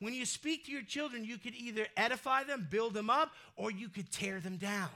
When 0.00 0.14
you 0.14 0.26
speak 0.26 0.66
to 0.66 0.72
your 0.72 0.82
children, 0.82 1.24
you 1.24 1.38
could 1.38 1.54
either 1.54 1.86
edify 1.96 2.44
them, 2.44 2.68
build 2.70 2.94
them 2.94 3.10
up, 3.10 3.32
or 3.56 3.70
you 3.70 3.88
could 3.88 4.10
tear 4.12 4.40
them 4.40 4.56
down. 4.56 4.90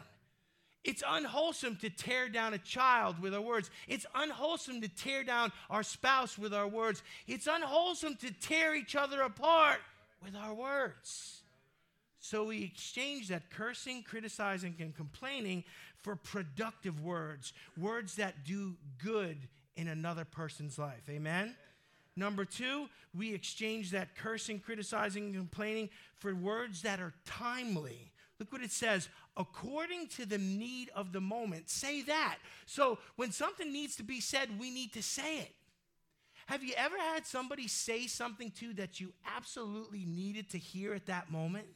It's 0.85 1.03
unwholesome 1.07 1.77
to 1.77 1.91
tear 1.91 2.29
down 2.29 2.55
a 2.55 2.59
child 2.59 3.21
with 3.21 3.35
our 3.35 3.41
words. 3.41 3.71
It's 3.87 4.07
unwholesome 4.15 4.81
to 4.81 4.89
tear 4.89 5.23
down 5.23 5.53
our 5.71 5.83
spouse 5.83 6.37
with 6.37 6.53
our 6.53 6.67
words. 6.67 7.03
It's 7.27 7.47
unwholesome 7.47 8.17
to 8.17 8.33
tear 8.33 8.75
each 8.75 8.97
other 8.97 9.23
apart 9.23 9.79
with 10.25 10.35
our 10.35 10.55
words. 10.55 11.42
So 12.23 12.45
we 12.45 12.65
exchange 12.65 13.29
that 13.29 13.51
cursing, 13.51 14.03
criticizing, 14.03 14.75
and 14.81 14.97
complaining 14.97 15.65
for 15.99 16.17
productive 16.17 17.05
words, 17.05 17.53
words 17.77 18.15
that 18.17 18.45
do 18.47 18.77
good 19.05 19.37
in 19.77 19.89
another 19.89 20.25
person's 20.25 20.79
life. 20.79 21.03
Amen? 21.11 21.55
Number 22.17 22.47
two, 22.47 22.89
we 23.15 23.35
exchange 23.35 23.91
that 23.91 24.17
cursing, 24.17 24.61
criticizing, 24.61 25.27
and 25.27 25.35
complaining 25.35 25.91
for 26.19 26.35
words 26.35 26.83
that 26.83 27.01
are 27.01 27.13
timely 27.27 28.13
Look 28.43 28.51
what 28.55 28.63
it 28.63 28.73
says 28.73 29.09
according 29.37 30.09
to 30.09 30.27
the 30.27 30.37
need 30.37 30.91
of 30.97 31.13
the 31.13 31.21
moment. 31.21 31.71
Say 31.71 32.03
that. 32.03 32.39
So 32.67 32.99
when 33.15 33.31
something 33.31 33.73
needs 33.73 33.95
to 33.97 34.03
be 34.03 34.19
said, 34.19 34.59
we 34.59 34.69
need 34.69 34.93
to 34.95 35.03
say 35.03 35.39
it. 35.39 35.53
Have 36.47 36.65
you 36.65 36.75
ever 36.77 36.97
had 36.99 37.25
somebody 37.25 37.69
say 37.69 38.09
something 38.09 38.51
to 38.57 38.67
you 38.67 38.75
that 38.75 38.99
you 38.99 39.13
absolutely 39.37 40.05
needed 40.05 40.51
to 40.51 40.59
hear 40.59 40.93
at 40.93 41.07
that 41.07 41.31
moment 41.31 41.67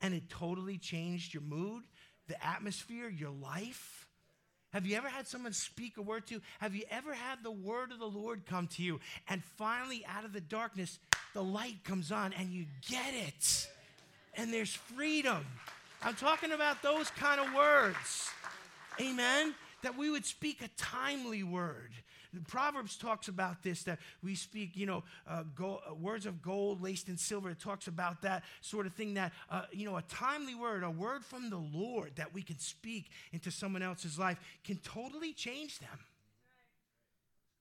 and 0.00 0.14
it 0.14 0.28
totally 0.28 0.78
changed 0.78 1.34
your 1.34 1.42
mood, 1.42 1.82
the 2.28 2.46
atmosphere, 2.46 3.08
your 3.08 3.30
life? 3.30 4.08
Have 4.72 4.86
you 4.86 4.96
ever 4.96 5.08
had 5.08 5.28
someone 5.28 5.52
speak 5.52 5.98
a 5.98 6.02
word 6.02 6.26
to 6.26 6.34
you? 6.34 6.40
Have 6.58 6.74
you 6.74 6.82
ever 6.90 7.14
had 7.14 7.44
the 7.44 7.50
word 7.52 7.92
of 7.92 8.00
the 8.00 8.06
Lord 8.06 8.44
come 8.44 8.66
to 8.68 8.82
you 8.82 8.98
and 9.28 9.42
finally 9.56 10.04
out 10.04 10.24
of 10.24 10.32
the 10.32 10.40
darkness, 10.40 10.98
the 11.32 11.44
light 11.44 11.84
comes 11.84 12.10
on 12.10 12.32
and 12.32 12.50
you 12.50 12.66
get 12.90 13.14
it? 13.14 13.68
And 14.36 14.52
there's 14.52 14.74
freedom. 14.74 15.46
I'm 16.02 16.16
talking 16.16 16.50
about 16.50 16.82
those 16.82 17.08
kind 17.10 17.40
of 17.40 17.54
words. 17.54 18.28
Amen. 19.00 19.54
That 19.82 19.96
we 19.96 20.10
would 20.10 20.26
speak 20.26 20.60
a 20.60 20.68
timely 20.76 21.44
word. 21.44 21.92
Proverbs 22.40 22.96
talks 22.96 23.28
about 23.28 23.62
this 23.62 23.82
that 23.84 23.98
we 24.22 24.34
speak, 24.34 24.76
you 24.76 24.86
know, 24.86 25.04
uh, 25.26 25.44
gold, 25.54 25.80
uh, 25.88 25.94
words 25.94 26.26
of 26.26 26.42
gold 26.42 26.82
laced 26.82 27.08
in 27.08 27.16
silver. 27.16 27.50
It 27.50 27.60
talks 27.60 27.86
about 27.86 28.22
that 28.22 28.44
sort 28.60 28.86
of 28.86 28.94
thing 28.94 29.14
that, 29.14 29.32
uh, 29.50 29.62
you 29.72 29.84
know, 29.84 29.96
a 29.96 30.02
timely 30.02 30.54
word, 30.54 30.82
a 30.82 30.90
word 30.90 31.24
from 31.24 31.50
the 31.50 31.56
Lord 31.58 32.12
that 32.16 32.34
we 32.34 32.42
can 32.42 32.58
speak 32.58 33.10
into 33.32 33.50
someone 33.50 33.82
else's 33.82 34.18
life 34.18 34.38
can 34.64 34.76
totally 34.78 35.32
change 35.32 35.78
them. 35.78 35.98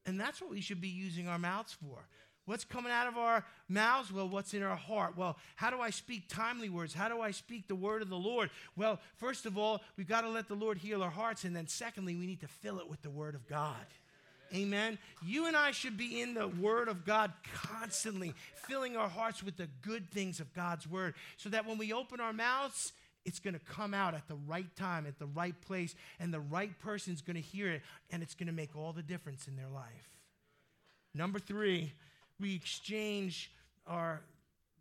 And 0.05 0.19
that's 0.19 0.41
what 0.41 0.49
we 0.49 0.61
should 0.61 0.82
be 0.82 0.89
using 0.89 1.28
our 1.28 1.39
mouths 1.39 1.74
for. 1.74 2.07
What's 2.45 2.65
coming 2.65 2.91
out 2.91 3.07
of 3.07 3.17
our 3.17 3.45
mouths? 3.69 4.11
Well, 4.11 4.28
what's 4.28 4.53
in 4.53 4.63
our 4.63 4.76
heart? 4.76 5.15
Well, 5.15 5.38
how 5.55 5.69
do 5.69 5.80
I 5.80 5.91
speak 5.91 6.28
timely 6.28 6.67
words? 6.67 6.93
How 6.93 7.07
do 7.07 7.21
I 7.21 7.32
speak 7.32 7.69
the 7.69 7.76
word 7.76 8.01
of 8.01 8.09
the 8.09 8.17
Lord? 8.17 8.49
Well, 8.76 8.99
first 9.15 9.45
of 9.45 9.57
all, 9.57 9.82
we've 9.95 10.09
got 10.09 10.21
to 10.21 10.30
let 10.30 10.49
the 10.49 10.55
Lord 10.55 10.78
heal 10.78 11.01
our 11.01 11.09
hearts. 11.09 11.45
And 11.45 11.55
then, 11.55 11.67
secondly, 11.67 12.17
we 12.17 12.28
need 12.28 12.41
to 12.41 12.49
fill 12.49 12.80
it 12.80 12.89
with 12.89 13.01
the 13.01 13.09
word 13.09 13.36
of 13.36 13.47
God. 13.47 13.86
Amen. 14.54 14.99
You 15.26 15.47
and 15.47 15.58
I 15.58 15.72
should 15.72 15.97
be 15.97 16.22
in 16.22 16.36
the 16.36 16.47
Word 16.47 16.88
of 16.88 17.06
God 17.06 17.34
constantly, 17.54 18.34
filling 18.68 18.95
our 18.95 19.10
hearts 19.10 19.41
with 19.43 19.58
the 19.58 19.68
good 19.82 20.12
things 20.12 20.39
of 20.39 20.54
God's 20.54 20.88
Word, 20.88 21.16
so 21.38 21.49
that 21.49 21.66
when 21.66 21.78
we 21.78 21.91
open 21.91 22.20
our 22.20 22.34
mouths, 22.34 22.93
it's 23.26 23.39
going 23.39 23.54
to 23.56 23.60
come 23.60 23.93
out 23.93 24.14
at 24.14 24.28
the 24.28 24.36
right 24.47 24.76
time, 24.76 25.08
at 25.08 25.18
the 25.18 25.26
right 25.26 25.60
place, 25.62 25.95
and 26.20 26.34
the 26.34 26.39
right 26.39 26.78
person's 26.80 27.22
going 27.22 27.36
to 27.36 27.41
hear 27.41 27.72
it, 27.72 27.82
and 28.12 28.22
it's 28.22 28.36
going 28.36 28.47
to 28.47 28.54
make 28.54 28.76
all 28.76 28.93
the 28.93 29.01
difference 29.01 29.47
in 29.47 29.56
their 29.56 29.70
life. 29.70 30.10
Number 31.16 31.39
three, 31.39 31.93
we 32.39 32.54
exchange 32.54 33.51
our 33.88 34.22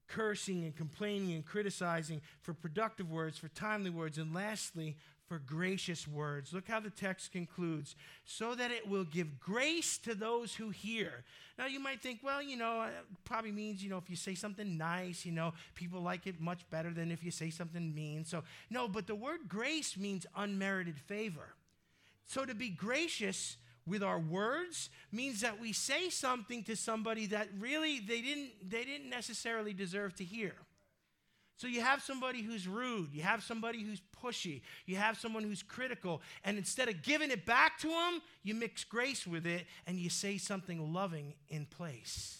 cursing 0.08 0.64
and 0.64 0.76
complaining 0.76 1.32
and 1.32 1.46
criticizing 1.46 2.20
for 2.42 2.52
productive 2.52 3.10
words, 3.10 3.38
for 3.38 3.48
timely 3.48 3.90
words, 3.90 4.18
and 4.18 4.34
lastly, 4.34 4.96
for 5.32 5.38
gracious 5.38 6.06
words. 6.06 6.52
Look 6.52 6.68
how 6.68 6.78
the 6.78 6.90
text 6.90 7.32
concludes 7.32 7.96
so 8.26 8.54
that 8.54 8.70
it 8.70 8.86
will 8.86 9.04
give 9.04 9.40
grace 9.40 9.96
to 9.98 10.14
those 10.14 10.54
who 10.54 10.68
hear. 10.68 11.24
Now, 11.58 11.64
you 11.64 11.80
might 11.80 12.02
think, 12.02 12.20
well, 12.22 12.42
you 12.42 12.58
know, 12.58 12.86
probably 13.24 13.50
means, 13.50 13.82
you 13.82 13.88
know, 13.88 13.96
if 13.96 14.10
you 14.10 14.16
say 14.16 14.34
something 14.34 14.76
nice, 14.76 15.24
you 15.24 15.32
know, 15.32 15.54
people 15.74 16.02
like 16.02 16.26
it 16.26 16.38
much 16.38 16.68
better 16.68 16.90
than 16.92 17.10
if 17.10 17.24
you 17.24 17.30
say 17.30 17.48
something 17.48 17.94
mean. 17.94 18.26
So, 18.26 18.44
no, 18.68 18.88
but 18.88 19.06
the 19.06 19.14
word 19.14 19.48
grace 19.48 19.96
means 19.96 20.26
unmerited 20.36 20.98
favor. 20.98 21.54
So, 22.26 22.44
to 22.44 22.54
be 22.54 22.68
gracious 22.68 23.56
with 23.86 24.02
our 24.02 24.20
words 24.20 24.90
means 25.12 25.40
that 25.40 25.58
we 25.58 25.72
say 25.72 26.10
something 26.10 26.62
to 26.64 26.76
somebody 26.76 27.24
that 27.28 27.48
really 27.58 28.00
they 28.00 28.20
didn't 28.20 28.50
they 28.68 28.84
didn't 28.84 29.08
necessarily 29.08 29.72
deserve 29.72 30.14
to 30.16 30.24
hear. 30.24 30.52
So 31.56 31.66
you 31.66 31.80
have 31.80 32.02
somebody 32.02 32.42
who's 32.42 32.66
rude, 32.66 33.10
you 33.12 33.22
have 33.22 33.42
somebody 33.42 33.82
who's 33.82 34.00
pushy, 34.22 34.62
you 34.86 34.96
have 34.96 35.18
someone 35.18 35.44
who's 35.44 35.62
critical, 35.62 36.20
and 36.44 36.58
instead 36.58 36.88
of 36.88 37.02
giving 37.02 37.30
it 37.30 37.46
back 37.46 37.78
to 37.80 37.88
them, 37.88 38.20
you 38.42 38.54
mix 38.54 38.84
grace 38.84 39.26
with 39.26 39.46
it 39.46 39.66
and 39.86 39.98
you 39.98 40.10
say 40.10 40.38
something 40.38 40.92
loving 40.92 41.34
in 41.48 41.66
place. 41.66 42.38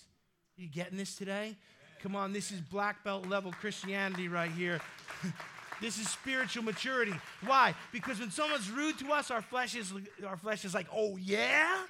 You 0.56 0.68
getting 0.68 0.98
this 0.98 1.14
today? 1.14 1.56
Come 2.02 2.16
on, 2.16 2.32
this 2.32 2.50
is 2.50 2.60
black 2.60 3.04
belt 3.04 3.28
level 3.28 3.52
Christianity 3.52 4.26
right 4.26 4.50
here. 4.50 4.80
this 5.80 5.98
is 5.98 6.08
spiritual 6.08 6.64
maturity. 6.64 7.14
Why? 7.46 7.74
Because 7.92 8.18
when 8.18 8.30
someone's 8.30 8.70
rude 8.70 8.98
to 8.98 9.12
us, 9.12 9.30
our 9.30 9.42
flesh 9.42 9.76
is 9.76 9.92
our 10.26 10.36
flesh 10.36 10.64
is 10.64 10.74
like, 10.74 10.88
"Oh 10.92 11.16
yeah? 11.16 11.84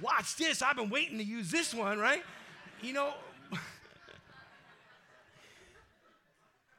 Watch 0.00 0.36
this. 0.36 0.62
I've 0.62 0.76
been 0.76 0.88
waiting 0.88 1.18
to 1.18 1.24
use 1.24 1.50
this 1.50 1.74
one, 1.74 1.98
right?" 1.98 2.22
You 2.80 2.92
know, 2.92 3.12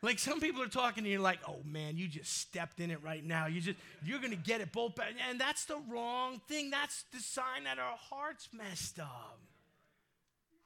Like 0.02 0.18
some 0.18 0.40
people 0.40 0.62
are 0.62 0.68
talking 0.68 1.04
to 1.04 1.10
you 1.10 1.20
like, 1.20 1.40
oh 1.48 1.60
man, 1.66 1.98
you 1.98 2.08
just 2.08 2.38
stepped 2.38 2.80
in 2.80 2.90
it 2.90 3.04
right 3.04 3.24
now. 3.24 3.48
You 3.48 3.60
just 3.60 3.78
you're 4.04 4.20
gonna 4.20 4.36
get 4.36 4.62
it 4.62 4.72
both 4.72 4.96
back. 4.96 5.14
And 5.30 5.40
that's 5.40 5.66
the 5.66 5.78
wrong 5.90 6.40
thing. 6.48 6.70
That's 6.70 7.04
the 7.12 7.20
sign 7.20 7.66
that 7.66 7.80
our 7.80 7.98
heart's 7.98 8.48
messed 8.54 9.00
up. 9.00 9.40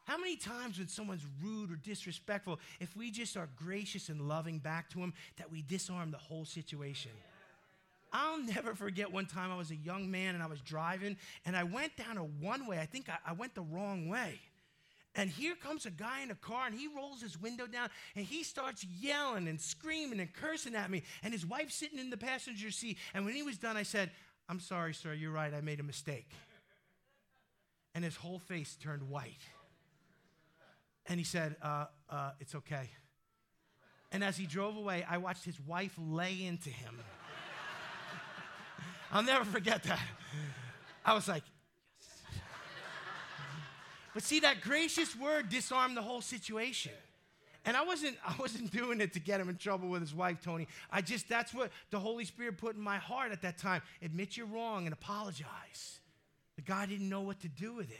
How 0.05 0.17
many 0.17 0.35
times 0.35 0.77
when 0.77 0.87
someone's 0.87 1.25
rude 1.41 1.71
or 1.71 1.75
disrespectful, 1.77 2.59
if 2.79 2.95
we 2.95 3.09
just 3.09 3.37
are 3.37 3.47
gracious 3.55 4.09
and 4.09 4.27
loving 4.27 4.59
back 4.59 4.89
to 4.91 4.99
them, 4.99 5.13
that 5.37 5.49
we 5.49 5.61
disarm 5.61 6.11
the 6.11 6.17
whole 6.17 6.45
situation? 6.45 7.11
I'll 8.11 8.43
never 8.43 8.75
forget 8.75 9.11
one 9.11 9.25
time 9.25 9.51
I 9.51 9.57
was 9.57 9.71
a 9.71 9.75
young 9.75 10.11
man 10.11 10.35
and 10.35 10.43
I 10.43 10.47
was 10.47 10.61
driving 10.61 11.17
and 11.45 11.57
I 11.57 11.63
went 11.63 11.97
down 11.97 12.17
a 12.17 12.23
one 12.23 12.67
way. 12.67 12.79
I 12.79 12.85
think 12.85 13.09
I, 13.09 13.17
I 13.25 13.33
went 13.33 13.55
the 13.55 13.61
wrong 13.61 14.07
way. 14.07 14.39
And 15.15 15.29
here 15.29 15.55
comes 15.55 15.85
a 15.85 15.91
guy 15.91 16.21
in 16.21 16.31
a 16.31 16.35
car 16.35 16.65
and 16.65 16.75
he 16.75 16.87
rolls 16.87 17.21
his 17.21 17.39
window 17.39 17.67
down 17.67 17.89
and 18.15 18.25
he 18.25 18.43
starts 18.43 18.83
yelling 18.83 19.47
and 19.47 19.61
screaming 19.61 20.19
and 20.19 20.33
cursing 20.33 20.75
at 20.75 20.89
me. 20.89 21.03
And 21.21 21.31
his 21.33 21.45
wife's 21.45 21.75
sitting 21.75 21.99
in 21.99 22.09
the 22.09 22.17
passenger 22.17 22.71
seat. 22.71 22.97
And 23.13 23.23
when 23.23 23.35
he 23.35 23.43
was 23.43 23.57
done, 23.57 23.77
I 23.77 23.83
said, 23.83 24.09
I'm 24.49 24.59
sorry, 24.59 24.93
sir, 24.93 25.13
you're 25.13 25.31
right, 25.31 25.53
I 25.53 25.61
made 25.61 25.79
a 25.79 25.83
mistake. 25.83 26.31
And 27.93 28.03
his 28.03 28.15
whole 28.15 28.39
face 28.39 28.75
turned 28.75 29.03
white. 29.03 29.41
And 31.05 31.19
he 31.19 31.23
said, 31.23 31.57
uh, 31.61 31.85
uh, 32.09 32.31
It's 32.39 32.55
okay. 32.55 32.89
And 34.11 34.23
as 34.23 34.37
he 34.37 34.45
drove 34.47 34.77
away, 34.77 35.05
I 35.07 35.17
watched 35.17 35.45
his 35.45 35.59
wife 35.59 35.93
lay 35.97 36.43
into 36.43 36.69
him. 36.69 36.99
I'll 39.11 39.23
never 39.23 39.45
forget 39.45 39.83
that. 39.83 39.99
I 41.05 41.13
was 41.13 41.27
like, 41.27 41.43
but 44.13 44.23
see, 44.23 44.39
that 44.41 44.61
gracious 44.61 45.15
word 45.15 45.49
disarmed 45.49 45.97
the 45.97 46.01
whole 46.01 46.21
situation. 46.21 46.91
And 47.65 47.77
I 47.77 47.83
wasn't, 47.83 48.17
I 48.27 48.35
wasn't 48.39 48.71
doing 48.71 49.01
it 49.01 49.13
to 49.13 49.19
get 49.19 49.39
him 49.39 49.49
in 49.49 49.57
trouble 49.57 49.89
with 49.89 50.01
his 50.01 50.13
wife, 50.13 50.41
Tony. 50.41 50.67
I 50.91 51.01
just, 51.01 51.29
that's 51.29 51.53
what 51.53 51.71
the 51.91 51.99
Holy 51.99 52.25
Spirit 52.25 52.57
put 52.57 52.75
in 52.75 52.81
my 52.81 52.97
heart 52.97 53.31
at 53.31 53.41
that 53.41 53.57
time. 53.57 53.81
Admit 54.01 54.37
you're 54.37 54.45
wrong 54.45 54.85
and 54.85 54.93
apologize. 54.93 55.99
The 56.55 56.61
guy 56.61 56.85
didn't 56.85 57.09
know 57.09 57.21
what 57.21 57.39
to 57.41 57.47
do 57.47 57.73
with 57.73 57.89
it. 57.89 57.97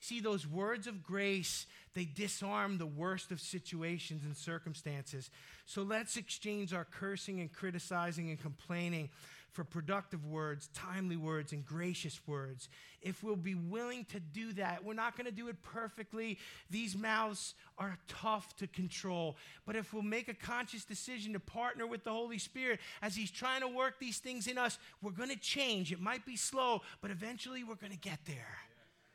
See, 0.00 0.20
those 0.20 0.46
words 0.46 0.86
of 0.86 1.02
grace, 1.02 1.64
they 1.94 2.04
disarm 2.04 2.76
the 2.76 2.86
worst 2.86 3.30
of 3.30 3.40
situations 3.40 4.22
and 4.24 4.36
circumstances. 4.36 5.30
So 5.64 5.82
let's 5.82 6.18
exchange 6.18 6.74
our 6.74 6.84
cursing 6.84 7.40
and 7.40 7.50
criticizing 7.50 8.28
and 8.28 8.38
complaining 8.38 9.08
for 9.54 9.62
productive 9.62 10.26
words, 10.26 10.68
timely 10.74 11.16
words, 11.16 11.52
and 11.52 11.64
gracious 11.64 12.20
words. 12.26 12.68
If 13.00 13.22
we'll 13.22 13.36
be 13.36 13.54
willing 13.54 14.04
to 14.06 14.18
do 14.18 14.52
that, 14.54 14.84
we're 14.84 14.94
not 14.94 15.16
going 15.16 15.26
to 15.26 15.32
do 15.32 15.46
it 15.46 15.62
perfectly. 15.62 16.38
These 16.70 16.96
mouths 16.96 17.54
are 17.78 17.96
tough 18.08 18.56
to 18.56 18.66
control. 18.66 19.36
But 19.64 19.76
if 19.76 19.94
we'll 19.94 20.02
make 20.02 20.28
a 20.28 20.34
conscious 20.34 20.84
decision 20.84 21.32
to 21.34 21.40
partner 21.40 21.86
with 21.86 22.02
the 22.02 22.10
Holy 22.10 22.38
Spirit 22.38 22.80
as 23.00 23.14
He's 23.14 23.30
trying 23.30 23.60
to 23.60 23.68
work 23.68 24.00
these 24.00 24.18
things 24.18 24.48
in 24.48 24.58
us, 24.58 24.76
we're 25.00 25.12
going 25.12 25.30
to 25.30 25.38
change. 25.38 25.92
It 25.92 26.00
might 26.00 26.26
be 26.26 26.36
slow, 26.36 26.82
but 27.00 27.12
eventually 27.12 27.62
we're 27.62 27.76
going 27.76 27.92
to 27.92 27.98
get 27.98 28.18
there. 28.26 28.58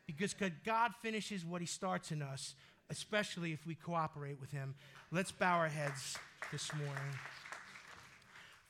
Because 0.07 0.33
God 0.65 0.93
finishes 1.01 1.45
what 1.45 1.59
He 1.59 1.67
starts 1.67 2.13
in 2.13 2.21
us, 2.21 2.55
especially 2.89 3.51
if 3.51 3.67
we 3.67 3.75
cooperate 3.75 4.39
with 4.39 4.51
Him. 4.51 4.73
Let's 5.11 5.33
bow 5.33 5.57
our 5.57 5.67
heads 5.67 6.17
this 6.49 6.73
morning. 6.73 7.13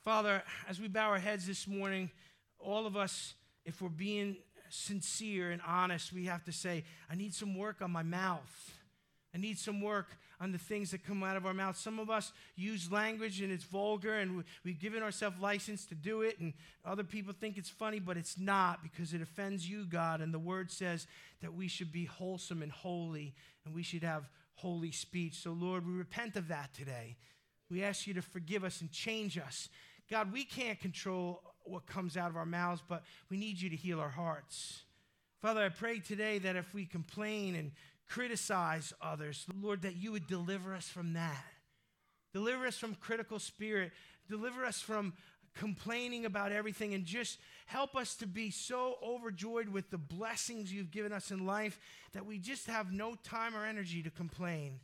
Father, 0.04 0.44
as 0.68 0.80
we 0.80 0.88
bow 0.88 1.10
our 1.10 1.20
heads 1.20 1.46
this 1.46 1.68
morning, 1.68 2.10
all 2.58 2.86
of 2.86 2.96
us, 2.96 3.34
if 3.66 3.82
we're 3.82 3.90
being 3.90 4.38
sincere 4.70 5.52
and 5.52 5.62
honest, 5.68 6.14
we 6.14 6.26
have 6.26 6.44
to 6.46 6.54
say, 6.54 6.86
I 7.12 7.16
need 7.16 7.34
some 7.34 7.58
work 7.58 7.82
on 7.82 7.92
my 7.92 8.04
mouth. 8.04 8.72
I 9.36 9.38
need 9.38 9.60
some 9.60 9.82
work 9.82 10.08
on 10.40 10.54
the 10.54 10.58
things 10.58 10.92
that 10.92 11.06
come 11.06 11.22
out 11.22 11.36
of 11.36 11.46
our 11.46 11.54
mouth. 11.54 11.78
Some 11.78 12.00
of 12.00 12.10
us 12.10 12.32
use 12.56 12.90
language 12.90 13.42
and 13.42 13.52
it's 13.52 13.66
vulgar 13.66 14.16
and 14.16 14.44
we've 14.64 14.80
given 14.80 15.04
ourselves 15.04 15.38
license 15.40 15.86
to 15.88 15.96
do 15.96 16.22
it, 16.22 16.40
and 16.40 16.54
other 16.86 17.04
people 17.04 17.34
think 17.34 17.58
it's 17.58 17.70
funny, 17.70 18.00
but 18.00 18.16
it's 18.16 18.40
not 18.40 18.82
because 18.82 19.14
it 19.14 19.22
offends 19.22 19.70
you, 19.70 19.86
God. 19.86 20.22
And 20.22 20.34
the 20.34 20.40
word 20.40 20.72
says 20.72 21.08
that 21.42 21.54
we 21.54 21.68
should 21.68 21.92
be 21.92 22.06
wholesome 22.06 22.62
and 22.62 22.72
holy 22.72 23.36
and 23.66 23.76
we 23.76 23.84
should 23.84 24.04
have 24.04 24.30
holy 24.56 24.92
speech. 24.92 25.36
So, 25.36 25.52
Lord, 25.52 25.86
we 25.86 25.94
repent 25.94 26.38
of 26.38 26.48
that 26.48 26.74
today. 26.74 27.18
We 27.70 27.84
ask 27.84 28.08
you 28.08 28.14
to 28.16 28.22
forgive 28.22 28.64
us 28.64 28.82
and 28.82 28.92
change 28.92 29.38
us 29.38 29.70
God, 30.10 30.34
we 30.34 30.44
can't 30.44 30.80
control 30.80 31.42
what 31.64 31.86
comes 31.86 32.18
out 32.18 32.30
of 32.30 32.36
our 32.36 32.46
mouths, 32.46 32.82
but 32.88 33.04
we 33.30 33.38
need 33.38 33.62
you 33.62 33.70
to 33.70 33.76
heal 33.76 34.00
our 34.00 34.10
hearts. 34.10 34.84
Father, 35.42 35.64
I 35.64 35.70
pray 35.70 36.00
today 36.00 36.40
that 36.40 36.56
if 36.56 36.74
we 36.74 36.86
complain 36.86 37.56
and 37.56 37.72
criticize 38.08 38.92
others, 39.02 39.46
Lord, 39.62 39.84
that 39.84 39.96
you 39.96 40.12
would 40.12 40.28
deliver 40.28 40.74
us 40.74 40.90
from 40.90 41.14
that. 41.14 41.46
Deliver 42.34 42.66
us 42.66 42.78
from 42.78 42.96
critical 42.96 43.40
spirit. 43.40 43.92
Deliver 44.28 44.66
us 44.66 44.82
from 44.82 45.14
complaining 45.56 46.26
about 46.26 46.52
everything 46.52 46.94
and 46.94 47.06
just 47.06 47.38
help 47.66 47.96
us 47.96 48.16
to 48.16 48.28
be 48.28 48.50
so 48.50 48.96
overjoyed 49.04 49.70
with 49.70 49.90
the 49.90 49.98
blessings 49.98 50.74
you've 50.74 50.92
given 50.92 51.12
us 51.12 51.32
in 51.32 51.46
life 51.46 51.80
that 52.14 52.26
we 52.26 52.38
just 52.38 52.68
have 52.68 52.92
no 52.92 53.16
time 53.24 53.56
or 53.56 53.66
energy 53.66 54.02
to 54.02 54.10
complain. 54.10 54.80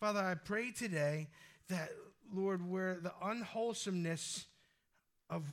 Father, 0.00 0.20
I 0.20 0.34
pray 0.34 0.70
today 0.70 1.28
that, 1.68 1.90
Lord, 2.32 2.68
where 2.68 2.98
the 3.02 3.12
unwholesomeness 3.22 4.46
of 5.30 5.52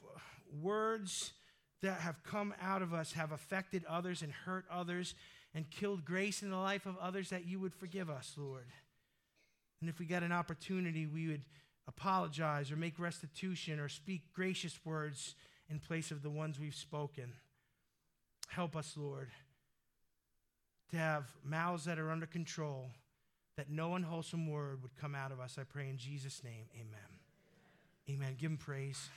words 0.61 1.33
that 1.81 1.99
have 1.99 2.23
come 2.23 2.53
out 2.61 2.81
of 2.81 2.93
us 2.93 3.13
have 3.13 3.31
affected 3.31 3.83
others 3.87 4.21
and 4.21 4.31
hurt 4.31 4.65
others 4.71 5.13
and 5.53 5.69
killed 5.69 6.03
grace 6.03 6.41
in 6.41 6.49
the 6.49 6.57
life 6.57 6.85
of 6.85 6.97
others, 6.97 7.29
that 7.29 7.45
you 7.45 7.59
would 7.59 7.73
forgive 7.73 8.09
us, 8.09 8.33
Lord. 8.37 8.65
And 9.79 9.89
if 9.89 9.99
we 9.99 10.05
got 10.05 10.23
an 10.23 10.31
opportunity, 10.31 11.05
we 11.05 11.27
would 11.27 11.45
apologize 11.87 12.71
or 12.71 12.75
make 12.75 12.99
restitution 12.99 13.79
or 13.79 13.87
speak 13.87 14.21
gracious 14.33 14.79
words 14.83 15.35
in 15.69 15.79
place 15.79 16.11
of 16.11 16.23
the 16.23 16.29
ones 16.29 16.59
we've 16.59 16.75
spoken. 16.75 17.33
Help 18.49 18.75
us, 18.75 18.95
Lord, 18.97 19.29
to 20.91 20.97
have 20.97 21.25
mouths 21.43 21.85
that 21.85 21.99
are 21.99 22.11
under 22.11 22.25
control, 22.25 22.89
that 23.57 23.69
no 23.69 23.95
unwholesome 23.95 24.49
word 24.49 24.81
would 24.81 24.95
come 24.95 25.15
out 25.15 25.31
of 25.31 25.39
us. 25.39 25.57
I 25.59 25.63
pray 25.63 25.89
in 25.89 25.97
Jesus' 25.97 26.43
name, 26.43 26.65
amen. 26.75 27.19
Amen. 28.09 28.35
Give 28.37 28.51
him 28.51 28.57
praise. 28.57 29.09